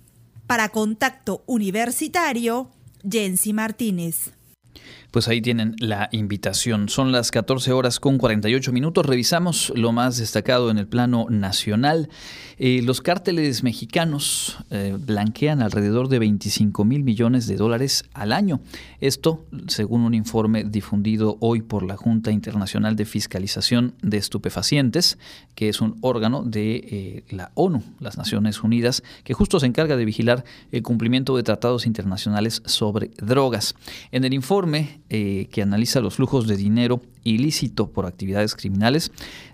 Para 0.48 0.70
Contacto 0.70 1.44
Universitario, 1.48 2.72
Jensi 3.04 3.52
Martínez 3.52 4.32
pues 5.14 5.28
ahí 5.28 5.43
tienen 5.43 5.76
la 5.78 6.09
invitación. 6.11 6.89
Son 6.89 7.11
las 7.11 7.30
14 7.30 7.72
horas 7.72 7.99
con 7.99 8.18
48 8.18 8.72
minutos. 8.72 9.05
Revisamos 9.05 9.72
lo 9.76 9.91
más 9.91 10.18
destacado 10.18 10.72
en 10.72 10.80
el 10.80 10.88
plano 10.88 11.28
nacional. 11.30 12.09
Eh, 12.57 12.82
los 12.84 12.99
cárteles 13.01 13.61
mexicanos 13.61 14.57
eh, 14.72 14.97
blanquean 14.99 15.61
alrededor 15.61 16.09
de 16.09 16.18
25 16.18 16.84
mil 16.84 17.03
millones 17.03 17.45
de 17.45 17.57
dólares 17.57 18.05
al 18.16 18.32
año. 18.32 18.61
Esto, 19.01 19.45
según 19.68 20.01
un 20.01 20.16
informe 20.16 20.64
difundido 20.64 21.38
hoy 21.41 21.61
por 21.61 21.84
la 21.84 21.95
Junta 21.95 22.32
Internacional 22.32 22.95
de 22.95 23.05
Fiscalización 23.05 23.93
de 24.01 24.18
Estupefacientes, 24.18 25.20
que 25.53 25.70
es 25.70 25.80
un 25.80 25.95
órgano 26.01 26.41
de 26.41 26.76
eh, 26.76 27.24
la 27.30 27.51
ONU, 27.53 27.84
las 27.99 28.18
Naciones 28.18 28.64
Unidas, 28.64 29.03
que 29.24 29.36
justo 29.36 29.59
se 29.59 29.68
encarga 29.68 29.95
de 29.95 30.05
vigilar 30.05 30.43
el 30.72 30.82
cumplimiento 30.82 31.38
de 31.38 31.43
tratados 31.43 31.86
internacionales 31.86 32.64
sobre 32.66 33.11
drogas. 33.20 33.76
En 34.11 34.24
el 34.24 34.34
informe 34.34 35.03
eh, 35.16 35.47
que 35.51 35.61
analiza 35.61 36.01
los 36.01 36.16
flujos 36.16 36.47
de 36.47 36.57
dinero 36.57 36.99
ilícito 37.24 37.91
por 37.91 38.07
actividades 38.07 38.55
criminales, 38.55 39.11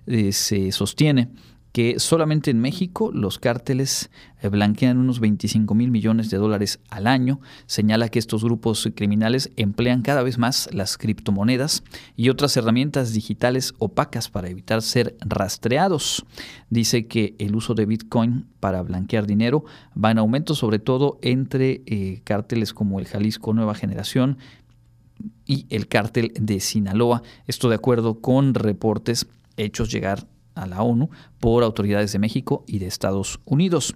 eh, 0.07 0.31
se 0.31 0.71
sostiene 0.71 1.27
que 1.73 1.99
solamente 1.99 2.49
en 2.49 2.61
México 2.61 3.11
los 3.13 3.39
cárteles 3.39 4.09
eh, 4.41 4.47
blanquean 4.47 4.97
unos 4.97 5.19
25 5.19 5.75
mil 5.75 5.91
millones 5.91 6.29
de 6.29 6.37
dólares 6.37 6.79
al 6.89 7.07
año. 7.07 7.41
Señala 7.65 8.07
que 8.07 8.19
estos 8.19 8.41
grupos 8.41 8.89
criminales 8.95 9.51
emplean 9.57 10.01
cada 10.01 10.23
vez 10.23 10.37
más 10.37 10.69
las 10.71 10.97
criptomonedas 10.97 11.83
y 12.15 12.29
otras 12.29 12.55
herramientas 12.55 13.11
digitales 13.11 13.73
opacas 13.79 14.29
para 14.29 14.47
evitar 14.47 14.81
ser 14.81 15.17
rastreados. 15.19 16.25
Dice 16.69 17.07
que 17.07 17.35
el 17.37 17.53
uso 17.53 17.73
de 17.73 17.85
Bitcoin 17.85 18.45
para 18.61 18.81
blanquear 18.81 19.27
dinero 19.27 19.65
va 19.93 20.11
en 20.11 20.19
aumento, 20.19 20.55
sobre 20.55 20.79
todo 20.79 21.19
entre 21.21 21.81
cárteles 22.23 22.73
como 22.73 22.99
el 22.99 23.07
Jalisco 23.07 23.53
Nueva 23.53 23.75
Generación, 23.75 24.37
y 25.45 25.65
el 25.69 25.87
cártel 25.87 26.31
de 26.39 26.59
Sinaloa. 26.59 27.23
Esto 27.47 27.69
de 27.69 27.75
acuerdo 27.75 28.21
con 28.21 28.53
reportes 28.53 29.27
hechos 29.57 29.91
llegar 29.91 30.27
a 30.55 30.67
la 30.67 30.81
ONU 30.81 31.09
por 31.39 31.63
autoridades 31.63 32.11
de 32.11 32.19
México 32.19 32.63
y 32.67 32.79
de 32.79 32.87
Estados 32.87 33.39
Unidos. 33.45 33.95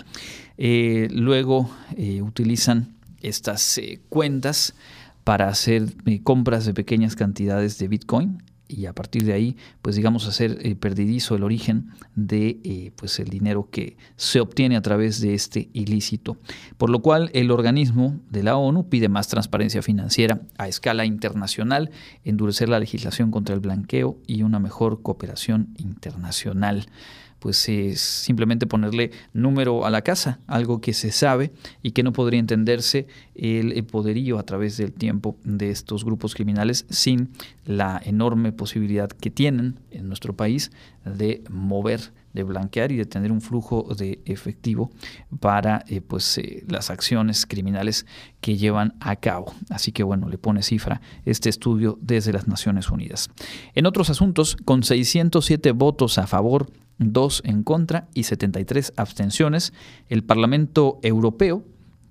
Eh, 0.57 1.07
luego 1.11 1.69
eh, 1.97 2.21
utilizan 2.21 2.95
estas 3.21 3.77
eh, 3.77 4.01
cuentas 4.09 4.75
para 5.23 5.47
hacer 5.47 5.95
compras 6.23 6.65
de 6.65 6.73
pequeñas 6.73 7.15
cantidades 7.15 7.77
de 7.77 7.87
Bitcoin 7.87 8.43
y 8.75 8.85
a 8.87 8.93
partir 8.93 9.23
de 9.23 9.33
ahí, 9.33 9.57
pues 9.81 9.95
digamos, 9.95 10.27
hacer 10.27 10.57
eh, 10.61 10.75
perdidizo 10.75 11.35
el 11.35 11.43
origen 11.43 11.91
de 12.15 12.59
eh, 12.63 12.91
pues 12.95 13.19
el 13.19 13.29
dinero 13.29 13.69
que 13.69 13.97
se 14.15 14.39
obtiene 14.39 14.75
a 14.75 14.81
través 14.81 15.21
de 15.21 15.33
este 15.33 15.69
ilícito. 15.73 16.37
Por 16.77 16.89
lo 16.89 17.01
cual, 17.01 17.29
el 17.33 17.51
organismo 17.51 18.19
de 18.29 18.43
la 18.43 18.57
ONU 18.57 18.89
pide 18.89 19.09
más 19.09 19.27
transparencia 19.27 19.81
financiera 19.81 20.41
a 20.57 20.67
escala 20.67 21.05
internacional, 21.05 21.91
endurecer 22.23 22.69
la 22.69 22.79
legislación 22.79 23.31
contra 23.31 23.53
el 23.53 23.61
blanqueo 23.61 24.17
y 24.27 24.43
una 24.43 24.59
mejor 24.59 25.01
cooperación 25.01 25.73
internacional 25.77 26.87
pues 27.43 27.67
es 27.67 27.99
simplemente 27.99 28.67
ponerle 28.67 29.11
número 29.33 29.85
a 29.85 29.89
la 29.89 30.01
casa, 30.01 30.39
algo 30.47 30.79
que 30.79 30.93
se 30.93 31.11
sabe 31.11 31.51
y 31.81 31.91
que 31.91 32.01
no 32.01 32.13
podría 32.13 32.39
entenderse 32.39 33.05
el 33.35 33.83
poderío 33.83 34.39
a 34.39 34.43
través 34.43 34.77
del 34.77 34.93
tiempo 34.93 35.35
de 35.43 35.69
estos 35.69 36.05
grupos 36.05 36.35
criminales 36.35 36.85
sin 36.89 37.31
la 37.65 38.01
enorme 38.01 38.53
posibilidad 38.53 39.09
que 39.09 39.29
tienen 39.29 39.77
en 39.91 40.07
nuestro 40.07 40.37
país 40.37 40.71
de 41.03 41.43
mover 41.49 42.13
de 42.33 42.43
blanquear 42.43 42.91
y 42.91 42.97
de 42.97 43.05
tener 43.05 43.31
un 43.31 43.41
flujo 43.41 43.87
de 43.97 44.21
efectivo 44.25 44.91
para 45.39 45.83
eh, 45.87 46.01
pues 46.01 46.37
eh, 46.37 46.63
las 46.67 46.89
acciones 46.89 47.45
criminales 47.45 48.05
que 48.41 48.57
llevan 48.57 48.95
a 48.99 49.15
cabo. 49.15 49.53
Así 49.69 49.91
que 49.91 50.03
bueno, 50.03 50.27
le 50.29 50.37
pone 50.37 50.63
cifra 50.63 51.01
este 51.25 51.49
estudio 51.49 51.97
desde 52.01 52.33
las 52.33 52.47
Naciones 52.47 52.89
Unidas. 52.89 53.29
En 53.75 53.85
otros 53.85 54.09
asuntos, 54.09 54.57
con 54.65 54.83
607 54.83 55.71
votos 55.71 56.17
a 56.17 56.27
favor, 56.27 56.71
2 56.99 57.43
en 57.45 57.63
contra 57.63 58.07
y 58.13 58.23
73 58.23 58.93
abstenciones. 58.97 59.73
El 60.09 60.23
Parlamento 60.23 60.99
Europeo, 61.01 61.63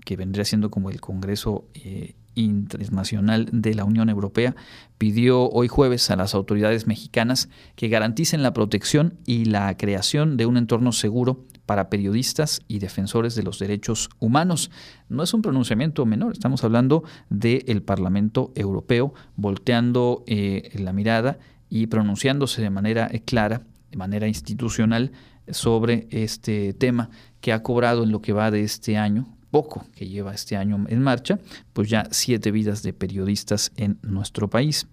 que 0.05 0.17
vendría 0.17 0.45
siendo 0.45 0.71
como 0.71 0.91
el 0.91 1.01
Congreso 1.01 1.65
eh, 1.75 2.15
Internacional 2.35 3.49
de 3.53 3.75
la 3.75 3.85
Unión 3.85 4.09
Europea, 4.09 4.55
pidió 4.99 5.49
hoy 5.51 5.69
jueves 5.69 6.11
a 6.11 6.17
las 6.17 6.35
autoridades 6.35 6.87
mexicanas 6.87 7.49
que 7.77 7.89
garanticen 7.89 8.43
la 8.43 8.53
protección 8.53 9.19
y 9.27 9.45
la 9.47 9.77
creación 9.77 10.37
de 10.37 10.47
un 10.47 10.57
entorno 10.57 10.93
seguro 10.93 11.45
para 11.67 11.89
periodistas 11.89 12.61
y 12.69 12.79
defensores 12.79 13.35
de 13.35 13.43
los 13.43 13.59
derechos 13.59 14.11
humanos. 14.19 14.71
No 15.09 15.23
es 15.23 15.33
un 15.35 15.43
pronunciamiento 15.43 16.05
menor, 16.07 16.33
estamos 16.33 16.65
hablando 16.65 17.05
del 17.31 17.83
Parlamento 17.83 18.53
Europeo 18.55 19.15
volteando 19.37 20.25
eh, 20.27 20.71
la 20.75 20.93
mirada 20.93 21.39
y 21.69 21.87
pronunciándose 21.87 22.63
de 22.63 22.71
manera 22.71 23.09
clara 23.25 23.63
de 23.93 23.99
manera 23.99 24.27
institucional 24.27 25.13
sobre 25.49 26.09
este 26.11 26.73
tema 26.73 27.11
que 27.41 27.53
ha 27.53 27.63
cobrado 27.63 28.05
en 28.05 28.11
lo 28.11 28.23
que 28.23 28.33
va 28.33 28.51
de 28.51 28.63
este 28.63 28.97
año, 28.97 29.37
poco 29.53 29.85
que 29.95 30.09
lleva 30.09 30.35
este 30.35 30.57
año 30.57 30.85
en 30.89 31.03
marcha, 31.03 31.39
pues 31.75 31.89
ya 31.89 32.09
siete 32.11 32.51
vidas 32.51 32.83
de 32.83 32.95
periodistas 32.95 33.71
en 33.77 33.99
nuestro 34.03 34.49
país. 34.49 34.89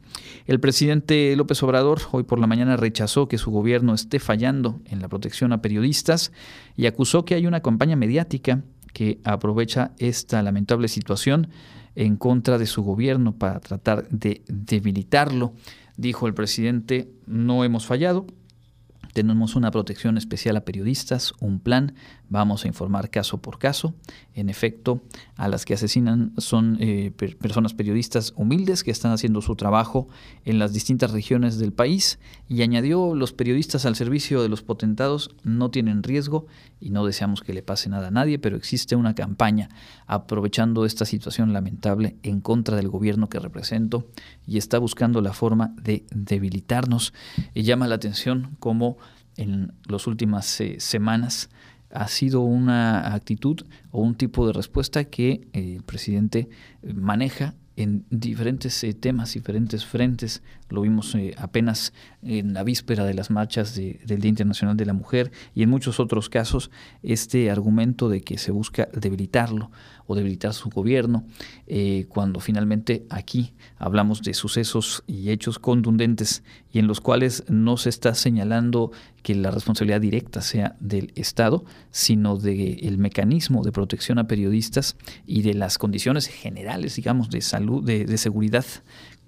El 0.45 0.59
presidente 0.59 1.33
López 1.37 1.63
Obrador 1.63 2.01
hoy 2.11 2.23
por 2.23 2.39
la 2.39 2.45
mañana 2.45 2.75
rechazó 2.75 3.29
que 3.29 3.37
su 3.37 3.51
gobierno 3.51 3.93
esté 3.95 4.19
fallando 4.19 4.81
en 4.85 5.01
la 5.01 5.07
protección 5.07 5.53
a 5.53 5.61
periodistas 5.61 6.33
y 6.75 6.87
acusó 6.87 7.23
que 7.23 7.35
hay 7.35 7.47
una 7.47 7.61
campaña 7.61 7.95
mediática 7.95 8.61
que 8.93 9.19
aprovecha 9.23 9.93
esta 9.97 10.43
lamentable 10.43 10.89
situación 10.89 11.47
en 11.95 12.17
contra 12.17 12.57
de 12.57 12.65
su 12.65 12.83
gobierno 12.83 13.35
para 13.35 13.61
tratar 13.61 14.09
de 14.09 14.43
debilitarlo. 14.47 15.53
Dijo 15.95 16.27
el 16.27 16.33
presidente, 16.33 17.09
no 17.25 17.63
hemos 17.63 17.85
fallado, 17.85 18.25
tenemos 19.13 19.55
una 19.55 19.71
protección 19.71 20.17
especial 20.17 20.55
a 20.57 20.65
periodistas, 20.65 21.33
un 21.39 21.59
plan, 21.59 21.95
vamos 22.29 22.63
a 22.63 22.67
informar 22.67 23.09
caso 23.09 23.41
por 23.41 23.57
caso. 23.57 23.93
En 24.39 24.47
efecto, 24.47 25.01
a 25.35 25.49
las 25.49 25.65
que 25.65 25.73
asesinan 25.73 26.31
son 26.37 26.77
eh, 26.79 27.11
personas 27.11 27.73
periodistas 27.73 28.33
humildes 28.37 28.85
que 28.85 28.91
están 28.91 29.11
haciendo 29.11 29.41
su 29.41 29.57
trabajo 29.57 30.07
en 30.45 30.59
las 30.59 30.71
distintas 30.71 31.11
regiones 31.11 31.59
del 31.59 31.73
país 31.73 32.19
y 32.47 32.61
añadió 32.61 33.15
los 33.15 33.33
periodistas 33.33 33.85
al 33.85 33.97
servicio 33.97 34.41
de 34.41 34.47
los 34.47 34.61
potentados 34.61 35.31
no 35.43 35.71
tienen 35.71 36.03
riesgo 36.03 36.47
y 36.79 36.91
no 36.91 37.05
deseamos 37.05 37.41
que 37.41 37.53
le 37.53 37.63
pase 37.63 37.89
nada 37.89 38.07
a 38.07 38.11
nadie, 38.11 38.39
pero 38.39 38.55
existe 38.55 38.95
una 38.95 39.13
campaña 39.13 39.67
aprovechando 40.07 40.85
esta 40.85 41.03
situación 41.03 41.51
lamentable 41.51 42.15
en 42.23 42.39
contra 42.39 42.77
del 42.77 42.87
gobierno 42.87 43.27
que 43.27 43.39
represento 43.39 44.07
y 44.47 44.57
está 44.57 44.77
buscando 44.77 45.19
la 45.21 45.33
forma 45.33 45.75
de 45.81 46.05
debilitarnos. 46.11 47.13
Y 47.53 47.63
llama 47.63 47.87
la 47.87 47.95
atención 47.95 48.55
cómo 48.59 48.97
en 49.35 49.73
las 49.85 50.07
últimas 50.07 50.61
eh, 50.61 50.77
semanas 50.79 51.49
ha 51.91 52.07
sido 52.07 52.41
una 52.41 53.13
actitud 53.13 53.61
o 53.91 54.01
un 54.01 54.15
tipo 54.15 54.45
de 54.47 54.53
respuesta 54.53 55.05
que 55.05 55.47
eh, 55.53 55.75
el 55.77 55.83
presidente 55.83 56.49
maneja 56.83 57.55
en 57.75 58.05
diferentes 58.09 58.83
eh, 58.83 58.93
temas, 58.93 59.33
diferentes 59.33 59.85
frentes. 59.85 60.43
Lo 60.67 60.81
vimos 60.81 61.15
apenas 61.37 61.93
en 62.21 62.53
la 62.53 62.63
víspera 62.63 63.05
de 63.05 63.13
las 63.13 63.31
marchas 63.31 63.73
del 63.73 64.19
Día 64.19 64.29
Internacional 64.29 64.75
de 64.75 64.85
la 64.85 64.93
Mujer 64.93 65.31
y 65.55 65.63
en 65.63 65.69
muchos 65.69 65.99
otros 65.99 66.29
casos 66.29 66.71
este 67.03 67.49
argumento 67.49 68.09
de 68.09 68.21
que 68.21 68.37
se 68.37 68.51
busca 68.51 68.89
debilitarlo 68.93 69.71
o 70.09 70.15
debilitar 70.15 70.53
su 70.53 70.69
gobierno, 70.69 71.23
eh, 71.67 72.05
cuando 72.09 72.39
finalmente 72.39 73.05
aquí 73.11 73.53
hablamos 73.77 74.23
de 74.23 74.33
sucesos 74.33 75.03
y 75.05 75.29
hechos 75.29 75.59
contundentes 75.59 76.43
y 76.71 76.79
en 76.79 76.87
los 76.87 76.99
cuales 76.99 77.43
no 77.47 77.77
se 77.77 77.89
está 77.89 78.15
señalando 78.15 78.91
que 79.23 79.35
la 79.35 79.51
responsabilidad 79.51 80.01
directa 80.01 80.41
sea 80.41 80.75
del 80.79 81.11
Estado, 81.15 81.63
sino 81.91 82.37
del 82.37 82.97
mecanismo 82.97 83.63
de 83.63 83.71
protección 83.71 84.19
a 84.19 84.27
periodistas 84.27 84.95
y 85.25 85.41
de 85.41 85.53
las 85.53 85.77
condiciones 85.77 86.27
generales, 86.27 86.95
digamos, 86.95 87.29
de 87.29 87.41
salud, 87.41 87.83
de, 87.83 88.05
de 88.05 88.17
seguridad 88.17 88.65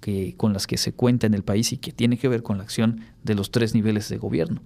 que, 0.00 0.34
con 0.36 0.52
las 0.52 0.66
que 0.66 0.76
se 0.76 0.92
cuenta 0.92 1.26
en 1.26 1.34
el 1.34 1.42
país 1.44 1.72
y 1.72 1.78
que 1.78 1.92
tiene 1.92 2.18
que 2.18 2.28
ver 2.28 2.42
con 2.42 2.58
la 2.58 2.64
acción 2.64 3.00
de 3.22 3.34
los 3.34 3.50
tres 3.50 3.74
niveles 3.74 4.08
de 4.08 4.18
gobierno. 4.18 4.60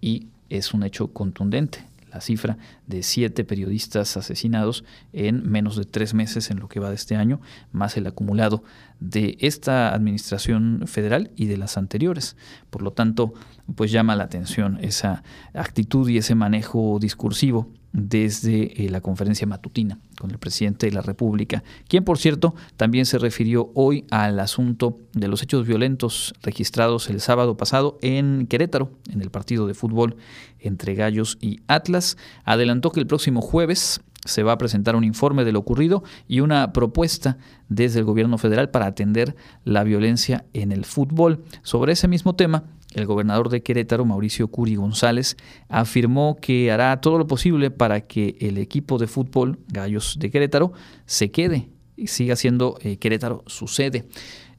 Y 0.00 0.28
es 0.50 0.74
un 0.74 0.82
hecho 0.82 1.08
contundente 1.08 1.84
la 2.14 2.20
cifra 2.20 2.58
de 2.86 3.02
siete 3.02 3.44
periodistas 3.44 4.16
asesinados 4.16 4.84
en 5.12 5.50
menos 5.50 5.76
de 5.76 5.84
tres 5.84 6.14
meses 6.14 6.50
en 6.50 6.60
lo 6.60 6.68
que 6.68 6.78
va 6.78 6.88
de 6.88 6.94
este 6.94 7.16
año, 7.16 7.40
más 7.72 7.96
el 7.96 8.06
acumulado 8.06 8.62
de 9.00 9.36
esta 9.40 9.92
administración 9.92 10.82
federal 10.86 11.32
y 11.34 11.46
de 11.46 11.56
las 11.56 11.76
anteriores. 11.76 12.36
Por 12.70 12.82
lo 12.82 12.92
tanto, 12.92 13.34
pues 13.74 13.90
llama 13.90 14.14
la 14.14 14.24
atención 14.24 14.78
esa 14.80 15.24
actitud 15.54 16.08
y 16.08 16.18
ese 16.18 16.36
manejo 16.36 16.98
discursivo 17.00 17.68
desde 17.94 18.84
eh, 18.84 18.90
la 18.90 19.00
conferencia 19.00 19.46
matutina 19.46 20.00
con 20.18 20.32
el 20.32 20.38
presidente 20.38 20.86
de 20.86 20.92
la 20.92 21.00
República, 21.00 21.62
quien 21.88 22.04
por 22.04 22.18
cierto 22.18 22.54
también 22.76 23.06
se 23.06 23.18
refirió 23.18 23.70
hoy 23.74 24.04
al 24.10 24.40
asunto 24.40 24.98
de 25.12 25.28
los 25.28 25.42
hechos 25.42 25.64
violentos 25.64 26.34
registrados 26.42 27.08
el 27.08 27.20
sábado 27.20 27.56
pasado 27.56 27.98
en 28.02 28.48
Querétaro, 28.48 28.90
en 29.10 29.22
el 29.22 29.30
partido 29.30 29.68
de 29.68 29.74
fútbol 29.74 30.16
entre 30.58 30.94
Gallos 30.96 31.38
y 31.40 31.60
Atlas. 31.68 32.16
Adelantó 32.44 32.90
que 32.90 32.98
el 32.98 33.06
próximo 33.06 33.40
jueves 33.40 34.00
se 34.24 34.42
va 34.42 34.52
a 34.52 34.58
presentar 34.58 34.96
un 34.96 35.04
informe 35.04 35.44
de 35.44 35.52
lo 35.52 35.60
ocurrido 35.60 36.02
y 36.26 36.40
una 36.40 36.72
propuesta 36.72 37.38
desde 37.68 38.00
el 38.00 38.04
gobierno 38.04 38.38
federal 38.38 38.70
para 38.70 38.86
atender 38.86 39.36
la 39.64 39.84
violencia 39.84 40.44
en 40.52 40.72
el 40.72 40.84
fútbol. 40.84 41.44
Sobre 41.62 41.92
ese 41.92 42.08
mismo 42.08 42.34
tema, 42.34 42.64
el 42.94 43.06
gobernador 43.06 43.48
de 43.48 43.62
Querétaro, 43.62 44.04
Mauricio 44.04 44.48
Curi 44.48 44.76
González, 44.76 45.36
afirmó 45.68 46.36
que 46.40 46.70
hará 46.70 47.00
todo 47.00 47.18
lo 47.18 47.26
posible 47.26 47.70
para 47.70 48.02
que 48.02 48.36
el 48.40 48.58
equipo 48.58 48.98
de 48.98 49.06
fútbol 49.06 49.58
Gallos 49.68 50.16
de 50.18 50.30
Querétaro 50.30 50.72
se 51.06 51.30
quede 51.30 51.68
y 51.96 52.06
siga 52.06 52.36
siendo 52.36 52.78
eh, 52.80 52.96
Querétaro 52.96 53.42
su 53.46 53.68
sede. 53.68 54.06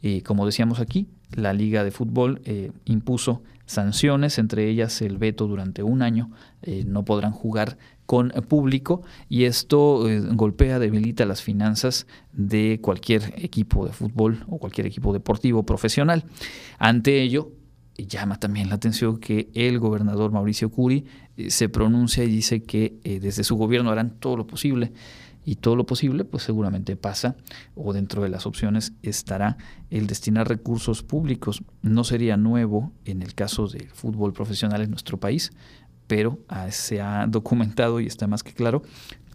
Y 0.01 0.21
como 0.21 0.45
decíamos 0.45 0.79
aquí, 0.79 1.07
la 1.31 1.53
Liga 1.53 1.83
de 1.83 1.91
Fútbol 1.91 2.41
eh, 2.45 2.71
impuso 2.85 3.41
sanciones, 3.65 4.37
entre 4.37 4.69
ellas 4.69 5.01
el 5.01 5.17
veto 5.17 5.47
durante 5.47 5.81
un 5.81 6.01
año, 6.03 6.29
eh, 6.61 6.83
no 6.85 7.03
podrán 7.03 7.31
jugar 7.31 7.77
con 8.05 8.29
público 8.47 9.01
y 9.29 9.45
esto 9.45 10.05
golpea, 10.33 10.77
debilita 10.77 11.25
las 11.25 11.41
finanzas 11.41 12.05
de 12.33 12.79
cualquier 12.79 13.33
equipo 13.37 13.87
de 13.87 13.93
fútbol 13.93 14.45
o 14.47 14.59
cualquier 14.59 14.85
equipo 14.85 15.11
deportivo 15.11 15.63
profesional. 15.63 16.25
Ante 16.77 17.23
ello, 17.23 17.49
llama 17.97 18.39
también 18.39 18.69
la 18.69 18.75
atención 18.75 19.19
que 19.19 19.49
el 19.53 19.79
gobernador 19.79 20.31
Mauricio 20.31 20.69
Curi 20.69 21.05
eh, 21.37 21.49
se 21.49 21.69
pronuncia 21.69 22.23
y 22.23 22.27
dice 22.27 22.63
que 22.63 22.99
eh, 23.03 23.19
desde 23.19 23.43
su 23.43 23.55
gobierno 23.55 23.91
harán 23.91 24.11
todo 24.19 24.37
lo 24.37 24.47
posible 24.47 24.91
y 25.45 25.55
todo 25.55 25.75
lo 25.75 25.85
posible 25.85 26.25
pues 26.25 26.43
seguramente 26.43 26.95
pasa 26.95 27.35
o 27.75 27.93
dentro 27.93 28.23
de 28.23 28.29
las 28.29 28.45
opciones 28.45 28.93
estará 29.03 29.57
el 29.91 30.07
destinar 30.07 30.49
recursos 30.49 31.03
públicos. 31.03 31.63
No 31.81 32.03
sería 32.03 32.35
nuevo 32.35 32.91
en 33.05 33.21
el 33.21 33.33
caso 33.35 33.67
del 33.67 33.89
fútbol 33.89 34.33
profesional 34.33 34.81
en 34.81 34.89
nuestro 34.89 35.19
país, 35.19 35.51
pero 36.07 36.39
ah, 36.49 36.69
se 36.71 37.01
ha 37.01 37.25
documentado 37.27 37.99
y 37.99 38.07
está 38.07 38.27
más 38.27 38.43
que 38.43 38.53
claro 38.53 38.83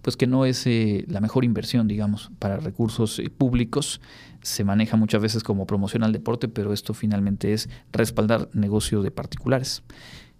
pues 0.02 0.16
que 0.16 0.26
no 0.26 0.44
es 0.44 0.66
eh, 0.66 1.04
la 1.08 1.20
mejor 1.20 1.44
inversión, 1.44 1.88
digamos, 1.88 2.30
para 2.38 2.56
recursos 2.56 3.20
públicos 3.36 4.00
se 4.42 4.64
maneja 4.64 4.96
muchas 4.96 5.20
veces 5.20 5.42
como 5.42 5.66
promoción 5.66 6.02
al 6.02 6.12
deporte, 6.12 6.48
pero 6.48 6.72
esto 6.72 6.94
finalmente 6.94 7.52
es 7.52 7.68
respaldar 7.92 8.48
negocio 8.52 9.02
de 9.02 9.10
particulares. 9.10 9.82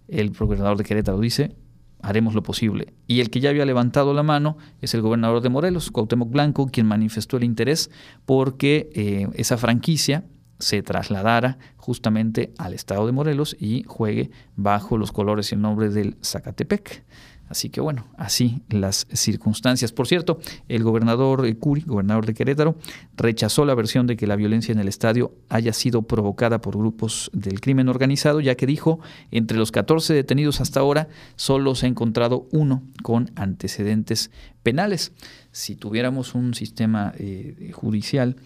El 0.07 0.31
gobernador 0.31 0.77
de 0.77 0.83
Querétaro 0.83 1.19
dice, 1.19 1.55
haremos 2.01 2.33
lo 2.33 2.43
posible. 2.43 2.93
Y 3.07 3.21
el 3.21 3.29
que 3.29 3.39
ya 3.39 3.49
había 3.49 3.65
levantado 3.65 4.13
la 4.13 4.23
mano 4.23 4.57
es 4.81 4.93
el 4.93 5.01
gobernador 5.01 5.41
de 5.41 5.49
Morelos, 5.49 5.91
Cuauhtémoc 5.91 6.31
Blanco, 6.31 6.67
quien 6.67 6.87
manifestó 6.87 7.37
el 7.37 7.43
interés 7.43 7.91
porque 8.25 8.89
eh, 8.93 9.27
esa 9.35 9.57
franquicia 9.57 10.25
se 10.59 10.83
trasladara 10.83 11.57
justamente 11.75 12.53
al 12.57 12.73
estado 12.73 13.05
de 13.05 13.11
Morelos 13.11 13.55
y 13.59 13.83
juegue 13.87 14.31
bajo 14.55 14.97
los 14.97 15.11
colores 15.11 15.51
y 15.51 15.55
el 15.55 15.61
nombre 15.61 15.89
del 15.89 16.17
Zacatepec. 16.23 17.03
Así 17.51 17.69
que 17.69 17.81
bueno, 17.81 18.07
así 18.17 18.61
las 18.69 19.05
circunstancias. 19.11 19.91
Por 19.91 20.07
cierto, 20.07 20.39
el 20.69 20.83
gobernador 20.83 21.53
Curi, 21.57 21.81
gobernador 21.81 22.25
de 22.25 22.33
Querétaro, 22.33 22.77
rechazó 23.17 23.65
la 23.65 23.75
versión 23.75 24.07
de 24.07 24.15
que 24.15 24.25
la 24.25 24.37
violencia 24.37 24.71
en 24.71 24.79
el 24.79 24.87
estadio 24.87 25.33
haya 25.49 25.73
sido 25.73 26.03
provocada 26.03 26.61
por 26.61 26.77
grupos 26.77 27.29
del 27.33 27.59
crimen 27.59 27.89
organizado, 27.89 28.39
ya 28.39 28.55
que 28.55 28.65
dijo, 28.65 29.01
entre 29.31 29.57
los 29.57 29.73
14 29.73 30.13
detenidos 30.13 30.61
hasta 30.61 30.79
ahora, 30.79 31.09
solo 31.35 31.75
se 31.75 31.87
ha 31.87 31.89
encontrado 31.89 32.47
uno 32.53 32.83
con 33.03 33.31
antecedentes 33.35 34.31
penales. 34.63 35.11
Si 35.51 35.75
tuviéramos 35.75 36.35
un 36.35 36.53
sistema 36.53 37.11
eh, 37.17 37.71
judicial 37.73 38.37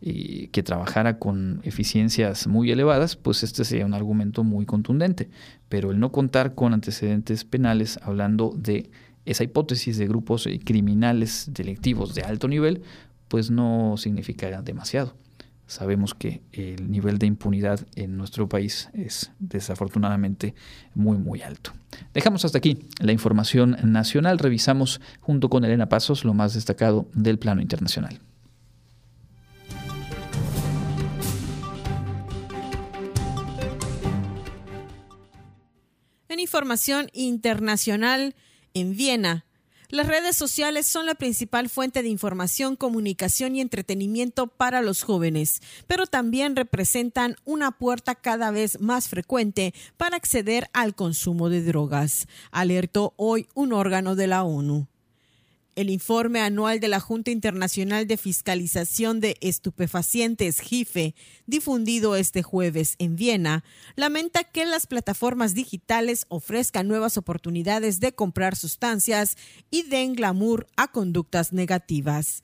que 0.00 0.62
trabajara 0.62 1.18
con 1.18 1.60
eficiencias 1.62 2.46
muy 2.46 2.70
elevadas, 2.70 3.16
pues 3.16 3.42
este 3.42 3.64
sería 3.66 3.84
un 3.84 3.92
argumento 3.92 4.44
muy 4.44 4.64
contundente. 4.64 5.28
Pero 5.70 5.90
el 5.90 5.98
no 5.98 6.12
contar 6.12 6.54
con 6.54 6.74
antecedentes 6.74 7.44
penales, 7.44 7.98
hablando 8.02 8.52
de 8.54 8.90
esa 9.24 9.44
hipótesis 9.44 9.96
de 9.96 10.06
grupos 10.06 10.46
eh, 10.46 10.60
criminales 10.62 11.48
delictivos 11.54 12.14
de 12.14 12.22
alto 12.22 12.48
nivel, 12.48 12.82
pues 13.28 13.50
no 13.50 13.94
significaría 13.96 14.60
demasiado. 14.60 15.14
Sabemos 15.66 16.14
que 16.14 16.42
el 16.50 16.90
nivel 16.90 17.18
de 17.18 17.26
impunidad 17.26 17.86
en 17.94 18.16
nuestro 18.16 18.48
país 18.48 18.90
es 18.92 19.30
desafortunadamente 19.38 20.56
muy, 20.94 21.16
muy 21.16 21.42
alto. 21.42 21.70
Dejamos 22.12 22.44
hasta 22.44 22.58
aquí 22.58 22.88
la 22.98 23.12
información 23.12 23.76
nacional. 23.84 24.40
Revisamos 24.40 25.00
junto 25.20 25.48
con 25.48 25.64
Elena 25.64 25.88
Pasos 25.88 26.24
lo 26.24 26.34
más 26.34 26.54
destacado 26.54 27.06
del 27.14 27.38
plano 27.38 27.62
internacional. 27.62 28.18
Información 36.50 37.10
internacional 37.12 38.34
en 38.74 38.96
Viena. 38.96 39.44
Las 39.88 40.08
redes 40.08 40.36
sociales 40.36 40.84
son 40.84 41.06
la 41.06 41.14
principal 41.14 41.68
fuente 41.68 42.02
de 42.02 42.08
información, 42.08 42.74
comunicación 42.74 43.54
y 43.54 43.60
entretenimiento 43.60 44.48
para 44.48 44.82
los 44.82 45.04
jóvenes, 45.04 45.62
pero 45.86 46.08
también 46.08 46.56
representan 46.56 47.36
una 47.44 47.70
puerta 47.70 48.16
cada 48.16 48.50
vez 48.50 48.80
más 48.80 49.08
frecuente 49.08 49.74
para 49.96 50.16
acceder 50.16 50.68
al 50.72 50.96
consumo 50.96 51.50
de 51.50 51.62
drogas, 51.62 52.26
alertó 52.50 53.14
hoy 53.16 53.46
un 53.54 53.72
órgano 53.72 54.16
de 54.16 54.26
la 54.26 54.42
ONU. 54.42 54.89
El 55.76 55.88
informe 55.88 56.40
anual 56.40 56.80
de 56.80 56.88
la 56.88 56.98
Junta 56.98 57.30
Internacional 57.30 58.06
de 58.06 58.16
Fiscalización 58.16 59.20
de 59.20 59.36
Estupefacientes, 59.40 60.60
JIFE, 60.60 61.14
difundido 61.46 62.16
este 62.16 62.42
jueves 62.42 62.96
en 62.98 63.14
Viena, 63.14 63.62
lamenta 63.94 64.42
que 64.42 64.66
las 64.66 64.88
plataformas 64.88 65.54
digitales 65.54 66.26
ofrezcan 66.28 66.88
nuevas 66.88 67.16
oportunidades 67.16 68.00
de 68.00 68.12
comprar 68.12 68.56
sustancias 68.56 69.36
y 69.70 69.84
den 69.84 70.14
glamour 70.14 70.66
a 70.76 70.88
conductas 70.88 71.52
negativas. 71.52 72.42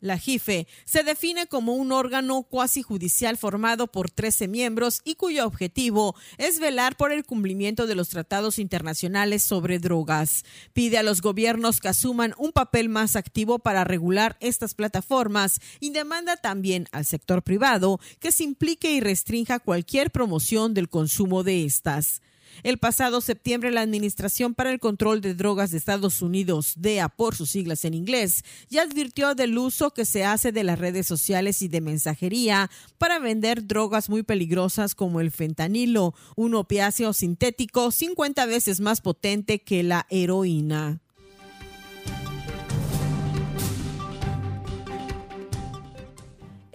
La 0.00 0.18
JIFE 0.18 0.66
se 0.84 1.02
define 1.04 1.46
como 1.46 1.74
un 1.74 1.90
órgano 1.90 2.42
cuasi 2.42 2.82
judicial 2.82 3.38
formado 3.38 3.86
por 3.86 4.10
13 4.10 4.46
miembros 4.46 5.00
y 5.04 5.14
cuyo 5.14 5.46
objetivo 5.46 6.14
es 6.36 6.60
velar 6.60 6.96
por 6.96 7.12
el 7.12 7.24
cumplimiento 7.24 7.86
de 7.86 7.94
los 7.94 8.10
tratados 8.10 8.58
internacionales 8.58 9.42
sobre 9.42 9.78
drogas. 9.78 10.44
Pide 10.74 10.98
a 10.98 11.02
los 11.02 11.22
gobiernos 11.22 11.80
que 11.80 11.88
asuman 11.88 12.34
un 12.36 12.52
papel 12.52 12.90
más 12.90 13.16
activo 13.16 13.58
para 13.58 13.84
regular 13.84 14.36
estas 14.40 14.74
plataformas 14.74 15.60
y 15.80 15.90
demanda 15.90 16.36
también 16.36 16.88
al 16.92 17.06
sector 17.06 17.42
privado 17.42 17.98
que 18.20 18.32
se 18.32 18.44
implique 18.44 18.92
y 18.92 19.00
restrinja 19.00 19.60
cualquier 19.60 20.10
promoción 20.10 20.74
del 20.74 20.90
consumo 20.90 21.42
de 21.42 21.64
estas. 21.64 22.20
El 22.62 22.78
pasado 22.78 23.20
septiembre, 23.20 23.70
la 23.70 23.82
Administración 23.82 24.54
para 24.54 24.70
el 24.70 24.80
Control 24.80 25.20
de 25.20 25.34
Drogas 25.34 25.70
de 25.70 25.78
Estados 25.78 26.22
Unidos, 26.22 26.74
DEA 26.76 27.08
por 27.08 27.34
sus 27.34 27.50
siglas 27.50 27.84
en 27.84 27.94
inglés, 27.94 28.44
ya 28.68 28.82
advirtió 28.82 29.34
del 29.34 29.56
uso 29.58 29.92
que 29.92 30.04
se 30.04 30.24
hace 30.24 30.52
de 30.52 30.64
las 30.64 30.78
redes 30.78 31.06
sociales 31.06 31.62
y 31.62 31.68
de 31.68 31.80
mensajería 31.80 32.70
para 32.98 33.18
vender 33.18 33.66
drogas 33.66 34.08
muy 34.08 34.22
peligrosas 34.22 34.94
como 34.94 35.20
el 35.20 35.30
fentanilo, 35.30 36.14
un 36.36 36.54
opiáceo 36.54 37.12
sintético 37.12 37.90
50 37.90 38.46
veces 38.46 38.80
más 38.80 39.00
potente 39.00 39.60
que 39.60 39.82
la 39.82 40.06
heroína. 40.10 41.00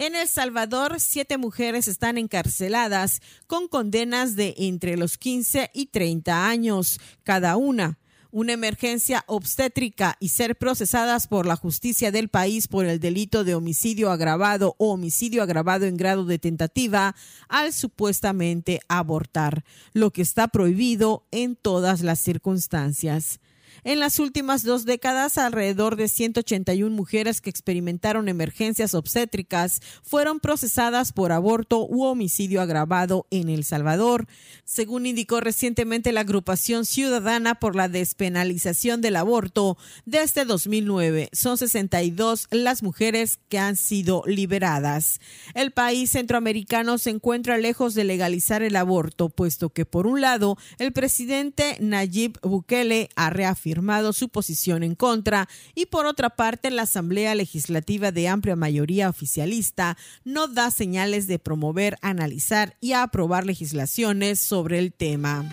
En 0.04 0.16
El 0.16 0.26
Salvador, 0.26 0.98
siete 0.98 1.38
mujeres 1.38 1.86
están 1.86 2.18
encarceladas 2.18 3.22
con 3.46 3.68
condenas 3.68 4.34
de 4.34 4.52
entre 4.58 4.96
los 4.96 5.16
15 5.16 5.70
y 5.72 5.86
30 5.86 6.48
años 6.48 6.98
cada 7.22 7.56
una 7.56 8.00
una 8.32 8.54
emergencia 8.54 9.22
obstétrica 9.28 10.16
y 10.18 10.30
ser 10.30 10.56
procesadas 10.56 11.28
por 11.28 11.46
la 11.46 11.54
justicia 11.54 12.10
del 12.10 12.30
país 12.30 12.66
por 12.66 12.86
el 12.86 12.98
delito 12.98 13.44
de 13.44 13.54
homicidio 13.54 14.10
agravado 14.10 14.74
o 14.78 14.92
homicidio 14.92 15.42
agravado 15.42 15.84
en 15.84 15.98
grado 15.98 16.24
de 16.24 16.38
tentativa 16.40 17.14
al 17.48 17.74
supuestamente 17.74 18.80
abortar, 18.88 19.64
lo 19.92 20.10
que 20.12 20.22
está 20.22 20.48
prohibido 20.48 21.26
en 21.30 21.54
todas 21.56 22.00
las 22.00 22.18
circunstancias. 22.20 23.38
En 23.84 23.98
las 23.98 24.20
últimas 24.20 24.62
dos 24.62 24.84
décadas, 24.84 25.38
alrededor 25.38 25.96
de 25.96 26.06
181 26.06 26.94
mujeres 26.94 27.40
que 27.40 27.50
experimentaron 27.50 28.28
emergencias 28.28 28.94
obstétricas 28.94 29.80
fueron 30.04 30.38
procesadas 30.38 31.12
por 31.12 31.32
aborto 31.32 31.84
u 31.88 32.04
homicidio 32.04 32.62
agravado 32.62 33.26
en 33.32 33.48
El 33.48 33.64
Salvador, 33.64 34.28
según 34.64 35.06
indicó 35.06 35.40
recientemente 35.40 36.12
la 36.12 36.20
agrupación 36.20 36.84
ciudadana 36.84 37.56
por 37.56 37.74
la 37.74 37.88
despenalización 37.88 39.00
del 39.00 39.16
aborto 39.16 39.76
desde 40.04 40.44
2009. 40.44 41.30
Son 41.32 41.58
62 41.58 42.46
las 42.52 42.84
mujeres 42.84 43.40
que 43.48 43.58
han 43.58 43.74
sido 43.74 44.22
liberadas. 44.26 45.20
El 45.54 45.72
país 45.72 46.10
centroamericano 46.12 46.98
se 46.98 47.10
encuentra 47.10 47.58
lejos 47.58 47.94
de 47.94 48.04
legalizar 48.04 48.62
el 48.62 48.76
aborto, 48.76 49.28
puesto 49.28 49.70
que 49.70 49.86
por 49.86 50.06
un 50.06 50.20
lado 50.20 50.56
el 50.78 50.92
presidente 50.92 51.78
Nayib 51.80 52.38
Bukele 52.42 53.08
ha 53.16 53.30
reafirmado 53.30 53.71
su 54.12 54.28
posición 54.28 54.82
en 54.82 54.94
contra 54.94 55.48
y 55.74 55.86
por 55.86 56.06
otra 56.06 56.30
parte 56.30 56.70
la 56.70 56.82
Asamblea 56.82 57.34
Legislativa 57.34 58.12
de 58.12 58.28
amplia 58.28 58.56
mayoría 58.56 59.08
oficialista 59.08 59.96
no 60.24 60.48
da 60.48 60.70
señales 60.70 61.26
de 61.26 61.38
promover, 61.38 61.96
analizar 62.02 62.76
y 62.80 62.92
aprobar 62.92 63.46
legislaciones 63.46 64.40
sobre 64.40 64.78
el 64.78 64.92
tema. 64.92 65.48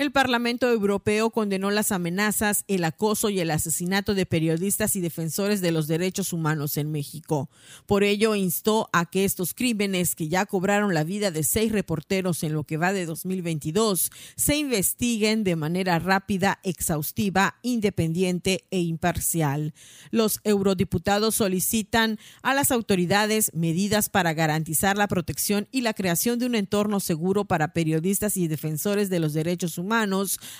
El 0.00 0.12
Parlamento 0.12 0.66
Europeo 0.66 1.28
condenó 1.28 1.70
las 1.70 1.92
amenazas, 1.92 2.64
el 2.68 2.84
acoso 2.84 3.28
y 3.28 3.38
el 3.38 3.50
asesinato 3.50 4.14
de 4.14 4.24
periodistas 4.24 4.96
y 4.96 5.02
defensores 5.02 5.60
de 5.60 5.72
los 5.72 5.88
derechos 5.88 6.32
humanos 6.32 6.78
en 6.78 6.90
México. 6.90 7.50
Por 7.84 8.02
ello, 8.02 8.34
instó 8.34 8.88
a 8.94 9.04
que 9.04 9.26
estos 9.26 9.52
crímenes, 9.52 10.14
que 10.14 10.28
ya 10.28 10.46
cobraron 10.46 10.94
la 10.94 11.04
vida 11.04 11.30
de 11.30 11.44
seis 11.44 11.70
reporteros 11.70 12.42
en 12.44 12.54
lo 12.54 12.64
que 12.64 12.78
va 12.78 12.94
de 12.94 13.04
2022, 13.04 14.10
se 14.36 14.56
investiguen 14.56 15.44
de 15.44 15.54
manera 15.54 15.98
rápida, 15.98 16.60
exhaustiva, 16.62 17.58
independiente 17.60 18.64
e 18.70 18.80
imparcial. 18.80 19.74
Los 20.10 20.40
eurodiputados 20.44 21.34
solicitan 21.34 22.18
a 22.40 22.54
las 22.54 22.70
autoridades 22.70 23.50
medidas 23.52 24.08
para 24.08 24.32
garantizar 24.32 24.96
la 24.96 25.08
protección 25.08 25.68
y 25.70 25.82
la 25.82 25.92
creación 25.92 26.38
de 26.38 26.46
un 26.46 26.54
entorno 26.54 27.00
seguro 27.00 27.44
para 27.44 27.74
periodistas 27.74 28.38
y 28.38 28.48
defensores 28.48 29.10
de 29.10 29.20
los 29.20 29.34
derechos 29.34 29.76
humanos 29.76 29.89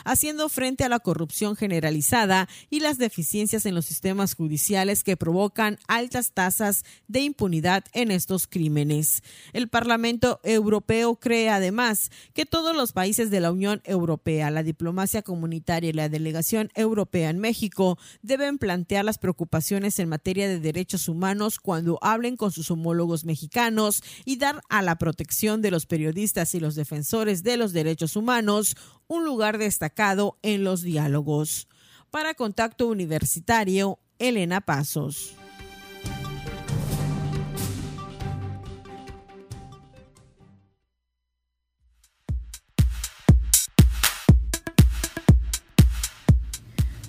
haciendo 0.05 0.49
frente 0.49 0.85
a 0.85 0.89
la 0.89 1.01
corrupción 1.01 1.57
generalizada 1.57 2.49
y 2.69 2.81
las 2.81 2.99
deficiencias 2.99 3.67
en 3.67 3.75
los 3.75 3.87
sistemas 3.87 4.35
judiciales 4.35 5.05
que 5.05 5.17
provocan 5.17 5.79
altas 5.89 6.33
tasas 6.33 6.85
de 7.09 7.21
impunidad 7.21 7.85
en 7.93 8.11
estos 8.11 8.47
crímenes. 8.47 9.23
El 9.53 9.69
Parlamento 9.69 10.41
Europeo 10.45 11.17
cree 11.17 11.49
además 11.51 12.11
que 12.35 12.47
todos 12.47 12.77
los 12.77 12.93
países 12.93 13.31
de 13.31 13.41
la 13.41 13.53
Unión 13.53 13.81
Europea, 13.85 14.51
la 14.51 14.63
diplomacia 14.63 15.23
comunitaria 15.23 15.91
y 15.91 15.95
la 15.95 16.09
delegación 16.09 16.71
europea 16.75 17.31
en 17.31 17.39
México 17.39 17.99
deben 18.23 18.59
plantear 18.59 19.05
las 19.05 19.19
preocupaciones 19.19 19.99
en 19.99 20.09
materia 20.09 20.49
de 20.49 20.61
derechos 20.61 21.09
humanos 21.09 21.59
cuando 21.59 21.99
hablen 22.03 22.37
con 22.37 22.51
sus 22.51 22.71
homólogos 22.71 23.25
mexicanos 23.25 24.03
y 24.25 24.37
dar 24.37 24.63
a 24.69 24.83
la 24.83 24.97
protección 24.97 25.63
de 25.63 25.71
los 25.71 25.87
periodistas 25.87 26.55
y 26.55 26.61
los 26.61 26.75
defensores 26.75 27.43
de 27.43 27.57
los 27.57 27.73
derechos 27.73 28.17
humanos 28.17 28.77
un 29.11 29.25
lugar 29.25 29.59
destacado 29.59 30.39
en 30.43 30.63
los 30.63 30.83
diálogos. 30.83 31.67
Para 32.13 32.35
Contacto 32.35 32.87
Universitario, 32.87 33.99
Elena 34.21 34.61
Pasos. 34.61 35.35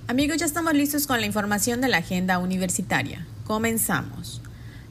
Amigos, 0.07 0.37
ya 0.37 0.47
estamos 0.47 0.73
listos 0.73 1.05
con 1.05 1.19
la 1.19 1.27
información 1.27 1.81
de 1.81 1.87
la 1.87 1.97
agenda 1.97 2.39
universitaria. 2.39 3.27
Comenzamos. 3.45 4.41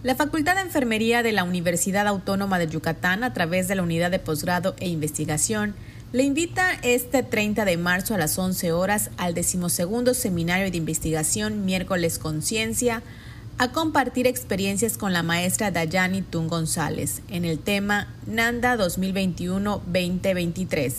La 0.05 0.15
Facultad 0.15 0.55
de 0.55 0.63
Enfermería 0.63 1.25
de 1.25 1.33
la 1.33 1.43
Universidad 1.43 2.07
Autónoma 2.07 2.61
de 2.61 2.69
Yucatán, 2.69 3.25
a 3.25 3.35
través 3.35 3.67
de 3.67 3.75
la 3.75 3.83
Unidad 3.83 4.13
de 4.13 4.21
Posgrado 4.21 4.77
e 4.79 4.89
Investigación, 4.89 5.75
le 6.13 6.25
invita 6.25 6.73
este 6.83 7.23
30 7.23 7.65
de 7.65 7.77
marzo 7.77 8.15
a 8.15 8.19
las 8.19 8.37
11 8.37 8.73
horas 8.73 9.13
al 9.17 9.33
decimosegundo 9.35 10.13
Seminario 10.13 10.69
de 10.71 10.77
Investigación 10.77 11.65
Miércoles 11.65 12.19
Conciencia 12.19 13.05
a 13.59 13.71
compartir 13.71 14.27
experiencias 14.27 14.99
con 14.99 15.13
la 15.13 15.23
maestra 15.23 15.71
Dayani 15.71 16.23
Tun 16.23 16.49
González 16.49 17.23
en 17.29 17.45
el 17.45 17.61
tema 17.61 18.09
NANDA 18.27 18.77
2021-2023 18.77 20.95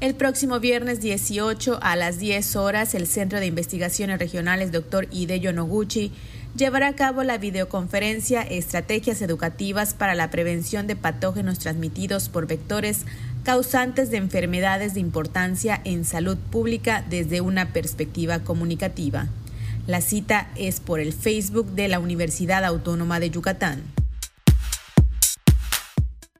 El 0.00 0.14
próximo 0.14 0.60
viernes 0.60 1.00
18 1.00 1.78
a 1.80 1.96
las 1.96 2.18
10 2.18 2.56
horas, 2.56 2.94
el 2.94 3.06
Centro 3.06 3.40
de 3.40 3.46
Investigaciones 3.46 4.18
Regionales 4.18 4.70
Dr. 4.70 5.08
Hideyo 5.10 5.54
Noguchi 5.54 6.12
llevará 6.56 6.88
a 6.88 6.94
cabo 6.94 7.22
la 7.24 7.38
videoconferencia 7.38 8.42
Estrategias 8.42 9.22
Educativas 9.22 9.94
para 9.94 10.14
la 10.14 10.30
Prevención 10.30 10.86
de 10.86 10.96
Patógenos 10.96 11.58
Transmitidos 11.58 12.28
por 12.28 12.46
Vectores 12.46 13.06
causantes 13.42 14.10
de 14.10 14.18
enfermedades 14.18 14.94
de 14.94 15.00
importancia 15.00 15.80
en 15.84 16.04
salud 16.04 16.38
pública 16.38 17.04
desde 17.08 17.40
una 17.40 17.72
perspectiva 17.72 18.38
comunicativa. 18.40 19.26
La 19.86 20.00
cita 20.00 20.48
es 20.56 20.80
por 20.80 21.00
el 21.00 21.12
Facebook 21.12 21.66
de 21.72 21.88
la 21.88 21.98
Universidad 21.98 22.64
Autónoma 22.64 23.20
de 23.20 23.30
Yucatán. 23.30 23.82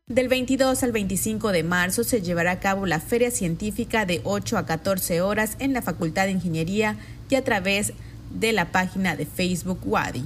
Del 0.06 0.28
22 0.28 0.82
al 0.82 0.92
25 0.92 1.50
de 1.50 1.62
marzo 1.62 2.04
se 2.04 2.22
llevará 2.22 2.52
a 2.52 2.60
cabo 2.60 2.86
la 2.86 3.00
Feria 3.00 3.30
Científica 3.30 4.06
de 4.06 4.20
8 4.24 4.58
a 4.58 4.66
14 4.66 5.20
horas 5.22 5.56
en 5.58 5.72
la 5.72 5.82
Facultad 5.82 6.26
de 6.26 6.32
Ingeniería 6.32 6.96
y 7.28 7.34
a 7.34 7.44
través 7.44 7.88
de 7.88 7.94
de 8.34 8.52
la 8.52 8.70
página 8.72 9.16
de 9.16 9.26
Facebook 9.26 9.80
Wadi. 9.84 10.24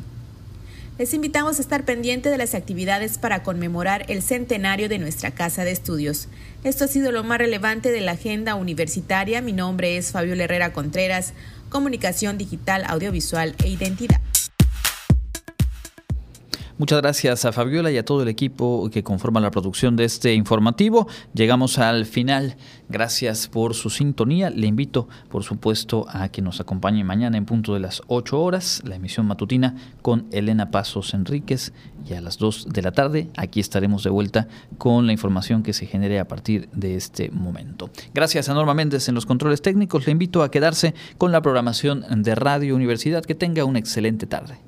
Les 0.98 1.14
invitamos 1.14 1.58
a 1.58 1.62
estar 1.62 1.84
pendiente 1.84 2.28
de 2.28 2.38
las 2.38 2.56
actividades 2.56 3.18
para 3.18 3.44
conmemorar 3.44 4.04
el 4.08 4.20
centenario 4.20 4.88
de 4.88 4.98
nuestra 4.98 5.30
casa 5.30 5.62
de 5.64 5.70
estudios. 5.70 6.26
Esto 6.64 6.86
ha 6.86 6.88
sido 6.88 7.12
lo 7.12 7.22
más 7.22 7.38
relevante 7.38 7.92
de 7.92 8.00
la 8.00 8.12
agenda 8.12 8.56
universitaria. 8.56 9.40
Mi 9.40 9.52
nombre 9.52 9.96
es 9.96 10.10
Fabiola 10.10 10.44
Herrera 10.44 10.72
Contreras, 10.72 11.34
Comunicación 11.68 12.36
Digital, 12.36 12.84
Audiovisual 12.88 13.54
e 13.62 13.68
Identidad. 13.68 14.20
Muchas 16.78 17.02
gracias 17.02 17.44
a 17.44 17.50
Fabiola 17.50 17.90
y 17.90 17.98
a 17.98 18.04
todo 18.04 18.22
el 18.22 18.28
equipo 18.28 18.88
que 18.92 19.02
conforma 19.02 19.40
la 19.40 19.50
producción 19.50 19.96
de 19.96 20.04
este 20.04 20.34
informativo. 20.34 21.08
Llegamos 21.34 21.76
al 21.80 22.06
final. 22.06 22.54
Gracias 22.88 23.48
por 23.48 23.74
su 23.74 23.90
sintonía. 23.90 24.48
Le 24.50 24.68
invito, 24.68 25.08
por 25.28 25.42
supuesto, 25.42 26.06
a 26.08 26.28
que 26.28 26.40
nos 26.40 26.60
acompañe 26.60 27.02
mañana 27.02 27.36
en 27.36 27.46
punto 27.46 27.74
de 27.74 27.80
las 27.80 28.00
8 28.06 28.40
horas, 28.40 28.80
la 28.84 28.94
emisión 28.94 29.26
matutina 29.26 29.74
con 30.02 30.26
Elena 30.30 30.70
Pasos 30.70 31.14
Enríquez. 31.14 31.72
Y 32.08 32.12
a 32.12 32.20
las 32.20 32.38
2 32.38 32.68
de 32.68 32.82
la 32.82 32.92
tarde, 32.92 33.28
aquí 33.36 33.58
estaremos 33.58 34.04
de 34.04 34.10
vuelta 34.10 34.46
con 34.78 35.08
la 35.08 35.12
información 35.12 35.64
que 35.64 35.72
se 35.72 35.86
genere 35.86 36.20
a 36.20 36.28
partir 36.28 36.68
de 36.70 36.94
este 36.94 37.28
momento. 37.32 37.90
Gracias 38.14 38.48
a 38.48 38.54
Norma 38.54 38.74
Méndez 38.74 39.08
en 39.08 39.16
los 39.16 39.26
controles 39.26 39.62
técnicos. 39.62 40.06
Le 40.06 40.12
invito 40.12 40.44
a 40.44 40.50
quedarse 40.52 40.94
con 41.18 41.32
la 41.32 41.42
programación 41.42 42.04
de 42.22 42.36
Radio 42.36 42.76
Universidad. 42.76 43.24
Que 43.24 43.34
tenga 43.34 43.64
una 43.64 43.80
excelente 43.80 44.28
tarde. 44.28 44.67